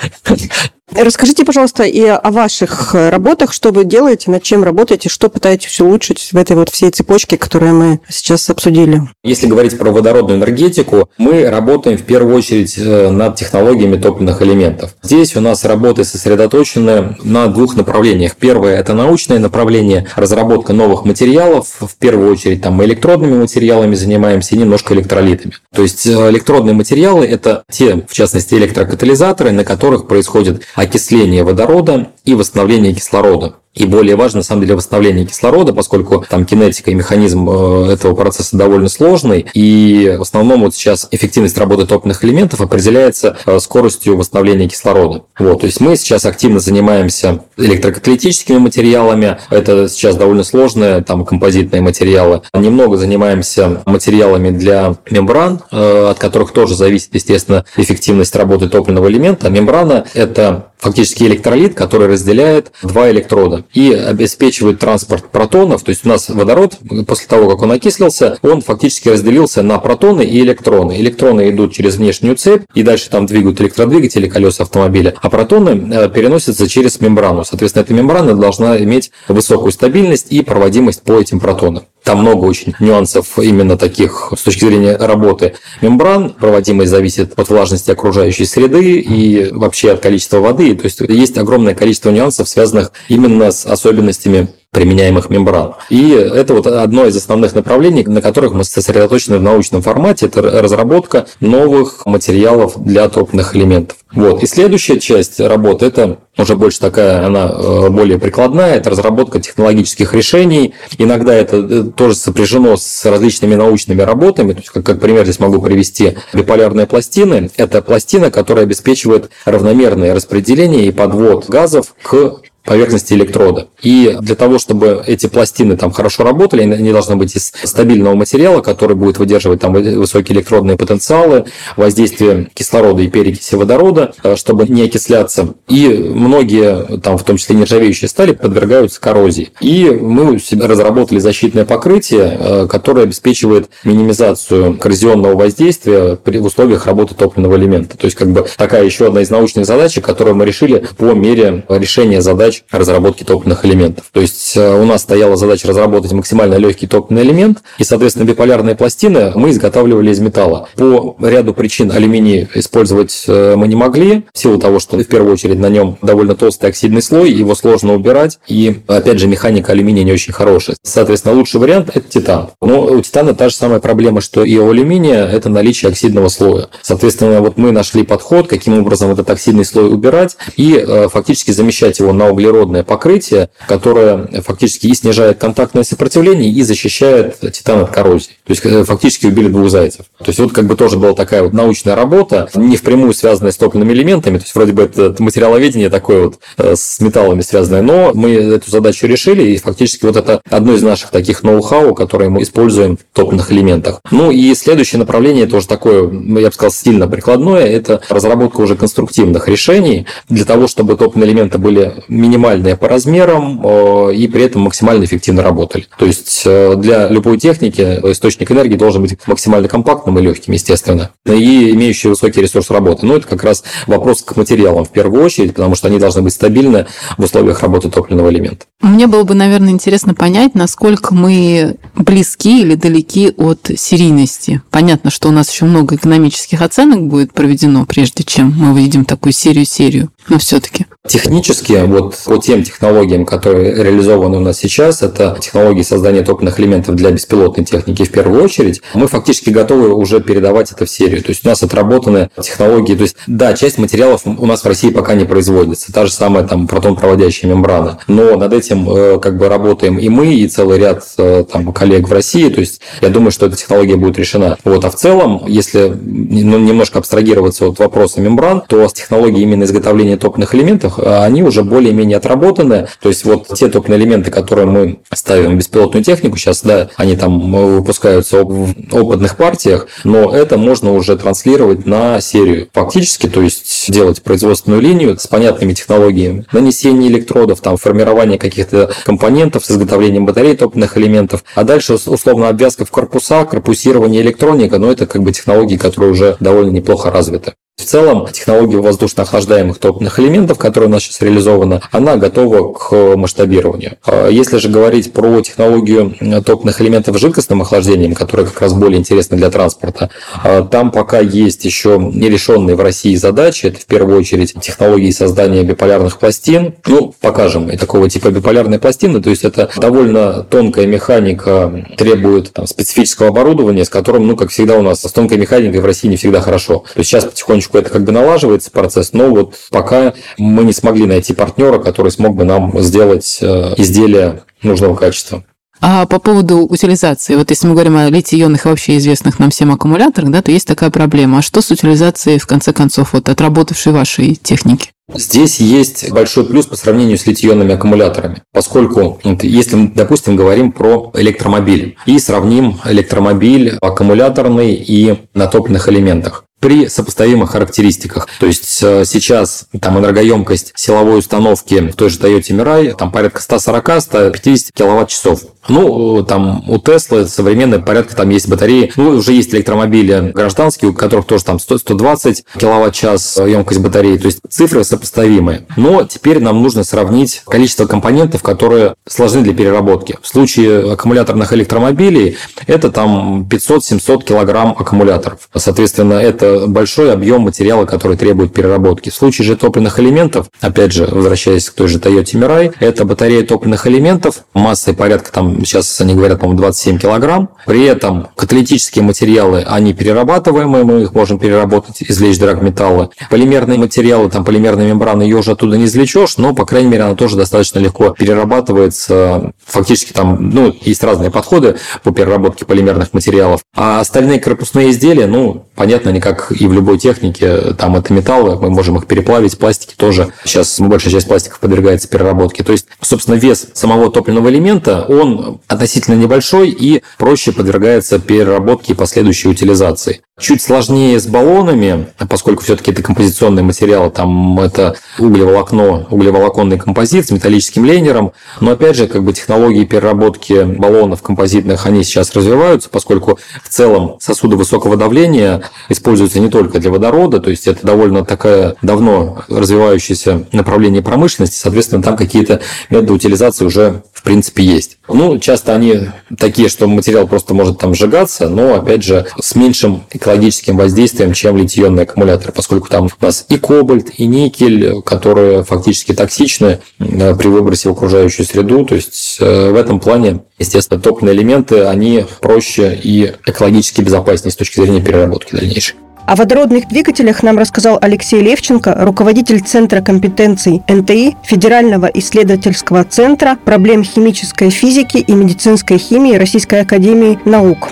Расскажите, 0.96 1.46
пожалуйста, 1.46 1.84
и 1.84 2.04
о 2.04 2.32
ваших 2.32 2.96
работах, 2.96 3.54
что 3.54 3.72
вы 3.72 3.86
делаете, 3.86 4.32
над 4.32 4.42
чем 4.42 4.64
работаете, 4.64 5.08
что 5.08 5.30
пытаетесь 5.30 5.80
улучшить 5.80 6.30
в 6.32 6.36
этой 6.38 6.56
вот 6.56 6.70
всей 6.70 6.90
цепочке, 6.90 7.38
которую 7.38 7.76
мы 7.76 8.00
сейчас 8.10 8.50
обсудили. 8.50 9.02
Если 9.24 9.46
говорить 9.48 9.78
про 9.78 9.92
водородную 9.92 10.40
энергетику, 10.40 11.10
мы 11.18 11.48
работаем 11.48 11.98
в 11.98 12.04
первую 12.04 12.36
очередь 12.36 12.76
э, 12.78 13.10
над 13.12 13.36
технологиями 13.36 13.98
топливных 13.98 14.42
элементов. 14.42 14.96
Здесь 15.04 15.36
у 15.36 15.42
нас 15.42 15.64
работы 15.64 16.04
сосредоточены 16.04 17.18
на 17.24 17.48
двух 17.48 17.76
направлениях. 17.76 18.36
Первое– 18.36 18.78
это 18.80 18.94
научное 18.94 19.38
направление, 19.38 20.08
разработка 20.16 20.74
новых 20.74 21.06
материалов. 21.06 21.68
В 21.80 21.96
первую 21.98 22.32
очередь 22.32 22.64
там 22.64 22.74
мы 22.74 22.86
электродными 22.86 23.38
материалами 23.38 23.94
занимаемся 23.94 24.56
и 24.56 24.58
немножко 24.58 24.96
электролитами. 24.96 25.54
То 25.74 25.84
есть 25.84 26.06
э, 26.08 26.30
электродные 26.30 26.74
материалы– 26.74 27.26
это 27.28 27.64
те, 27.70 28.04
в 28.08 28.14
частности, 28.14 28.56
электрокатализаторы, 28.56 29.52
на 29.52 29.64
которых 29.64 30.08
происходит 30.08 30.64
окисление 30.82 31.44
водорода 31.44 32.12
и 32.24 32.34
восстановление 32.34 32.94
кислорода. 32.94 33.58
И 33.80 33.86
более 33.86 34.18
важно, 34.18 34.40
на 34.40 34.44
самом 34.44 34.62
деле, 34.62 34.76
восстановление 34.76 35.26
кислорода, 35.26 35.72
поскольку 35.72 36.26
там 36.30 36.46
кинетика 36.46 36.92
и 36.92 36.94
механизм 36.94 37.50
э, 37.50 37.94
этого 37.94 38.14
процесса 38.14 38.58
довольно 38.58 38.90
сложный. 38.90 39.46
И 39.54 40.16
в 40.18 40.22
основном 40.22 40.64
вот 40.64 40.76
сейчас 40.76 41.08
эффективность 41.12 41.58
работы 41.58 41.88
топливных 41.88 42.24
элементов 42.26 42.60
определяется 42.60 43.38
э, 43.46 43.58
скоростью 43.60 44.18
восстановления 44.18 44.68
кислорода. 44.68 45.24
Вот, 45.40 45.62
то 45.62 45.66
есть 45.66 45.80
мы 45.80 45.96
сейчас 45.96 46.26
активно 46.26 46.60
занимаемся 46.60 47.40
электрокаталитическими 47.56 48.58
материалами. 48.58 49.38
Это 49.50 49.88
сейчас 49.88 50.18
довольно 50.18 50.44
сложные 50.44 51.02
там 51.02 51.26
композитные 51.26 51.82
материалы. 51.82 52.42
Немного 52.54 52.98
занимаемся 52.98 53.82
материалами 53.86 54.50
для 54.50 54.96
мембран, 55.10 55.62
э, 55.72 56.10
от 56.12 56.20
которых 56.20 56.52
тоже 56.52 56.76
зависит, 56.76 57.16
естественно, 57.16 57.64
эффективность 57.78 58.36
работы 58.36 58.68
топливного 58.68 59.08
элемента. 59.08 59.50
Мембрана– 59.50 60.04
это 60.14 60.66
фактически 60.80 61.24
электролит, 61.24 61.76
который 61.76 62.08
разделяет 62.08 62.72
два 62.82 63.10
электрода 63.12 63.64
и 63.74 63.94
обеспечивает 63.94 64.80
транспорт 64.80 65.30
протонов. 65.32 65.84
То 65.84 65.90
есть 65.90 66.06
у 66.06 66.10
нас 66.10 66.30
водород, 66.30 66.78
после 67.08 67.28
того, 67.28 67.50
как 67.50 67.62
он 67.62 67.72
окислился, 67.72 68.38
он 68.42 68.62
фактически 68.62 69.10
разделился 69.10 69.62
на 69.62 69.78
протоны 69.80 70.24
и 70.24 70.40
электроны. 70.42 71.00
Электроны 71.00 71.50
идут 71.50 71.74
через 71.74 71.96
внешнюю 71.96 72.36
цепь 72.36 72.64
и 72.74 72.84
дальше 72.84 73.10
там 73.10 73.26
двигают 73.26 73.62
электродвигатели, 73.62 74.28
колеса 74.28 74.64
автомобиля, 74.64 75.16
а 75.22 75.30
протоны 75.30 75.94
э, 75.94 76.10
переносятся 76.10 76.68
через 76.68 77.00
мембрану. 77.00 77.44
Соответственно, 77.44 77.84
эта 77.84 77.94
мембрана 77.94 78.36
должна 78.36 78.78
иметь 78.84 79.12
высокую 79.28 79.72
стабильность 79.72 80.28
и 80.32 80.42
проводимость 80.42 81.04
по 81.04 81.20
этим 81.20 81.40
протонам. 81.40 81.84
Там 82.04 82.22
много 82.22 82.46
очень 82.46 82.74
нюансов 82.80 83.38
именно 83.38 83.78
таких 83.78 84.34
с 84.36 84.42
точки 84.42 84.66
зрения 84.66 84.96
работы 84.96 85.56
мембран. 85.82 86.32
Проводимость 86.32 86.90
зависит 86.90 87.38
от 87.38 87.50
влажности 87.50 87.92
окружающей 87.92 88.46
среды 88.46 89.00
и 89.00 89.52
вообще 89.52 89.92
от 89.92 90.00
количества 90.00 90.40
воды. 90.40 90.74
То 90.76 90.86
есть 90.86 91.02
есть 91.02 91.38
огромное 91.38 91.76
количество 91.76 92.10
нюансов, 92.10 92.48
связанных 92.48 92.94
именно 93.10 93.49
с 93.52 93.66
особенностями 93.66 94.50
применяемых 94.72 95.32
мембран. 95.32 95.74
И 95.90 96.12
это 96.12 96.54
вот 96.54 96.68
одно 96.68 97.08
из 97.08 97.18
основных 97.18 97.56
направлений, 97.56 98.04
на 98.06 98.22
которых 98.22 98.54
мы 98.54 98.64
сосредоточены 98.64 99.40
в 99.40 99.42
научном 99.42 99.82
формате, 99.82 100.28
это 100.28 100.42
разработка 100.42 101.26
новых 101.40 102.06
материалов 102.06 102.74
для 102.84 103.10
топливных 103.10 103.56
элементов. 103.56 103.98
Вот. 104.12 104.44
И 104.44 104.48
следующая 104.48 105.00
часть 105.00 105.40
работы– 105.40 105.86
это 105.88 106.20
уже 106.38 106.56
больше 106.56 106.80
такая, 106.80 107.26
она 107.26 107.52
э, 107.52 107.90
более 107.90 108.20
прикладная, 108.20 108.76
это 108.76 108.92
разработка 108.92 109.40
технологических 109.40 110.14
решений. 110.14 110.74
Иногда 110.98 111.34
это 111.34 111.58
э, 111.58 111.84
тоже 111.96 112.16
сопряжено 112.16 112.78
с 112.78 113.06
различными 113.06 113.56
научными 113.56 114.02
работами. 114.02 114.54
То 114.54 114.60
есть, 114.60 114.70
как, 114.70 114.86
как 114.86 115.00
пример 115.00 115.24
здесь 115.24 115.40
могу 115.40 115.62
привести 115.62 116.18
биполярные 116.34 116.88
пластины. 116.88 117.50
Это 117.58 117.82
пластина, 117.82 118.32
которая 118.32 118.66
обеспечивает 118.66 119.30
равномерное 119.46 120.14
распределение 120.14 120.86
и 120.86 120.92
подвод 120.92 121.46
газов 121.48 121.94
к 122.02 122.42
поверхности 122.70 123.16
электрода. 123.16 123.68
И 123.82 124.16
для 124.22 124.36
того, 124.36 124.60
чтобы 124.60 125.04
эти 125.08 125.26
пластины 125.26 125.76
там 125.76 125.90
хорошо 125.90 126.24
работали, 126.24 126.62
они 126.62 126.92
должны 126.92 127.16
быть 127.16 127.36
из 127.36 127.52
стабильного 127.64 128.14
материала, 128.14 128.62
который 128.62 128.96
будет 128.96 129.18
выдерживать 129.18 129.60
там 129.60 129.74
высокие 129.74 130.38
электродные 130.38 130.78
потенциалы, 130.78 131.46
воздействие 131.76 132.48
кислорода 132.54 133.02
и 133.02 133.08
перекиси 133.08 133.56
водорода, 133.56 134.14
э, 134.22 134.36
чтобы 134.36 134.68
не 134.68 134.84
окисляться. 134.84 135.56
И 135.68 135.88
многие, 135.88 137.00
там, 137.00 137.18
в 137.18 137.24
том 137.24 137.38
числе 137.38 137.56
нержавеющие 137.56 138.08
стали, 138.08 138.34
подвергаются 138.34 139.02
коррозии. 139.02 139.50
И 139.62 139.90
мы 139.90 140.40
разработали 140.62 141.18
защитное 141.18 141.66
покрытие, 141.66 142.38
э, 142.40 142.68
которое 142.70 143.02
обеспечивает 143.06 143.72
минимизацию 143.84 144.78
коррозионного 144.78 145.36
воздействия 145.36 146.18
при 146.18 146.38
условиях 146.38 146.86
работы 146.86 147.16
топливного 147.16 147.56
элемента. 147.56 147.98
То 147.98 148.06
есть, 148.06 148.16
как 148.16 148.30
бы 148.30 148.46
такая 148.58 148.84
еще 148.84 149.08
одна 149.08 149.22
из 149.22 149.32
научных 149.32 149.66
задач, 149.66 150.00
которую 150.00 150.36
мы 150.36 150.46
решили 150.46 150.86
по 150.98 151.14
мере 151.14 151.64
решения 151.68 152.22
задач 152.22 152.59
разработки 152.72 153.24
топливных 153.24 153.66
элементов. 153.66 154.06
То 154.12 154.22
есть 154.22 154.56
э, 154.56 154.82
у 154.82 154.86
нас 154.86 155.02
стояла 155.02 155.36
задача 155.36 155.68
разработать 155.68 156.12
максимально 156.12 156.56
легкий 156.56 156.88
топливный 156.88 157.24
элемент, 157.24 157.60
и, 157.78 157.84
соответственно, 157.84 158.26
биполярные 158.26 158.76
пластины 158.76 159.32
мы 159.36 159.52
изготавливали 159.52 160.12
из 160.12 160.20
металла. 160.20 160.68
По 160.76 161.16
ряду 161.22 161.54
причин 161.54 161.92
алюминий 161.92 162.48
использовать 162.56 163.26
э, 163.28 163.56
мы 163.56 163.68
не 163.68 163.76
могли, 163.76 164.26
в 164.34 164.38
силу 164.38 164.58
того, 164.58 164.80
что 164.80 164.98
в 164.98 165.04
первую 165.06 165.34
очередь 165.34 165.60
на 165.60 165.70
нем 165.70 165.98
довольно 166.02 166.36
толстый 166.36 166.70
оксидный 166.70 167.02
слой, 167.02 167.32
его 167.32 167.56
сложно 167.56 167.94
убирать, 167.94 168.40
и, 168.48 168.82
опять 168.88 169.20
же, 169.20 169.28
механика 169.28 169.72
алюминия 169.72 170.04
не 170.04 170.12
очень 170.12 170.34
хорошая. 170.34 170.76
Соответственно, 170.84 171.36
лучший 171.36 171.60
вариант– 171.60 171.90
это 171.94 172.08
титан. 172.08 172.50
Но 172.62 172.84
у 172.86 173.02
титана 173.02 173.34
та 173.34 173.50
же 173.50 173.56
самая 173.56 173.80
проблема, 173.80 174.22
что 174.22 174.44
и 174.44 174.58
у 174.58 174.70
алюминия– 174.70 175.26
это 175.32 175.50
наличие 175.50 175.90
оксидного 175.90 176.30
слоя. 176.30 176.70
Соответственно, 176.82 177.42
вот 177.42 177.58
мы 177.58 177.72
нашли 177.72 178.04
подход, 178.04 178.48
каким 178.48 178.78
образом 178.78 179.12
этот 179.12 179.30
оксидный 179.30 179.66
слой 179.66 179.92
убирать 179.92 180.38
и 180.56 180.76
э, 180.76 181.08
фактически 181.10 181.52
замещать 181.52 182.00
его 182.00 182.14
на 182.14 182.30
углеродное 182.40 182.84
покрытие, 182.84 183.50
которое 183.68 184.28
фактически 184.42 184.88
и 184.88 184.94
снижает 184.94 185.40
контактное 185.40 185.84
сопротивление, 185.84 186.50
и 186.50 186.64
защищает 186.64 187.38
титан 187.52 187.82
от 187.82 187.92
коррозии. 187.92 188.32
То 188.46 188.52
есть 188.52 188.66
э, 188.66 188.84
фактически 188.86 189.28
убили 189.28 189.50
двух 189.50 189.70
зайцев. 189.70 190.06
То 190.18 190.26
есть 190.28 190.40
вот 190.40 190.54
как 190.54 190.66
бы 190.66 190.76
тоже 190.76 190.98
была 190.98 191.14
такая 191.14 191.44
вот 191.44 191.54
научная 191.54 191.96
работа, 191.96 192.50
не 192.56 192.78
впрямую 192.78 193.14
связанная 193.14 193.52
с 193.52 193.58
топливными 193.58 193.94
элементами, 193.94 194.38
то 194.38 194.44
есть 194.44 194.56
вроде 194.56 194.72
бы 194.72 194.84
это 194.84 195.16
материаловедение 195.20 195.90
такое 195.90 196.26
вот 196.26 196.40
э, 196.58 196.76
с 196.76 197.00
металлами 197.02 197.42
связанное, 197.42 197.82
но 197.82 198.12
мы 198.14 198.32
эту 198.32 198.72
задачу 198.72 199.06
решили, 199.06 199.44
и 199.52 199.58
фактически 199.58 200.06
вот 200.06 200.16
это 200.16 200.42
одно 200.50 200.74
из 200.74 200.82
наших 200.82 201.12
таких 201.12 201.44
ноу-хау, 201.44 201.94
которые 201.94 202.30
мы 202.30 202.44
используем 202.44 202.98
в 202.98 203.16
топливных 203.16 203.52
элементах. 203.52 204.00
Ну 204.12 204.32
и 204.32 204.54
следующее 204.56 205.00
направление 205.00 205.46
тоже 205.46 205.68
такое, 205.68 206.04
я 206.04 206.48
бы 206.48 206.52
сказал, 206.54 206.72
сильно 206.72 207.08
прикладное, 207.08 207.66
это 207.66 208.02
разработка 208.10 208.62
уже 208.62 208.76
конструктивных 208.76 209.48
решений 209.50 210.06
для 210.30 210.46
того, 210.46 210.68
чтобы 210.68 210.96
топливные 210.96 211.30
элементы 211.30 211.58
были 211.58 212.04
минимальные 212.30 212.78
по 212.78 212.88
размерам 212.88 213.60
э, 213.64 214.14
и 214.16 214.28
при 214.28 214.44
этом 214.44 214.62
максимально 214.62 215.04
эффективно 215.04 215.42
работали. 215.42 215.88
То 215.98 216.06
есть 216.06 216.44
э, 216.46 216.76
для 216.78 217.10
любой 217.10 217.38
техники 217.38 217.82
источник 218.12 218.52
энергии 218.52 218.76
должен 218.76 219.02
быть 219.02 219.18
максимально 219.26 219.68
компактным 219.68 220.20
и 220.20 220.22
легким, 220.22 220.54
естественно, 220.54 221.10
и 221.26 221.72
имеющий 221.72 222.10
высокий 222.10 222.42
ресурс 222.42 222.70
работы. 222.70 223.06
Но 223.06 223.16
это 223.16 223.28
как 223.28 223.44
раз 223.44 223.64
вопрос 223.88 224.22
к 224.22 224.36
материалам 224.36 224.86
в 224.86 224.90
первую 224.90 225.24
очередь, 225.24 225.56
потому 225.56 225.76
что 225.76 225.88
они 225.88 226.00
должны 226.00 226.22
быть 226.22 226.34
стабильны 226.34 226.86
в 227.18 227.24
условиях 227.24 227.62
работы 227.62 227.90
топливного 227.90 228.30
элемента. 228.30 228.66
Мне 228.82 229.08
было 229.08 229.24
бы, 229.24 229.34
наверное, 229.34 229.72
интересно 229.72 230.14
понять, 230.14 230.56
насколько 230.56 231.14
мы 231.14 231.76
близки 231.96 232.62
или 232.62 232.76
далеки 232.76 233.34
от 233.38 233.72
серийности. 233.76 234.62
Понятно, 234.70 235.10
что 235.10 235.30
у 235.30 235.32
нас 235.32 235.52
еще 235.52 235.66
много 235.66 235.96
экономических 235.96 236.62
оценок 236.62 237.08
будет 237.08 237.34
проведено, 237.34 237.86
прежде 237.86 238.24
чем 238.24 238.54
мы 238.56 238.72
увидим 238.72 239.04
такую 239.04 239.34
серию-серию, 239.34 240.10
но 240.28 240.38
все-таки. 240.40 240.86
Технически, 241.08 241.84
вот 241.86 242.19
по 242.26 242.38
тем 242.38 242.64
технологиям, 242.64 243.26
которые 243.26 243.84
реализованы 243.84 244.38
у 244.38 244.42
нас 244.42 244.58
сейчас, 244.58 245.02
это 245.02 245.38
технологии 245.40 245.82
создания 245.82 246.22
топливных 246.22 246.60
элементов 246.60 246.96
для 246.96 247.12
беспилотной 247.12 247.66
техники 247.66 248.04
в 248.04 248.12
первую 248.12 248.44
очередь, 248.44 248.82
мы 248.94 249.08
фактически 249.08 249.50
готовы 249.50 249.94
уже 249.94 250.20
передавать 250.22 250.72
это 250.72 250.86
в 250.86 250.90
серию. 250.90 251.22
То 251.24 251.30
есть 251.30 251.46
у 251.46 251.50
нас 251.50 251.64
отработаны 251.64 252.30
технологии. 252.42 252.96
То 252.96 253.04
есть, 253.04 253.16
да, 253.28 253.54
часть 253.54 253.78
материалов 253.78 254.22
у 254.26 254.46
нас 254.46 254.64
в 254.64 254.68
России 254.68 254.90
пока 254.90 255.14
не 255.16 255.26
производится. 255.26 255.94
Та 255.94 256.06
же 256.06 256.12
самая 256.12 256.44
там 256.46 256.68
протон-проводящая 256.68 257.52
мембрана. 257.52 258.00
Но 258.08 258.36
над 258.36 258.54
этим 258.54 258.90
э, 258.90 259.20
как 259.20 259.38
бы 259.38 259.48
работаем 259.48 259.98
и 259.98 260.10
мы, 260.10 260.34
и 260.34 260.48
целый 260.48 260.80
ряд 260.80 261.04
э, 261.18 261.46
там 261.52 261.72
коллег 261.74 262.08
в 262.08 262.14
России. 262.14 262.50
То 262.50 262.60
есть 262.60 262.82
я 263.02 263.10
думаю, 263.10 263.32
что 263.32 263.46
эта 263.46 263.56
технология 263.56 263.96
будет 263.96 264.18
решена. 264.18 264.58
Вот. 264.64 264.86
А 264.86 264.90
в 264.90 264.96
целом, 264.96 265.44
если 265.48 265.94
ну, 266.02 266.58
немножко 266.58 267.00
абстрагироваться 267.00 267.68
от 267.68 267.80
вопроса 267.80 268.22
мембран, 268.22 268.64
то 268.68 268.88
с 268.88 268.94
технологией 268.94 269.44
именно 269.44 269.64
изготовления 269.64 270.18
топливных 270.18 270.56
элементов, 270.56 271.00
э, 271.00 271.24
они 271.24 271.44
уже 271.44 271.64
более-менее 271.64 272.09
отработаны. 272.14 272.88
То 273.02 273.10
есть 273.10 273.26
вот 273.26 273.48
те 273.48 273.68
топливные 273.68 274.00
элементы, 274.00 274.32
которые 274.32 274.66
мы 274.66 275.00
ставим 275.14 275.56
в 275.56 275.58
беспилотную 275.58 276.04
технику, 276.04 276.38
сейчас, 276.38 276.62
да, 276.62 276.90
они 276.96 277.16
там 277.16 277.52
выпускаются 277.52 278.44
в 278.44 278.74
опытных 278.92 279.38
партиях, 279.38 279.88
но 280.04 280.34
это 280.36 280.58
можно 280.58 280.94
уже 280.94 281.18
транслировать 281.18 281.86
на 281.86 282.22
серию. 282.22 282.70
Фактически, 282.74 283.28
то 283.28 283.42
есть 283.42 283.92
делать 283.92 284.22
производственную 284.22 284.82
линию 284.82 285.18
с 285.18 285.28
понятными 285.28 285.74
технологиями, 285.74 286.46
нанесение 286.52 287.10
электродов, 287.10 287.62
там, 287.62 287.78
формирование 287.78 288.38
каких-то 288.38 288.92
компонентов 289.04 289.66
с 289.66 289.72
изготовлением 289.72 290.26
батарей 290.26 290.56
топливных 290.56 290.98
элементов, 290.98 291.44
а 291.56 291.64
дальше 291.64 291.94
условно 291.94 292.50
обвязка 292.50 292.86
в 292.86 292.92
корпуса, 292.92 293.46
корпусирование 293.46 294.22
электроника, 294.22 294.78
но 294.80 294.92
это 294.92 295.06
как 295.06 295.24
бы 295.24 295.32
технологии, 295.32 295.78
которые 295.78 296.12
уже 296.12 296.38
довольно 296.40 296.72
неплохо 296.72 297.12
развиты. 297.12 297.54
В 297.80 297.86
целом, 297.86 298.28
технология 298.28 298.78
воздушно-охлаждаемых 298.78 299.80
топливных 299.80 300.20
элементов, 300.20 300.58
которая 300.58 300.90
у 300.90 300.92
нас 300.92 301.04
сейчас 301.04 301.22
реализована, 301.22 301.82
она 301.92 302.18
готова 302.18 302.74
к 302.74 303.16
масштабированию. 303.16 303.94
А 304.06 304.28
если 304.28 304.58
же 304.58 304.68
говорить 304.68 305.14
про 305.14 305.40
технологию 305.40 306.14
топливных 306.44 306.82
элементов 306.82 307.16
с 307.16 307.22
жидкостным 307.22 307.62
охлаждением, 307.62 308.16
которая 308.16 308.46
как 308.46 308.60
раз 308.60 308.74
более 308.74 309.00
интересна 309.00 309.38
для 309.38 309.50
транспорта, 309.50 310.10
а, 310.44 310.64
там 310.64 310.92
пока 310.92 311.22
есть 311.22 311.64
еще 311.64 311.98
нерешенные 311.98 312.76
в 312.76 312.82
России 312.82 313.16
задачи. 313.16 313.68
Это 313.68 313.80
в 313.80 313.86
первую 313.86 314.20
очередь 314.20 314.56
технологии 314.60 315.12
создания 315.12 315.64
биполярных 315.64 316.20
пластин. 316.20 316.76
Ну, 316.86 317.16
покажем 317.22 317.70
и 317.70 317.78
такого 317.78 318.10
типа 318.10 318.30
биполярные 318.30 318.80
пластины. 318.80 319.22
То 319.22 319.30
есть 319.30 319.46
это 319.46 319.70
довольно 319.78 320.44
тонкая 320.44 320.86
механика, 320.86 321.86
требует 321.98 322.52
там, 322.52 322.68
специфического 322.68 323.30
оборудования, 323.30 323.86
с 323.86 323.90
которым, 323.90 324.28
ну, 324.28 324.36
как 324.36 324.50
всегда 324.50 324.78
у 324.78 324.82
нас 324.82 325.00
с 325.02 325.12
тонкой 325.14 325.38
механикой 325.38 325.80
в 325.80 325.86
России 325.86 326.10
не 326.10 326.18
всегда 326.18 326.42
хорошо. 326.42 326.84
То 326.94 327.00
есть 327.00 327.10
сейчас 327.10 327.24
потихонечку 327.24 327.69
потихонечку 327.70 327.78
это 327.78 327.90
как 327.90 328.04
бы 328.04 328.12
налаживается 328.12 328.72
процесс, 328.72 329.14
но 329.14 329.30
вот 329.30 329.56
пока 329.70 330.14
мы 330.38 330.64
не 330.64 330.74
смогли 330.74 331.06
найти 331.06 331.34
партнера, 331.34 331.80
который 331.80 332.12
смог 332.12 332.36
бы 332.36 332.44
нам 332.44 332.80
сделать 332.82 333.40
э, 333.42 333.74
изделие 333.78 334.44
нужного 334.64 334.96
качества. 334.96 335.44
А 335.82 336.06
по 336.06 336.20
поводу 336.20 336.66
утилизации, 336.66 337.36
вот 337.36 337.50
если 337.52 337.68
мы 337.68 337.74
говорим 337.74 337.96
о 337.96 338.10
литий-ионных 338.10 338.66
и 338.66 338.70
вообще 338.70 338.98
известных 338.98 339.40
нам 339.40 339.50
всем 339.50 339.72
аккумуляторах, 339.72 340.30
да, 340.30 340.42
то 340.42 340.52
есть 340.52 340.68
такая 340.68 340.90
проблема. 340.90 341.38
А 341.38 341.42
что 341.42 341.62
с 341.62 341.72
утилизацией, 341.72 342.38
в 342.38 342.48
конце 342.48 342.74
концов, 342.74 343.14
вот 343.14 343.30
отработавшей 343.30 343.94
вашей 343.94 344.36
техники? 344.36 344.90
Здесь 345.16 345.60
есть 345.60 346.12
большой 346.12 346.46
плюс 346.46 346.66
по 346.66 346.76
сравнению 346.76 347.18
с 347.18 347.26
литий-ионными 347.26 347.74
аккумуляторами, 347.74 348.44
поскольку 348.54 349.20
если, 349.24 349.88
допустим, 349.96 350.36
говорим 350.36 350.74
про 350.74 351.12
электромобиль 351.16 351.96
и 352.06 352.20
сравним 352.20 352.80
электромобиль 352.84 353.78
аккумуляторный 353.82 354.74
и 354.74 355.18
на 355.34 355.48
топливных 355.48 355.88
элементах 355.88 356.44
при 356.60 356.88
сопоставимых 356.88 357.52
характеристиках. 357.52 358.28
То 358.40 358.46
есть 358.46 358.80
э, 358.84 359.06
сейчас 359.06 359.66
там 359.82 359.98
энергоемкость 360.00 360.74
силовой 360.76 361.20
установки 361.20 361.90
в 361.90 361.96
той 361.96 362.10
же 362.10 362.20
Toyota 362.20 362.52
Mirai 362.52 362.96
там 362.96 363.12
порядка 363.12 363.42
140-150 363.42 364.72
киловатт-часов. 364.74 365.42
Ну, 365.68 366.24
там 366.24 366.64
у 366.68 366.80
Теслы 366.80 367.28
современные 367.28 367.80
порядка 367.80 368.16
там 368.16 368.30
есть 368.30 368.50
батареи. 368.50 368.92
Ну, 368.96 369.10
уже 369.12 369.34
есть 369.34 369.54
электромобили 369.54 370.32
гражданские, 370.34 370.92
у 370.92 370.94
которых 370.94 371.26
тоже 371.26 371.44
там 371.44 371.60
100, 371.60 371.80
120 371.80 372.44
киловатт-час 372.58 373.38
емкость 373.38 373.80
батареи. 373.80 374.18
То 374.18 374.26
есть 374.26 374.40
цифры 374.50 374.84
сопоставимые. 374.84 375.66
Но 375.76 376.04
теперь 376.04 376.40
нам 376.40 376.62
нужно 376.62 376.84
сравнить 376.84 377.44
количество 377.46 377.86
компонентов, 377.86 378.42
которые 378.42 378.96
сложны 379.08 379.42
для 379.42 379.54
переработки. 379.54 380.18
В 380.22 380.28
случае 380.28 380.94
аккумуляторных 380.94 381.54
электромобилей 381.54 382.38
это 382.66 382.92
там 382.92 383.44
500-700 383.44 384.24
килограмм 384.24 384.76
аккумуляторов. 384.78 385.50
Соответственно, 385.56 386.14
это 386.14 386.49
большой 386.68 387.14
объем 387.14 387.42
материала, 387.42 387.86
который 387.86 388.18
требует 388.18 388.54
переработки. 388.54 389.10
В 389.10 389.16
случае 389.16 389.46
же 389.46 389.56
топливных 389.56 390.00
элементов, 390.00 390.48
опять 390.62 390.92
же, 390.92 391.06
возвращаясь 391.06 391.70
к 391.70 391.74
той 391.74 391.88
же 391.88 392.00
Toyota 392.00 392.34
Mirai, 392.34 392.74
это 392.80 393.06
батарея 393.06 393.44
топливных 393.44 393.88
элементов 393.88 394.44
массой 394.54 394.94
порядка, 394.94 395.32
там 395.32 395.66
сейчас 395.66 396.00
они 396.02 396.16
говорят, 396.16 396.40
по-моему, 396.40 396.60
27 396.60 396.98
килограмм. 396.98 397.50
При 397.66 397.84
этом 397.84 398.28
каталитические 398.36 399.04
материалы, 399.04 399.64
они 399.68 399.94
перерабатываемые, 399.94 400.84
мы 400.84 401.02
их 401.04 401.14
можем 401.14 401.40
переработать, 401.40 402.02
извлечь 402.02 402.40
драгметаллы. 402.40 403.10
Полимерные 403.30 403.78
материалы, 403.78 404.30
там 404.30 404.44
полимерная 404.44 404.88
мембрана, 404.88 405.22
ее 405.22 405.38
уже 405.38 405.52
оттуда 405.52 405.78
не 405.78 405.86
извлечешь, 405.86 406.38
но, 406.38 406.54
по 406.54 406.66
крайней 406.66 406.90
мере, 406.90 407.04
она 407.04 407.16
тоже 407.16 407.38
достаточно 407.38 407.80
легко 407.80 408.12
перерабатывается. 408.12 409.52
Фактически 409.66 410.14
там, 410.14 410.50
ну, 410.50 410.76
есть 410.82 411.04
разные 411.04 411.32
подходы 411.32 411.78
по 412.04 412.12
переработке 412.12 412.66
полимерных 412.66 413.14
материалов. 413.14 413.62
А 413.76 414.00
остальные 414.00 414.40
корпусные 414.40 414.92
изделия, 414.92 415.28
ну, 415.28 415.66
понятно, 415.76 416.10
они 416.10 416.20
как 416.20 416.39
и 416.52 416.68
в 416.68 416.74
любой 416.74 416.98
технике, 416.98 417.74
там 417.78 417.96
это 417.96 418.14
металлы, 418.14 418.58
мы 418.58 418.70
можем 418.70 418.98
их 418.98 419.08
переплавить, 419.08 419.58
пластики 419.58 419.96
тоже. 419.96 420.34
Сейчас 420.44 420.80
большая 420.80 421.14
часть 421.14 421.28
пластиков 421.28 421.60
подвергается 421.60 422.08
переработке. 422.08 422.64
То 422.64 422.72
есть, 422.72 422.88
собственно, 423.02 423.36
вес 423.36 423.68
самого 423.74 424.12
топливного 424.12 424.50
элемента, 424.50 425.06
он 425.08 425.62
относительно 425.68 426.16
небольшой 426.16 426.70
и 426.70 427.04
проще 427.18 427.52
подвергается 427.52 428.20
переработке 428.20 428.94
и 428.94 428.96
последующей 428.96 429.50
утилизации. 429.50 430.22
Чуть 430.40 430.62
сложнее 430.62 431.20
с 431.20 431.28
баллонами, 431.28 432.08
поскольку 432.30 432.64
все-таки 432.64 432.92
это 432.92 433.04
композиционный 433.04 433.62
материал, 433.62 434.10
там 434.10 434.58
это 434.60 434.96
углеволокно, 435.18 436.08
углеволоконный 436.10 436.78
композит 436.78 437.28
с 437.28 437.32
металлическим 437.32 437.84
лейнером. 437.84 438.32
Но 438.62 438.72
опять 438.72 438.96
же, 438.96 439.08
как 439.08 439.24
бы 439.24 439.34
технологии 439.34 439.84
переработки 439.84 440.64
баллонов 440.64 441.22
композитных, 441.22 441.86
они 441.86 442.04
сейчас 442.04 442.34
развиваются, 442.34 442.90
поскольку 442.90 443.38
в 443.62 443.70
целом 443.70 444.16
сосуды 444.22 444.56
высокого 444.56 444.96
давления 444.96 445.64
используются 445.90 446.40
не 446.40 446.50
только 446.50 446.80
для 446.80 446.90
водорода, 446.90 447.42
то 447.42 447.50
есть 447.50 447.68
это 447.68 447.86
довольно 447.86 448.24
такая 448.24 448.76
давно 448.82 449.44
развивающееся 449.50 450.46
направление 450.54 451.02
промышленности, 451.02 451.58
соответственно, 451.58 452.02
там 452.02 452.16
какие-то 452.16 452.62
методы 452.90 453.14
утилизации 453.14 453.66
уже 453.66 454.04
в 454.14 454.24
принципе 454.24 454.64
есть. 454.64 454.98
Ну, 455.08 455.38
часто 455.40 455.74
они 455.74 456.10
такие, 456.38 456.70
что 456.70 456.88
материал 456.88 457.28
просто 457.28 457.54
может 457.54 457.80
там 457.80 457.96
сжигаться, 457.96 458.50
но, 458.50 458.76
опять 458.76 459.04
же, 459.04 459.26
с 459.40 459.56
меньшим 459.56 460.04
экологическим 460.30 460.78
воздействием, 460.78 461.34
чем 461.34 461.58
литий-ионный 461.58 462.04
аккумулятор, 462.04 462.52
поскольку 462.52 462.88
там 462.90 463.06
у 463.06 463.26
нас 463.26 463.46
и 463.50 463.58
кобальт, 463.58 464.12
и 464.18 464.26
никель, 464.26 465.02
которые 465.02 465.64
фактически 465.64 466.14
токсичны 466.14 466.80
э, 467.00 467.36
при 467.36 467.48
выбросе 467.48 467.90
в 467.90 467.94
окружающую 467.94 468.46
среду. 468.46 468.86
То 468.86 468.96
есть 468.96 469.38
э, 469.40 469.72
в 469.72 469.76
этом 469.76 470.00
плане, 470.00 470.42
естественно, 470.58 471.00
топливные 471.02 471.36
элементы, 471.36 471.86
они 471.86 472.26
проще 472.42 472.98
и 473.02 473.34
экологически 473.46 474.02
безопаснее 474.02 474.52
с 474.52 474.56
точки 474.56 474.80
зрения 474.80 475.02
переработки 475.02 475.56
дальнейшей. 475.56 475.96
О 476.26 476.36
водородных 476.36 476.88
двигателях 476.88 477.42
нам 477.42 477.58
рассказал 477.58 477.98
Алексей 478.00 478.40
Левченко, 478.40 478.96
руководитель 479.00 479.62
Центра 479.62 480.02
компетенций 480.02 480.84
НТИ 480.88 481.36
Федерального 481.44 482.06
исследовательского 482.06 483.04
центра 483.04 483.58
проблем 483.66 484.04
химической 484.04 484.70
физики 484.70 485.18
и 485.18 485.32
медицинской 485.32 485.98
химии 485.98 486.36
Российской 486.36 486.82
академии 486.82 487.40
наук. 487.46 487.90